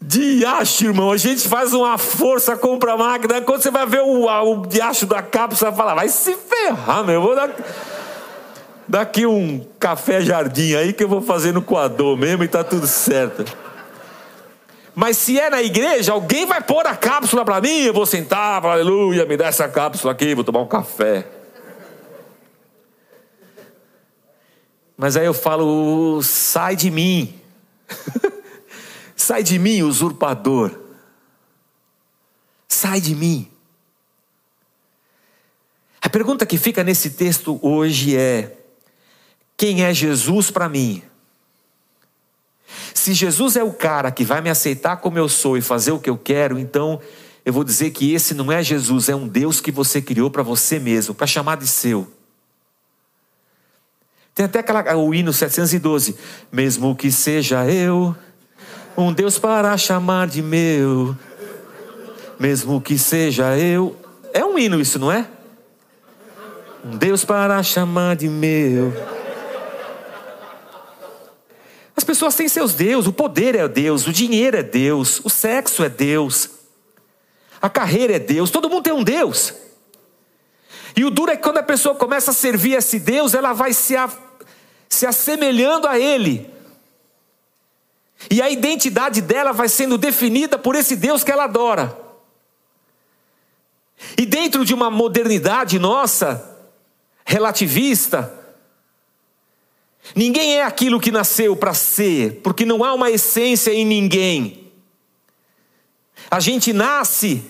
Diacho, 0.00 0.84
irmão, 0.84 1.10
a 1.10 1.16
gente 1.16 1.48
faz 1.48 1.72
uma 1.72 1.98
força, 1.98 2.56
compra 2.56 2.92
a 2.92 2.96
máquina. 2.96 3.40
Quando 3.40 3.62
você 3.62 3.72
vai 3.72 3.84
ver 3.86 4.02
o, 4.02 4.26
o 4.26 4.66
diacho 4.66 5.04
da 5.04 5.20
cápsula, 5.20 5.72
fala, 5.72 5.94
vai 5.96 6.08
se 6.08 6.36
ferrar, 6.36 7.02
meu. 7.02 7.16
Eu 7.16 7.22
vou 7.22 7.34
dar, 7.34 7.50
daqui 8.86 9.26
um 9.26 9.66
café 9.80 10.20
jardim 10.20 10.74
aí 10.74 10.92
que 10.92 11.02
eu 11.02 11.08
vou 11.08 11.20
fazer 11.20 11.52
no 11.52 11.60
coador 11.60 12.16
mesmo 12.16 12.44
e 12.44 12.48
tá 12.48 12.62
tudo 12.62 12.86
certo. 12.86 13.44
Mas 14.98 15.18
se 15.18 15.38
é 15.38 15.50
na 15.50 15.62
igreja, 15.62 16.12
alguém 16.12 16.46
vai 16.46 16.62
pôr 16.62 16.86
a 16.86 16.96
cápsula 16.96 17.44
para 17.44 17.60
mim, 17.60 17.82
eu 17.82 17.92
vou 17.92 18.06
sentar, 18.06 18.64
aleluia, 18.64 19.26
me 19.26 19.36
dá 19.36 19.44
essa 19.44 19.68
cápsula 19.68 20.14
aqui, 20.14 20.34
vou 20.34 20.42
tomar 20.42 20.62
um 20.62 20.66
café. 20.66 21.28
Mas 24.96 25.14
aí 25.14 25.26
eu 25.26 25.34
falo, 25.34 26.22
sai 26.22 26.76
de 26.76 26.90
mim. 26.90 27.38
sai 29.14 29.42
de 29.42 29.58
mim, 29.58 29.82
usurpador. 29.82 30.74
Sai 32.66 32.98
de 32.98 33.14
mim. 33.14 33.50
A 36.00 36.08
pergunta 36.08 36.46
que 36.46 36.56
fica 36.56 36.82
nesse 36.82 37.10
texto 37.10 37.58
hoje 37.60 38.16
é: 38.16 38.56
quem 39.58 39.84
é 39.84 39.92
Jesus 39.92 40.50
para 40.50 40.70
mim? 40.70 41.02
Se 42.96 43.12
Jesus 43.12 43.56
é 43.56 43.62
o 43.62 43.74
cara 43.74 44.10
que 44.10 44.24
vai 44.24 44.40
me 44.40 44.48
aceitar 44.48 44.96
como 44.96 45.18
eu 45.18 45.28
sou 45.28 45.58
e 45.58 45.60
fazer 45.60 45.92
o 45.92 45.98
que 45.98 46.08
eu 46.08 46.16
quero, 46.16 46.58
então 46.58 46.98
eu 47.44 47.52
vou 47.52 47.62
dizer 47.62 47.90
que 47.90 48.14
esse 48.14 48.32
não 48.32 48.50
é 48.50 48.62
Jesus, 48.62 49.10
é 49.10 49.14
um 49.14 49.28
Deus 49.28 49.60
que 49.60 49.70
você 49.70 50.00
criou 50.00 50.30
para 50.30 50.42
você 50.42 50.78
mesmo, 50.78 51.14
para 51.14 51.26
chamar 51.26 51.58
de 51.58 51.66
seu. 51.66 52.10
Tem 54.34 54.46
até 54.46 54.60
aquela, 54.60 54.96
o 54.96 55.14
hino 55.14 55.30
712, 55.30 56.16
mesmo 56.50 56.96
que 56.96 57.12
seja 57.12 57.70
eu, 57.70 58.16
um 58.96 59.12
Deus 59.12 59.38
para 59.38 59.76
chamar 59.76 60.26
de 60.26 60.40
meu, 60.40 61.14
mesmo 62.40 62.80
que 62.80 62.98
seja 62.98 63.58
eu. 63.58 63.94
É 64.32 64.42
um 64.42 64.58
hino 64.58 64.80
isso, 64.80 64.98
não 64.98 65.12
é? 65.12 65.28
Um 66.82 66.96
Deus 66.96 67.26
para 67.26 67.62
chamar 67.62 68.16
de 68.16 68.26
meu. 68.26 69.15
As 72.06 72.14
pessoas 72.16 72.36
têm 72.36 72.48
seus 72.48 72.72
deuses, 72.72 73.08
o 73.08 73.12
poder 73.12 73.56
é 73.56 73.66
Deus, 73.66 74.06
o 74.06 74.12
dinheiro 74.12 74.56
é 74.56 74.62
Deus, 74.62 75.20
o 75.24 75.28
sexo 75.28 75.82
é 75.82 75.88
Deus, 75.88 76.48
a 77.60 77.68
carreira 77.68 78.14
é 78.14 78.18
Deus, 78.20 78.48
todo 78.48 78.70
mundo 78.70 78.84
tem 78.84 78.92
um 78.92 79.02
Deus. 79.02 79.52
E 80.94 81.04
o 81.04 81.10
duro 81.10 81.32
é 81.32 81.36
que 81.36 81.42
quando 81.42 81.58
a 81.58 81.64
pessoa 81.64 81.96
começa 81.96 82.30
a 82.30 82.34
servir 82.34 82.74
esse 82.74 83.00
Deus, 83.00 83.34
ela 83.34 83.52
vai 83.52 83.72
se, 83.72 83.96
a, 83.96 84.08
se 84.88 85.04
assemelhando 85.04 85.88
a 85.88 85.98
Ele. 85.98 86.48
E 88.30 88.40
a 88.40 88.48
identidade 88.48 89.20
dela 89.20 89.50
vai 89.50 89.68
sendo 89.68 89.98
definida 89.98 90.56
por 90.56 90.76
esse 90.76 90.94
Deus 90.94 91.24
que 91.24 91.32
ela 91.32 91.42
adora. 91.42 91.98
E 94.16 94.24
dentro 94.24 94.64
de 94.64 94.72
uma 94.72 94.92
modernidade 94.92 95.76
nossa, 95.76 96.56
relativista, 97.24 98.32
Ninguém 100.14 100.58
é 100.58 100.62
aquilo 100.62 101.00
que 101.00 101.10
nasceu 101.10 101.56
para 101.56 101.74
ser, 101.74 102.40
porque 102.42 102.64
não 102.64 102.84
há 102.84 102.94
uma 102.94 103.10
essência 103.10 103.72
em 103.72 103.84
ninguém. 103.84 104.70
A 106.30 106.40
gente 106.40 106.72
nasce 106.72 107.42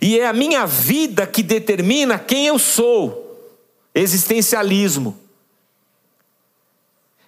e 0.00 0.18
é 0.18 0.26
a 0.26 0.32
minha 0.32 0.66
vida 0.66 1.26
que 1.26 1.42
determina 1.42 2.18
quem 2.18 2.46
eu 2.46 2.58
sou. 2.58 3.24
Existencialismo. 3.94 5.18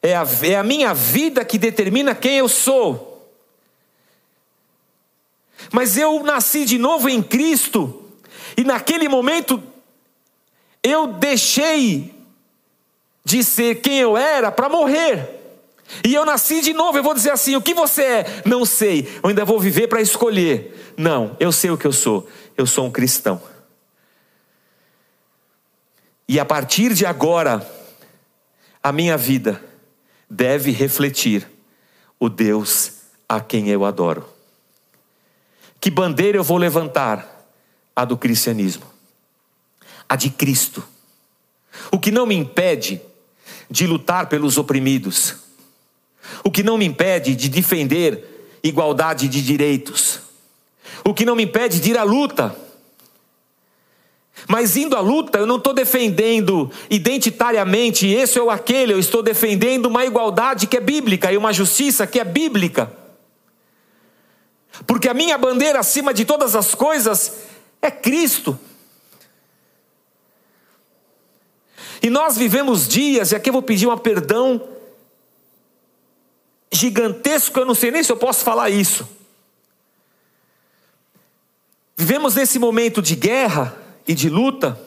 É 0.02 0.14
a, 0.14 0.26
é 0.42 0.56
a 0.56 0.62
minha 0.62 0.94
vida 0.94 1.44
que 1.44 1.58
determina 1.58 2.14
quem 2.14 2.38
eu 2.38 2.48
sou. 2.48 3.10
Mas 5.72 5.96
eu 5.96 6.22
nasci 6.22 6.64
de 6.64 6.78
novo 6.78 7.08
em 7.08 7.22
Cristo, 7.22 8.02
e 8.56 8.64
naquele 8.64 9.08
momento 9.08 9.62
eu 10.82 11.06
deixei 11.06 12.14
de 13.30 13.44
ser 13.44 13.76
quem 13.76 14.00
eu 14.00 14.16
era 14.16 14.50
para 14.50 14.68
morrer. 14.68 15.38
E 16.04 16.12
eu 16.12 16.24
nasci 16.24 16.60
de 16.60 16.72
novo. 16.72 16.98
Eu 16.98 17.02
vou 17.02 17.14
dizer 17.14 17.30
assim: 17.30 17.54
o 17.54 17.62
que 17.62 17.72
você 17.72 18.02
é? 18.02 18.42
Não 18.44 18.64
sei. 18.64 19.08
Eu 19.22 19.28
ainda 19.28 19.44
vou 19.44 19.60
viver 19.60 19.86
para 19.86 20.00
escolher. 20.00 20.92
Não, 20.96 21.36
eu 21.38 21.52
sei 21.52 21.70
o 21.70 21.78
que 21.78 21.86
eu 21.86 21.92
sou. 21.92 22.28
Eu 22.56 22.66
sou 22.66 22.86
um 22.86 22.90
cristão. 22.90 23.40
E 26.28 26.40
a 26.40 26.44
partir 26.44 26.92
de 26.92 27.06
agora, 27.06 27.64
a 28.82 28.90
minha 28.92 29.16
vida 29.16 29.62
deve 30.28 30.72
refletir 30.72 31.48
o 32.18 32.28
Deus 32.28 32.92
a 33.28 33.40
quem 33.40 33.68
eu 33.68 33.84
adoro. 33.84 34.28
Que 35.80 35.90
bandeira 35.90 36.36
eu 36.36 36.44
vou 36.44 36.56
levantar? 36.56 37.38
A 37.94 38.04
do 38.04 38.16
cristianismo, 38.16 38.84
a 40.08 40.16
de 40.16 40.30
Cristo. 40.30 40.82
O 41.90 41.98
que 41.98 42.10
não 42.10 42.24
me 42.24 42.34
impede 42.34 43.02
de 43.70 43.86
lutar 43.86 44.28
pelos 44.28 44.58
oprimidos, 44.58 45.36
o 46.42 46.50
que 46.50 46.62
não 46.62 46.76
me 46.76 46.84
impede 46.84 47.34
de 47.34 47.48
defender 47.48 48.58
igualdade 48.62 49.28
de 49.28 49.40
direitos, 49.40 50.20
o 51.04 51.14
que 51.14 51.24
não 51.24 51.36
me 51.36 51.44
impede 51.44 51.80
de 51.80 51.90
ir 51.90 51.98
à 51.98 52.02
luta. 52.02 52.54
Mas 54.48 54.76
indo 54.76 54.96
à 54.96 55.00
luta, 55.00 55.38
eu 55.38 55.46
não 55.46 55.56
estou 55.56 55.72
defendendo 55.72 56.70
identitariamente 56.88 58.06
esse 58.06 58.40
ou 58.40 58.50
aquele, 58.50 58.92
eu 58.92 58.98
estou 58.98 59.22
defendendo 59.22 59.86
uma 59.86 60.04
igualdade 60.04 60.66
que 60.66 60.76
é 60.76 60.80
bíblica 60.80 61.30
e 61.32 61.36
uma 61.36 61.52
justiça 61.52 62.06
que 62.06 62.18
é 62.18 62.24
bíblica. 62.24 62.90
Porque 64.86 65.08
a 65.08 65.14
minha 65.14 65.36
bandeira 65.36 65.78
acima 65.78 66.12
de 66.14 66.24
todas 66.24 66.56
as 66.56 66.74
coisas 66.74 67.34
é 67.82 67.90
Cristo. 67.90 68.58
E 72.02 72.08
nós 72.08 72.36
vivemos 72.36 72.88
dias, 72.88 73.32
e 73.32 73.36
aqui 73.36 73.50
eu 73.50 73.52
vou 73.52 73.62
pedir 73.62 73.86
um 73.86 73.98
perdão 73.98 74.68
gigantesco, 76.72 77.58
eu 77.58 77.66
não 77.66 77.74
sei 77.74 77.90
nem 77.90 78.02
se 78.02 78.10
eu 78.10 78.16
posso 78.16 78.42
falar 78.44 78.70
isso. 78.70 79.08
Vivemos 81.96 82.34
nesse 82.34 82.58
momento 82.58 83.02
de 83.02 83.14
guerra 83.14 83.76
e 84.08 84.14
de 84.14 84.30
luta, 84.30 84.80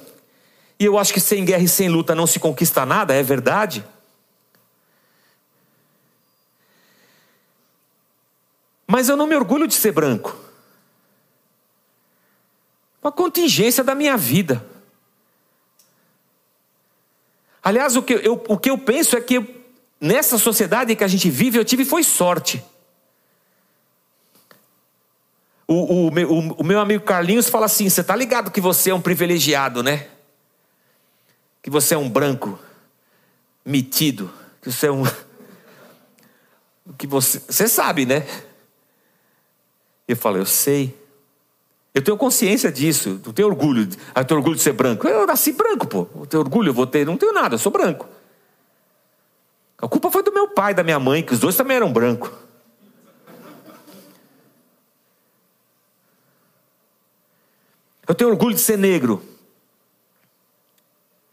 e 0.79 0.85
eu 0.85 0.97
acho 0.97 1.13
que 1.13 1.19
sem 1.19 1.45
guerra 1.45 1.63
e 1.63 1.67
sem 1.67 1.87
luta 1.87 2.15
não 2.15 2.25
se 2.25 2.39
conquista 2.39 2.85
nada, 2.85 3.13
é 3.13 3.21
verdade. 3.21 3.85
Mas 8.87 9.09
eu 9.09 9.15
não 9.15 9.27
me 9.27 9.35
orgulho 9.35 9.67
de 9.67 9.75
ser 9.75 9.91
branco. 9.91 10.35
Uma 13.01 13.11
contingência 13.11 13.83
da 13.83 13.93
minha 13.93 14.17
vida. 14.17 14.65
Aliás, 17.63 17.95
o 17.95 18.03
que 18.03 18.13
eu, 18.13 18.43
o 18.49 18.57
que 18.57 18.69
eu 18.69 18.77
penso 18.77 19.15
é 19.15 19.21
que 19.21 19.63
nessa 19.99 20.37
sociedade 20.37 20.95
que 20.95 21.03
a 21.03 21.07
gente 21.07 21.29
vive, 21.29 21.57
eu 21.57 21.63
tive 21.63 21.85
foi 21.85 22.03
sorte. 22.03 22.63
O, 25.65 25.73
o, 25.73 26.07
o, 26.07 26.53
o 26.59 26.63
meu 26.63 26.79
amigo 26.79 27.05
Carlinhos 27.05 27.47
fala 27.47 27.67
assim: 27.67 27.89
você 27.89 28.03
tá 28.03 28.15
ligado 28.15 28.51
que 28.51 28.59
você 28.59 28.89
é 28.89 28.93
um 28.93 29.01
privilegiado, 29.01 29.81
né? 29.81 30.07
Que 31.61 31.69
você 31.69 31.95
é 31.95 31.97
um 31.97 32.09
branco 32.09 32.59
metido, 33.65 34.29
que 34.61 34.69
você 34.69 34.87
é 34.87 34.91
um. 34.91 35.03
que 36.97 37.07
você. 37.07 37.39
Você 37.39 37.69
sabe, 37.69 38.05
né? 38.05 38.27
Eu 40.05 40.17
falo, 40.17 40.37
eu 40.37 40.45
sei. 40.45 41.01
Eu 41.93 42.01
tenho 42.01 42.17
consciência 42.17 42.71
disso, 42.71 43.21
não 43.23 43.31
tenho 43.31 43.47
orgulho. 43.47 43.87
Eu 44.15 44.25
tenho 44.25 44.39
orgulho 44.39 44.55
de 44.55 44.61
ser 44.61 44.73
branco. 44.73 45.07
Eu 45.07 45.27
nasci 45.27 45.51
branco, 45.51 45.85
pô. 45.85 46.07
Eu 46.15 46.25
tenho 46.25 46.41
orgulho, 46.41 46.69
eu 46.69 46.73
vou 46.73 46.87
ter. 46.87 47.05
Não 47.05 47.17
tenho 47.17 47.31
nada, 47.31 47.53
eu 47.53 47.59
sou 47.59 47.71
branco. 47.71 48.07
A 49.77 49.87
culpa 49.87 50.09
foi 50.09 50.23
do 50.23 50.33
meu 50.33 50.47
pai 50.47 50.73
da 50.73 50.83
minha 50.83 50.99
mãe, 50.99 51.21
que 51.21 51.33
os 51.33 51.39
dois 51.39 51.55
também 51.55 51.77
eram 51.77 51.93
brancos. 51.93 52.31
Eu 58.07 58.15
tenho 58.15 58.31
orgulho 58.31 58.55
de 58.55 58.61
ser 58.61 58.77
negro. 58.77 59.21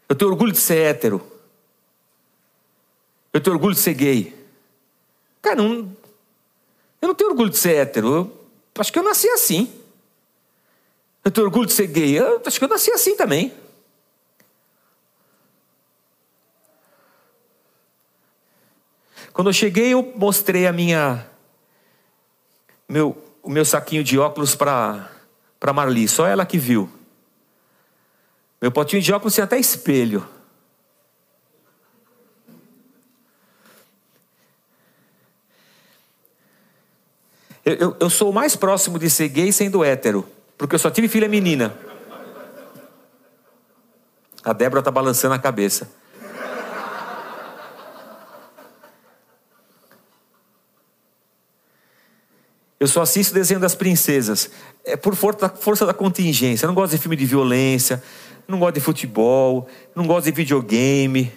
Eu 0.07 0.15
tenho 0.15 0.29
orgulho 0.29 0.51
de 0.51 0.59
ser 0.59 0.77
hétero. 0.77 1.21
Eu 3.33 3.41
tenho 3.41 3.55
orgulho 3.55 3.73
de 3.73 3.81
ser 3.81 3.93
gay. 3.93 4.37
Cara, 5.41 5.55
não, 5.55 5.95
eu 7.01 7.07
não 7.07 7.15
tenho 7.15 7.31
orgulho 7.31 7.49
de 7.49 7.57
ser 7.57 7.75
hétero. 7.75 8.31
Eu 8.75 8.79
acho 8.79 8.91
que 8.93 8.99
eu 8.99 9.03
nasci 9.03 9.27
assim. 9.29 9.80
Eu 11.23 11.31
tenho 11.31 11.45
orgulho 11.45 11.67
de 11.67 11.73
ser 11.73 11.87
gay. 11.87 12.17
Eu 12.17 12.41
acho 12.45 12.57
que 12.57 12.65
eu 12.65 12.69
nasci 12.69 12.91
assim 12.91 13.15
também. 13.15 13.53
Quando 19.33 19.49
eu 19.49 19.53
cheguei, 19.53 19.93
eu 19.93 20.13
mostrei 20.15 20.67
a 20.67 20.73
minha 20.73 21.25
meu, 22.87 23.17
o 23.41 23.49
meu 23.49 23.63
saquinho 23.63 24.03
de 24.03 24.19
óculos 24.19 24.55
para 24.55 25.09
para 25.57 25.71
Marli, 25.71 26.07
só 26.07 26.25
ela 26.25 26.43
que 26.43 26.57
viu. 26.57 26.89
Meu 28.59 28.71
potinho 28.71 29.01
de 29.01 29.13
óculos 29.13 29.35
tinha 29.35 29.43
até 29.43 29.59
espelho. 29.59 30.27
Eu, 37.63 37.75
eu, 37.75 37.97
eu, 37.99 38.09
sou 38.09 38.31
o 38.31 38.33
mais 38.33 38.55
próximo 38.55 38.97
de 38.97 39.07
ser 39.07 39.29
gay 39.29 39.51
sendo 39.51 39.83
hétero, 39.83 40.27
porque 40.61 40.75
eu 40.75 40.79
só 40.79 40.91
tive 40.91 41.07
filha 41.07 41.27
menina. 41.27 41.75
A 44.43 44.53
Débora 44.53 44.79
está 44.79 44.91
balançando 44.91 45.33
a 45.33 45.39
cabeça. 45.39 45.89
Eu 52.79 52.87
só 52.87 53.01
assisto 53.01 53.33
desenho 53.33 53.59
das 53.59 53.73
princesas. 53.73 54.51
É 54.85 54.95
por 54.95 55.15
força, 55.15 55.49
força 55.49 55.83
da 55.83 55.95
contingência. 55.95 56.65
Eu 56.65 56.67
não 56.67 56.75
gosto 56.75 56.91
de 56.91 56.99
filme 56.99 57.15
de 57.15 57.25
violência, 57.25 58.03
não 58.47 58.59
gosto 58.59 58.75
de 58.75 58.81
futebol, 58.81 59.67
não 59.95 60.05
gosto 60.05 60.25
de 60.25 60.31
videogame. 60.31 61.33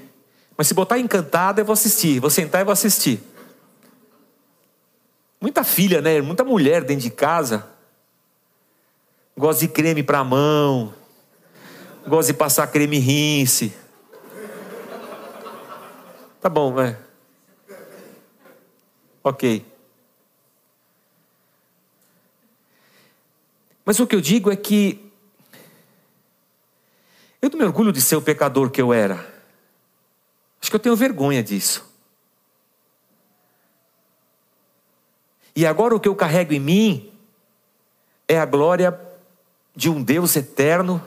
Mas 0.55 0.67
se 0.67 0.75
botar 0.75 0.99
encantado, 0.99 1.63
eu 1.63 1.65
vou 1.65 1.73
assistir. 1.73 2.21
Vou 2.21 2.29
sentar 2.29 2.61
e 2.61 2.65
vou 2.65 2.73
assistir. 2.73 3.23
Muita 5.41 5.65
filha, 5.65 6.03
né? 6.03 6.21
Muita 6.21 6.45
mulher 6.45 6.85
dentro 6.85 7.05
de 7.05 7.11
casa. 7.11 7.73
Gosta 9.37 9.67
de 9.67 9.73
creme 9.73 10.03
para 10.03 10.23
mão. 10.23 10.95
Gosta 12.07 12.33
de 12.33 12.39
passar 12.39 12.67
creme 12.69 12.99
rinse. 12.99 13.77
Tá 16.41 16.49
bom, 16.49 16.73
vai. 16.73 16.97
Ok. 19.23 19.65
Mas 23.85 23.99
o 23.99 24.07
que 24.07 24.15
eu 24.15 24.21
digo 24.21 24.51
é 24.51 24.57
que 24.57 25.11
eu 27.41 27.51
não 27.51 27.59
me 27.59 27.65
orgulho 27.65 27.93
de 27.93 28.01
ser 28.01 28.17
o 28.17 28.23
pecador 28.23 28.71
que 28.71 28.81
eu 28.81 28.93
era. 28.93 29.17
Acho 30.61 30.71
que 30.71 30.77
eu 30.77 30.81
tenho 30.81 30.97
vergonha 30.97 31.43
disso. 31.43 31.93
E 35.57 35.67
agora 35.67 35.95
o 35.95 36.01
que 36.01 36.09
eu 36.09 36.17
carrego 36.17 36.53
em 36.53 36.61
mim 36.61 37.13
é 38.27 38.39
a 38.39 38.47
glória 38.47 38.93
de 39.75 39.91
um 39.91 40.03
Deus 40.03 40.37
eterno, 40.37 41.03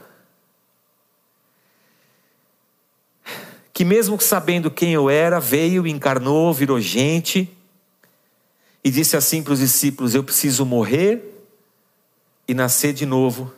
que 3.74 3.86
mesmo 3.86 4.20
sabendo 4.20 4.72
quem 4.72 4.94
eu 4.94 5.10
era, 5.10 5.40
veio, 5.40 5.86
encarnou, 5.86 6.54
virou 6.54 6.80
gente, 6.82 7.50
e 8.84 8.90
disse 8.90 9.16
assim 9.16 9.44
para 9.44 9.54
os 9.54 9.60
discípulos: 9.60 10.16
Eu 10.16 10.24
preciso 10.24 10.66
morrer 10.66 11.46
e 12.48 12.54
nascer 12.54 12.94
de 12.94 13.06
novo, 13.06 13.54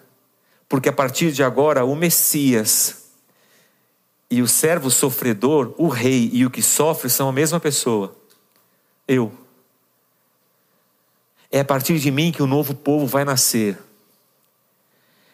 porque 0.68 0.89
a 0.89 0.93
partir 0.93 1.32
de 1.32 1.43
agora 1.43 1.86
o 1.86 1.95
Messias 1.95 2.99
e 4.30 4.41
o 4.41 4.47
servo 4.47 4.91
sofredor, 4.91 5.74
o 5.78 5.88
rei 5.88 6.30
e 6.32 6.45
o 6.45 6.51
que 6.51 6.62
sofre 6.62 7.10
são 7.10 7.30
a 7.30 7.32
mesma 7.34 7.60
pessoa. 7.60 8.16
Eu. 9.07 9.32
É 11.51 11.62
a 11.62 11.66
partir 11.66 11.97
de 11.97 12.12
mim 12.12 12.32
que 12.32 12.43
o 12.43 12.47
novo 12.47 12.76
povo 12.76 13.07
vai 13.07 13.26
nascer. 13.26 13.78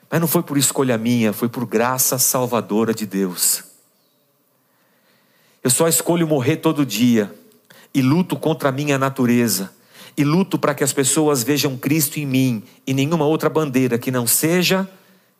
Mas 0.09 0.21
não 0.21 0.27
foi 0.27 0.43
por 0.43 0.57
escolha 0.57 0.97
minha, 0.97 1.33
foi 1.33 1.49
por 1.49 1.65
graça 1.65 2.17
salvadora 2.17 2.93
de 2.93 3.05
Deus. 3.05 3.63
Eu 5.63 5.69
só 5.69 5.87
escolho 5.87 6.27
morrer 6.27 6.57
todo 6.57 6.85
dia 6.85 7.33
e 7.93 8.01
luto 8.01 8.37
contra 8.37 8.69
a 8.69 8.71
minha 8.71 8.97
natureza 8.97 9.73
e 10.17 10.23
luto 10.23 10.57
para 10.57 10.73
que 10.73 10.83
as 10.83 10.93
pessoas 10.93 11.43
vejam 11.43 11.77
Cristo 11.77 12.19
em 12.19 12.25
mim 12.25 12.63
e 12.85 12.93
nenhuma 12.93 13.25
outra 13.25 13.49
bandeira 13.49 13.97
que 13.97 14.11
não 14.11 14.25
seja 14.25 14.89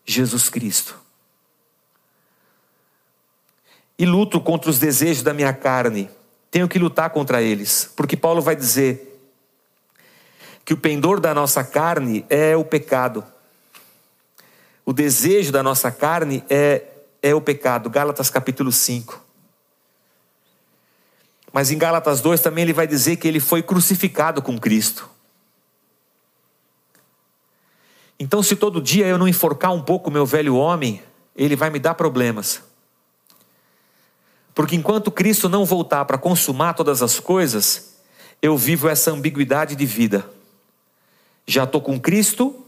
Jesus 0.05 0.49
Cristo. 0.49 0.99
E 3.97 4.05
luto 4.05 4.41
contra 4.41 4.69
os 4.69 4.77
desejos 4.77 5.23
da 5.23 5.33
minha 5.33 5.53
carne. 5.53 6.09
Tenho 6.51 6.67
que 6.67 6.79
lutar 6.79 7.09
contra 7.09 7.41
eles, 7.41 7.91
porque 7.95 8.17
Paulo 8.17 8.41
vai 8.41 8.55
dizer 8.55 9.11
que 10.63 10.73
o 10.73 10.77
pendor 10.77 11.19
da 11.19 11.33
nossa 11.33 11.63
carne 11.63 12.25
é 12.29 12.55
o 12.57 12.65
pecado. 12.65 13.23
O 14.85 14.93
desejo 14.93 15.51
da 15.51 15.63
nossa 15.63 15.91
carne 15.91 16.43
é, 16.49 16.83
é 17.21 17.33
o 17.33 17.41
pecado. 17.41 17.89
Gálatas 17.89 18.29
capítulo 18.29 18.71
5. 18.71 19.25
Mas 21.51 21.71
em 21.71 21.77
Gálatas 21.77 22.21
2 22.21 22.41
também 22.41 22.63
ele 22.63 22.73
vai 22.73 22.85
dizer 22.85 23.15
que 23.15 23.27
ele 23.27 23.39
foi 23.39 23.63
crucificado 23.63 24.41
com 24.41 24.59
Cristo. 24.59 25.09
Então, 28.19 28.43
se 28.43 28.55
todo 28.55 28.81
dia 28.81 29.07
eu 29.07 29.17
não 29.17 29.27
enforcar 29.27 29.73
um 29.73 29.81
pouco 29.81 30.11
meu 30.11 30.25
velho 30.25 30.55
homem, 30.55 31.01
ele 31.35 31.55
vai 31.55 31.69
me 31.69 31.79
dar 31.79 31.95
problemas. 31.95 32.61
Porque 34.53 34.75
enquanto 34.75 35.11
Cristo 35.11 35.49
não 35.49 35.65
voltar 35.65 36.05
para 36.05 36.17
consumar 36.17 36.73
todas 36.73 37.01
as 37.01 37.19
coisas, 37.19 37.95
eu 38.41 38.57
vivo 38.57 38.87
essa 38.87 39.11
ambiguidade 39.11 39.75
de 39.75 39.85
vida. 39.85 40.29
Já 41.45 41.65
estou 41.65 41.81
com 41.81 41.99
Cristo, 41.99 42.64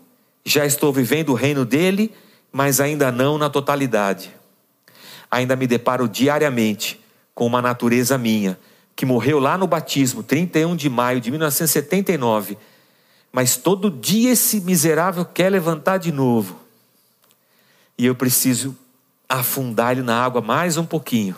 já 0.48 0.66
estou 0.66 0.94
vivendo 0.94 1.30
o 1.30 1.34
reino 1.34 1.66
dele, 1.66 2.14
mas 2.52 2.80
ainda 2.80 3.12
não 3.12 3.38
na 3.38 3.50
totalidade. 3.50 4.34
Ainda 5.30 5.58
me 5.58 5.68
deparo 5.68 6.08
diariamente 6.08 7.04
com 7.36 7.46
uma 7.46 7.62
natureza 7.62 8.18
minha, 8.18 8.58
que 8.96 9.06
morreu 9.06 9.40
lá 9.40 9.58
no 9.58 9.68
batismo, 9.68 10.24
31 10.24 10.76
de 10.76 10.90
maio 10.90 11.20
de 11.20 11.30
1979. 11.32 12.58
Mas 13.30 13.58
todo 13.58 13.92
dia 13.92 14.32
esse 14.32 14.62
miserável 14.62 15.26
quer 15.26 15.52
levantar 15.52 15.98
de 15.98 16.14
novo. 16.14 16.58
E 17.98 18.06
eu 18.06 18.16
preciso 18.16 18.76
afundar 19.28 19.92
ele 19.92 20.02
na 20.02 20.24
água 20.24 20.40
mais 20.40 20.78
um 20.78 20.86
pouquinho 20.86 21.36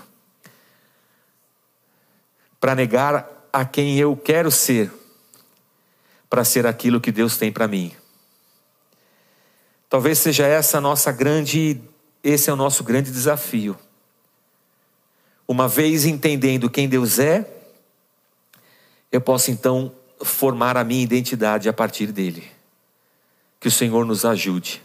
para 2.59 2.75
negar 2.75 3.27
a 3.51 3.65
quem 3.65 3.97
eu 3.97 4.15
quero 4.15 4.51
ser, 4.51 4.91
para 6.29 6.43
ser 6.43 6.67
aquilo 6.67 7.01
que 7.01 7.11
Deus 7.11 7.37
tem 7.37 7.51
para 7.51 7.67
mim. 7.67 7.91
Talvez 9.89 10.19
seja 10.19 10.45
essa 10.45 10.79
nossa 10.79 11.11
grande, 11.11 11.81
esse 12.23 12.49
é 12.49 12.53
o 12.53 12.55
nosso 12.55 12.83
grande 12.83 13.11
desafio. 13.11 13.75
Uma 15.47 15.67
vez 15.67 16.05
entendendo 16.05 16.69
quem 16.69 16.87
Deus 16.87 17.17
é, 17.17 17.51
eu 19.11 19.19
posso 19.19 19.49
então 19.49 19.91
formar 20.23 20.77
a 20.77 20.83
minha 20.83 21.01
identidade 21.01 21.67
a 21.67 21.73
partir 21.73 22.11
dele. 22.11 22.47
Que 23.59 23.67
o 23.67 23.71
Senhor 23.71 24.05
nos 24.05 24.25
ajude, 24.25 24.81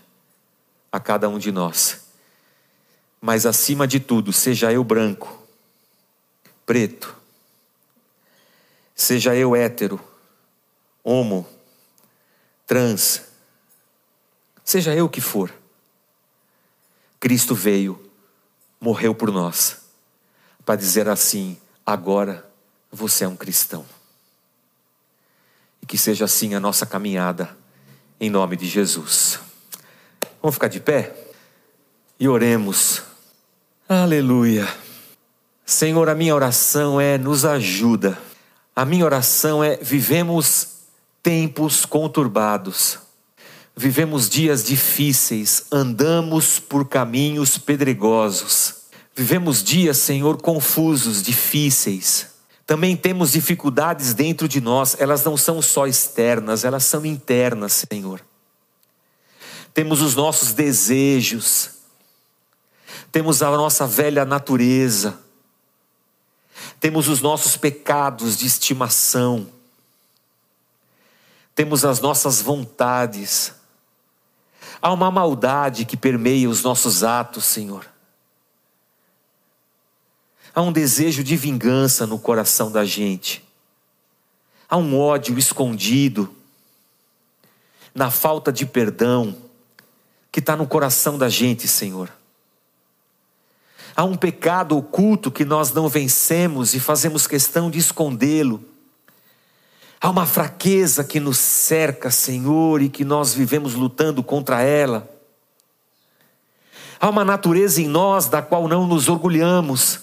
a 0.90 0.98
cada 0.98 1.28
um 1.28 1.38
de 1.38 1.52
nós. 1.52 2.06
Mas 3.20 3.44
acima 3.44 3.86
de 3.86 4.00
tudo, 4.00 4.32
seja 4.32 4.72
eu 4.72 4.82
branco, 4.82 5.46
preto, 6.64 7.14
seja 8.94 9.34
eu 9.36 9.54
hétero, 9.54 10.00
homo, 11.02 11.46
trans, 12.66 13.33
seja 14.64 14.94
eu 14.94 15.08
que 15.08 15.20
for, 15.20 15.52
Cristo 17.20 17.54
veio, 17.54 18.10
morreu 18.80 19.14
por 19.14 19.30
nós, 19.30 19.78
para 20.64 20.76
dizer 20.76 21.08
assim: 21.08 21.58
agora 21.84 22.48
você 22.90 23.24
é 23.24 23.28
um 23.28 23.36
cristão. 23.36 23.84
E 25.82 25.86
que 25.86 25.98
seja 25.98 26.24
assim 26.24 26.54
a 26.54 26.60
nossa 26.60 26.86
caminhada, 26.86 27.56
em 28.18 28.30
nome 28.30 28.56
de 28.56 28.66
Jesus. 28.66 29.38
Vamos 30.40 30.54
ficar 30.54 30.68
de 30.68 30.80
pé 30.80 31.14
e 32.18 32.26
oremos. 32.26 33.02
Aleluia. 33.88 34.66
Senhor, 35.66 36.08
a 36.08 36.14
minha 36.14 36.34
oração 36.34 37.00
é: 37.00 37.18
nos 37.18 37.44
ajuda 37.44 38.18
a 38.76 38.84
minha 38.84 39.04
oração 39.04 39.62
é: 39.62 39.76
vivemos 39.76 40.68
tempos 41.22 41.86
conturbados, 41.86 42.98
vivemos 43.76 44.28
dias 44.28 44.64
difíceis, 44.64 45.64
andamos 45.70 46.58
por 46.58 46.88
caminhos 46.88 47.58
pedregosos, 47.58 48.84
vivemos 49.14 49.62
dias, 49.62 49.98
Senhor, 49.98 50.40
confusos, 50.40 51.22
difíceis. 51.22 52.28
Também 52.66 52.96
temos 52.96 53.32
dificuldades 53.32 54.14
dentro 54.14 54.48
de 54.48 54.60
nós, 54.60 54.96
elas 54.98 55.22
não 55.24 55.36
são 55.36 55.60
só 55.60 55.86
externas, 55.86 56.64
elas 56.64 56.84
são 56.84 57.04
internas, 57.04 57.84
Senhor. 57.90 58.24
Temos 59.74 60.00
os 60.00 60.14
nossos 60.14 60.52
desejos, 60.52 61.70
temos 63.10 63.42
a 63.42 63.50
nossa 63.50 63.86
velha 63.86 64.24
natureza, 64.24 65.18
temos 66.80 67.08
os 67.08 67.20
nossos 67.20 67.56
pecados 67.56 68.36
de 68.38 68.46
estimação, 68.46 69.48
temos 71.54 71.84
as 71.84 72.00
nossas 72.00 72.40
vontades, 72.40 73.52
há 74.84 74.92
uma 74.92 75.10
maldade 75.10 75.86
que 75.86 75.96
permeia 75.96 76.46
os 76.46 76.62
nossos 76.62 77.02
atos, 77.02 77.46
Senhor. 77.46 77.86
Há 80.54 80.60
um 80.60 80.70
desejo 80.70 81.24
de 81.24 81.38
vingança 81.38 82.06
no 82.06 82.18
coração 82.18 82.70
da 82.70 82.84
gente, 82.84 83.42
há 84.68 84.76
um 84.76 85.00
ódio 85.00 85.38
escondido, 85.38 86.36
na 87.94 88.10
falta 88.10 88.52
de 88.52 88.66
perdão 88.66 89.34
que 90.30 90.40
está 90.40 90.54
no 90.54 90.66
coração 90.66 91.16
da 91.16 91.30
gente, 91.30 91.66
Senhor. 91.66 92.12
Há 93.96 94.04
um 94.04 94.16
pecado 94.16 94.76
oculto 94.76 95.30
que 95.30 95.46
nós 95.46 95.72
não 95.72 95.88
vencemos 95.88 96.74
e 96.74 96.80
fazemos 96.80 97.26
questão 97.26 97.70
de 97.70 97.78
escondê-lo. 97.78 98.62
Há 100.04 100.10
uma 100.10 100.26
fraqueza 100.26 101.02
que 101.02 101.18
nos 101.18 101.38
cerca, 101.38 102.10
Senhor, 102.10 102.82
e 102.82 102.90
que 102.90 103.06
nós 103.06 103.32
vivemos 103.32 103.72
lutando 103.72 104.22
contra 104.22 104.60
ela. 104.60 105.10
Há 107.00 107.08
uma 107.08 107.24
natureza 107.24 107.80
em 107.80 107.88
nós 107.88 108.26
da 108.26 108.42
qual 108.42 108.68
não 108.68 108.86
nos 108.86 109.08
orgulhamos. 109.08 110.00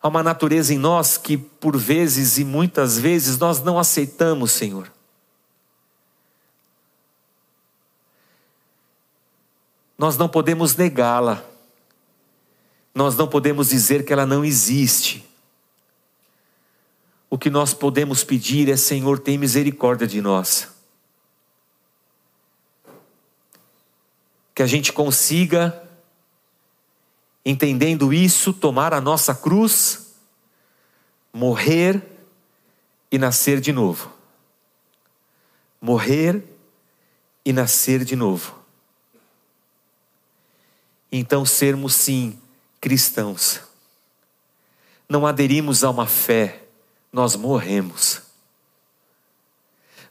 Há 0.00 0.06
uma 0.06 0.22
natureza 0.22 0.72
em 0.72 0.78
nós 0.78 1.18
que, 1.18 1.36
por 1.36 1.76
vezes 1.76 2.38
e 2.38 2.44
muitas 2.44 2.96
vezes, 2.96 3.36
nós 3.36 3.60
não 3.60 3.80
aceitamos, 3.80 4.52
Senhor. 4.52 4.88
Nós 9.98 10.16
não 10.16 10.28
podemos 10.28 10.76
negá-la. 10.76 11.42
Nós 12.94 13.16
não 13.16 13.26
podemos 13.26 13.70
dizer 13.70 14.04
que 14.04 14.12
ela 14.12 14.24
não 14.24 14.44
existe. 14.44 15.31
O 17.32 17.38
que 17.38 17.48
nós 17.48 17.72
podemos 17.72 18.22
pedir 18.22 18.68
é: 18.68 18.76
Senhor, 18.76 19.18
tem 19.18 19.38
misericórdia 19.38 20.06
de 20.06 20.20
nós. 20.20 20.68
Que 24.54 24.62
a 24.62 24.66
gente 24.66 24.92
consiga, 24.92 25.82
entendendo 27.42 28.12
isso, 28.12 28.52
tomar 28.52 28.92
a 28.92 29.00
nossa 29.00 29.34
cruz, 29.34 30.12
morrer 31.32 32.02
e 33.10 33.16
nascer 33.16 33.58
de 33.58 33.72
novo. 33.72 34.12
Morrer 35.80 36.44
e 37.42 37.52
nascer 37.52 38.04
de 38.04 38.14
novo 38.14 38.62
então 41.12 41.44
sermos 41.44 41.94
sim 41.94 42.38
cristãos. 42.80 43.60
Não 45.06 45.26
aderimos 45.26 45.84
a 45.84 45.90
uma 45.90 46.06
fé, 46.06 46.61
nós 47.12 47.36
morremos. 47.36 48.22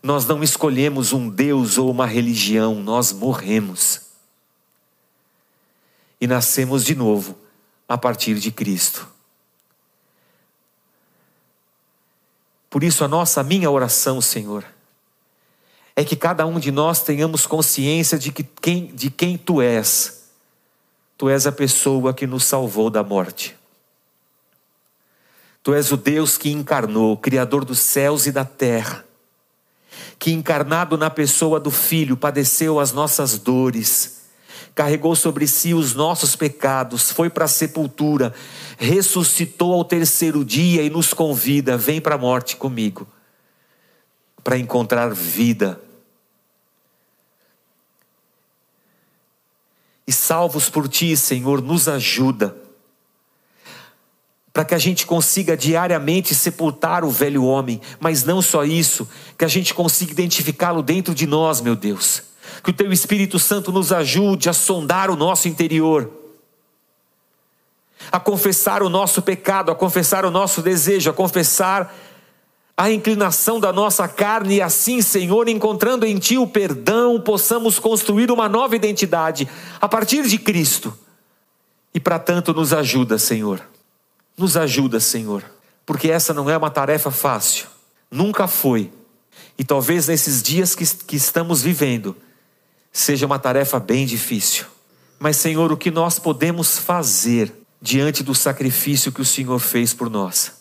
Nós 0.02 0.26
não 0.26 0.43
escolhemos 0.43 1.14
um 1.14 1.30
Deus 1.30 1.78
ou 1.78 1.89
uma 1.89 2.06
religião, 2.06 2.76
nós 2.76 3.12
morremos. 3.12 4.02
E 6.20 6.28
nascemos 6.28 6.84
de 6.84 6.95
novo 6.95 7.38
a 7.88 7.97
partir 7.97 8.36
de 8.39 8.52
Cristo. 8.52 9.08
Por 12.70 12.84
isso, 12.84 13.04
a 13.04 13.08
nossa, 13.08 13.41
a 13.41 13.43
minha 13.43 13.70
oração, 13.70 14.22
Senhor, 14.22 14.66
é 15.95 16.06
que 16.06 16.16
cada 16.16 16.45
um 16.45 16.60
de 16.60 16.72
nós 16.72 17.04
tenhamos 17.04 17.45
consciência 17.45 18.18
de, 18.18 18.32
que 18.32 18.43
quem, 18.43 18.88
de 18.88 19.10
quem 19.10 19.38
Tu 19.38 19.62
és 19.62 20.22
Tu 21.22 21.30
és 21.30 21.45
a 21.45 21.52
pessoa 21.52 22.16
que 22.16 22.26
nos 22.26 22.45
salvou 22.45 22.89
da 22.89 23.04
morte. 23.04 23.56
Tu 25.64 25.74
és 25.74 25.91
o 25.91 25.97
Deus 25.97 26.38
que 26.38 26.49
encarnou, 26.49 27.16
Criador 27.18 27.64
dos 27.64 27.80
céus 27.80 28.26
e 28.26 28.32
da 28.32 28.43
terra, 28.43 29.05
que 30.18 30.32
encarnado 30.32 30.97
na 30.97 31.09
pessoa 31.09 31.59
do 31.59 31.70
Filho 31.70 32.18
padeceu 32.18 32.80
as 32.80 32.91
nossas 32.91 33.38
dores, 33.38 34.22
carregou 34.74 35.16
sobre 35.16 35.45
si 35.45 35.74
os 35.74 35.93
nossos 35.93 36.36
pecados, 36.36 37.12
foi 37.12 37.30
para 37.30 37.45
a 37.45 37.47
sepultura, 37.47 38.34
ressuscitou 38.78 39.74
ao 39.74 39.86
terceiro 39.86 40.43
dia 40.43 40.82
e 40.82 40.89
nos 40.89 41.14
convida: 41.14 41.78
vem 41.78 42.01
para 42.01 42.16
a 42.16 42.18
morte 42.18 42.55
comigo, 42.55 43.07
para 44.43 44.57
encontrar 44.57 45.14
vida 45.14 45.80
e 50.12 50.14
salvos 50.14 50.70
por 50.70 50.89
Ti, 50.89 51.16
Senhor, 51.16 51.62
nos 51.62 51.88
ajuda. 51.88 52.53
Para 54.54 54.66
que 54.66 54.76
a 54.76 54.78
gente 54.78 55.06
consiga 55.06 55.56
diariamente 55.56 56.36
sepultar 56.36 57.06
o 57.06 57.10
velho 57.10 57.43
homem, 57.43 57.80
mas 57.99 58.24
não 58.24 58.41
só 58.41 58.66
isso, 58.66 59.08
que 59.38 59.45
a 59.45 59.47
gente 59.47 59.74
consiga 59.74 60.12
identificá-lo 60.12 60.82
dentro 60.82 61.16
de 61.16 61.26
nós, 61.26 61.62
meu 61.62 61.76
Deus. 61.76 62.24
Que 62.64 62.72
o 62.72 62.74
teu 62.74 62.91
Espírito 62.91 63.39
Santo 63.39 63.72
nos 63.72 63.93
ajude 63.93 64.49
a 64.49 64.54
sondar 64.54 65.10
o 65.10 65.16
nosso 65.16 65.47
interior, 65.47 66.12
a 68.12 68.20
confessar 68.20 68.84
o 68.84 68.89
nosso 68.89 69.22
pecado, 69.22 69.72
a 69.72 69.76
confessar 69.76 70.26
o 70.26 70.32
nosso 70.32 70.62
desejo, 70.62 71.10
a 71.10 71.14
confessar 71.14 71.93
a 72.76 72.91
inclinação 72.91 73.60
da 73.60 73.72
nossa 73.72 74.08
carne 74.08 74.56
e 74.56 74.62
assim, 74.62 75.02
Senhor, 75.02 75.47
encontrando 75.47 76.06
em 76.06 76.18
Ti 76.18 76.38
o 76.38 76.47
perdão, 76.47 77.22
possamos 77.22 77.78
construir 77.78 78.32
uma 78.32 78.49
nova 78.49 78.76
identidade 78.76 79.47
a 79.80 79.88
partir 79.88 80.24
de 80.28 80.38
Cristo. 80.38 80.97
E 81.93 81.99
para 81.99 82.18
tanto, 82.18 82.54
nos 82.54 82.74
ajuda, 82.74 83.20
Senhor. 83.20 83.62
Nos 84.38 84.57
ajuda, 84.57 84.99
Senhor, 84.99 85.43
porque 85.86 86.09
essa 86.09 86.34
não 86.34 86.49
é 86.49 86.57
uma 86.57 86.69
tarefa 86.69 87.11
fácil, 87.11 87.67
nunca 88.09 88.47
foi. 88.47 88.91
E 89.57 89.63
talvez 89.63 90.07
nesses 90.07 90.41
dias 90.41 90.75
que, 90.75 90.86
que 90.86 91.15
estamos 91.15 91.61
vivendo, 91.61 92.15
seja 92.91 93.25
uma 93.25 93.39
tarefa 93.39 93.79
bem 93.79 94.05
difícil. 94.05 94.65
Mas, 95.19 95.38
Senhor, 95.38 95.71
o 95.71 95.77
que 95.77 95.91
nós 95.91 96.17
podemos 96.17 96.77
fazer 96.77 97.53
diante 97.82 98.23
do 98.23 98.34
sacrifício 98.34 99.11
que 99.11 99.21
o 99.21 99.25
Senhor 99.25 99.59
fez 99.59 99.93
por 99.93 100.09
nós? 100.09 100.53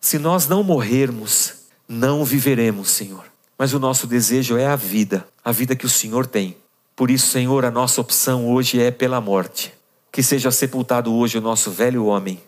Se 0.00 0.18
nós 0.18 0.46
não 0.46 0.62
morrermos, 0.62 1.54
não 1.88 2.24
viveremos, 2.24 2.90
Senhor. 2.90 3.24
Mas 3.56 3.72
o 3.72 3.78
nosso 3.78 4.06
desejo 4.06 4.56
é 4.56 4.66
a 4.66 4.76
vida, 4.76 5.26
a 5.42 5.52
vida 5.52 5.74
que 5.74 5.86
o 5.86 5.90
Senhor 5.90 6.26
tem. 6.26 6.56
Por 6.94 7.10
isso, 7.10 7.28
Senhor, 7.28 7.64
a 7.64 7.70
nossa 7.70 8.00
opção 8.00 8.46
hoje 8.46 8.80
é 8.80 8.90
pela 8.90 9.20
morte. 9.20 9.72
Que 10.12 10.22
seja 10.22 10.50
sepultado 10.50 11.12
hoje 11.12 11.38
o 11.38 11.40
nosso 11.40 11.70
velho 11.70 12.04
homem, 12.04 12.40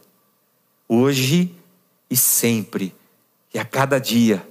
hoje 0.89 1.55
e 2.09 2.17
sempre, 2.17 2.95
e 3.53 3.59
a 3.59 3.65
cada 3.65 3.99
dia. 3.99 4.47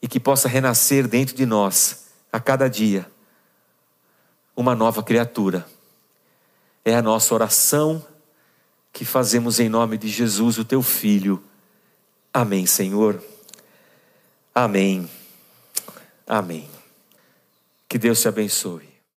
E 0.00 0.08
que 0.08 0.18
possa 0.18 0.48
renascer 0.48 1.06
dentro 1.06 1.34
de 1.34 1.46
nós, 1.46 2.06
a 2.32 2.40
cada 2.40 2.68
dia, 2.68 3.10
uma 4.56 4.74
nova 4.74 5.02
criatura. 5.02 5.66
É 6.84 6.94
a 6.94 7.02
nossa 7.02 7.32
oração 7.34 8.04
que 8.92 9.04
fazemos 9.04 9.58
em 9.60 9.68
nome 9.68 9.96
de 9.96 10.08
Jesus, 10.08 10.58
o 10.58 10.64
teu 10.64 10.82
filho. 10.82 11.42
Amém, 12.32 12.66
Senhor. 12.66 13.22
Amém. 14.54 15.08
Amém. 16.26 16.68
Que 17.88 17.98
Deus 17.98 18.20
te 18.20 18.28
abençoe. 18.28 18.91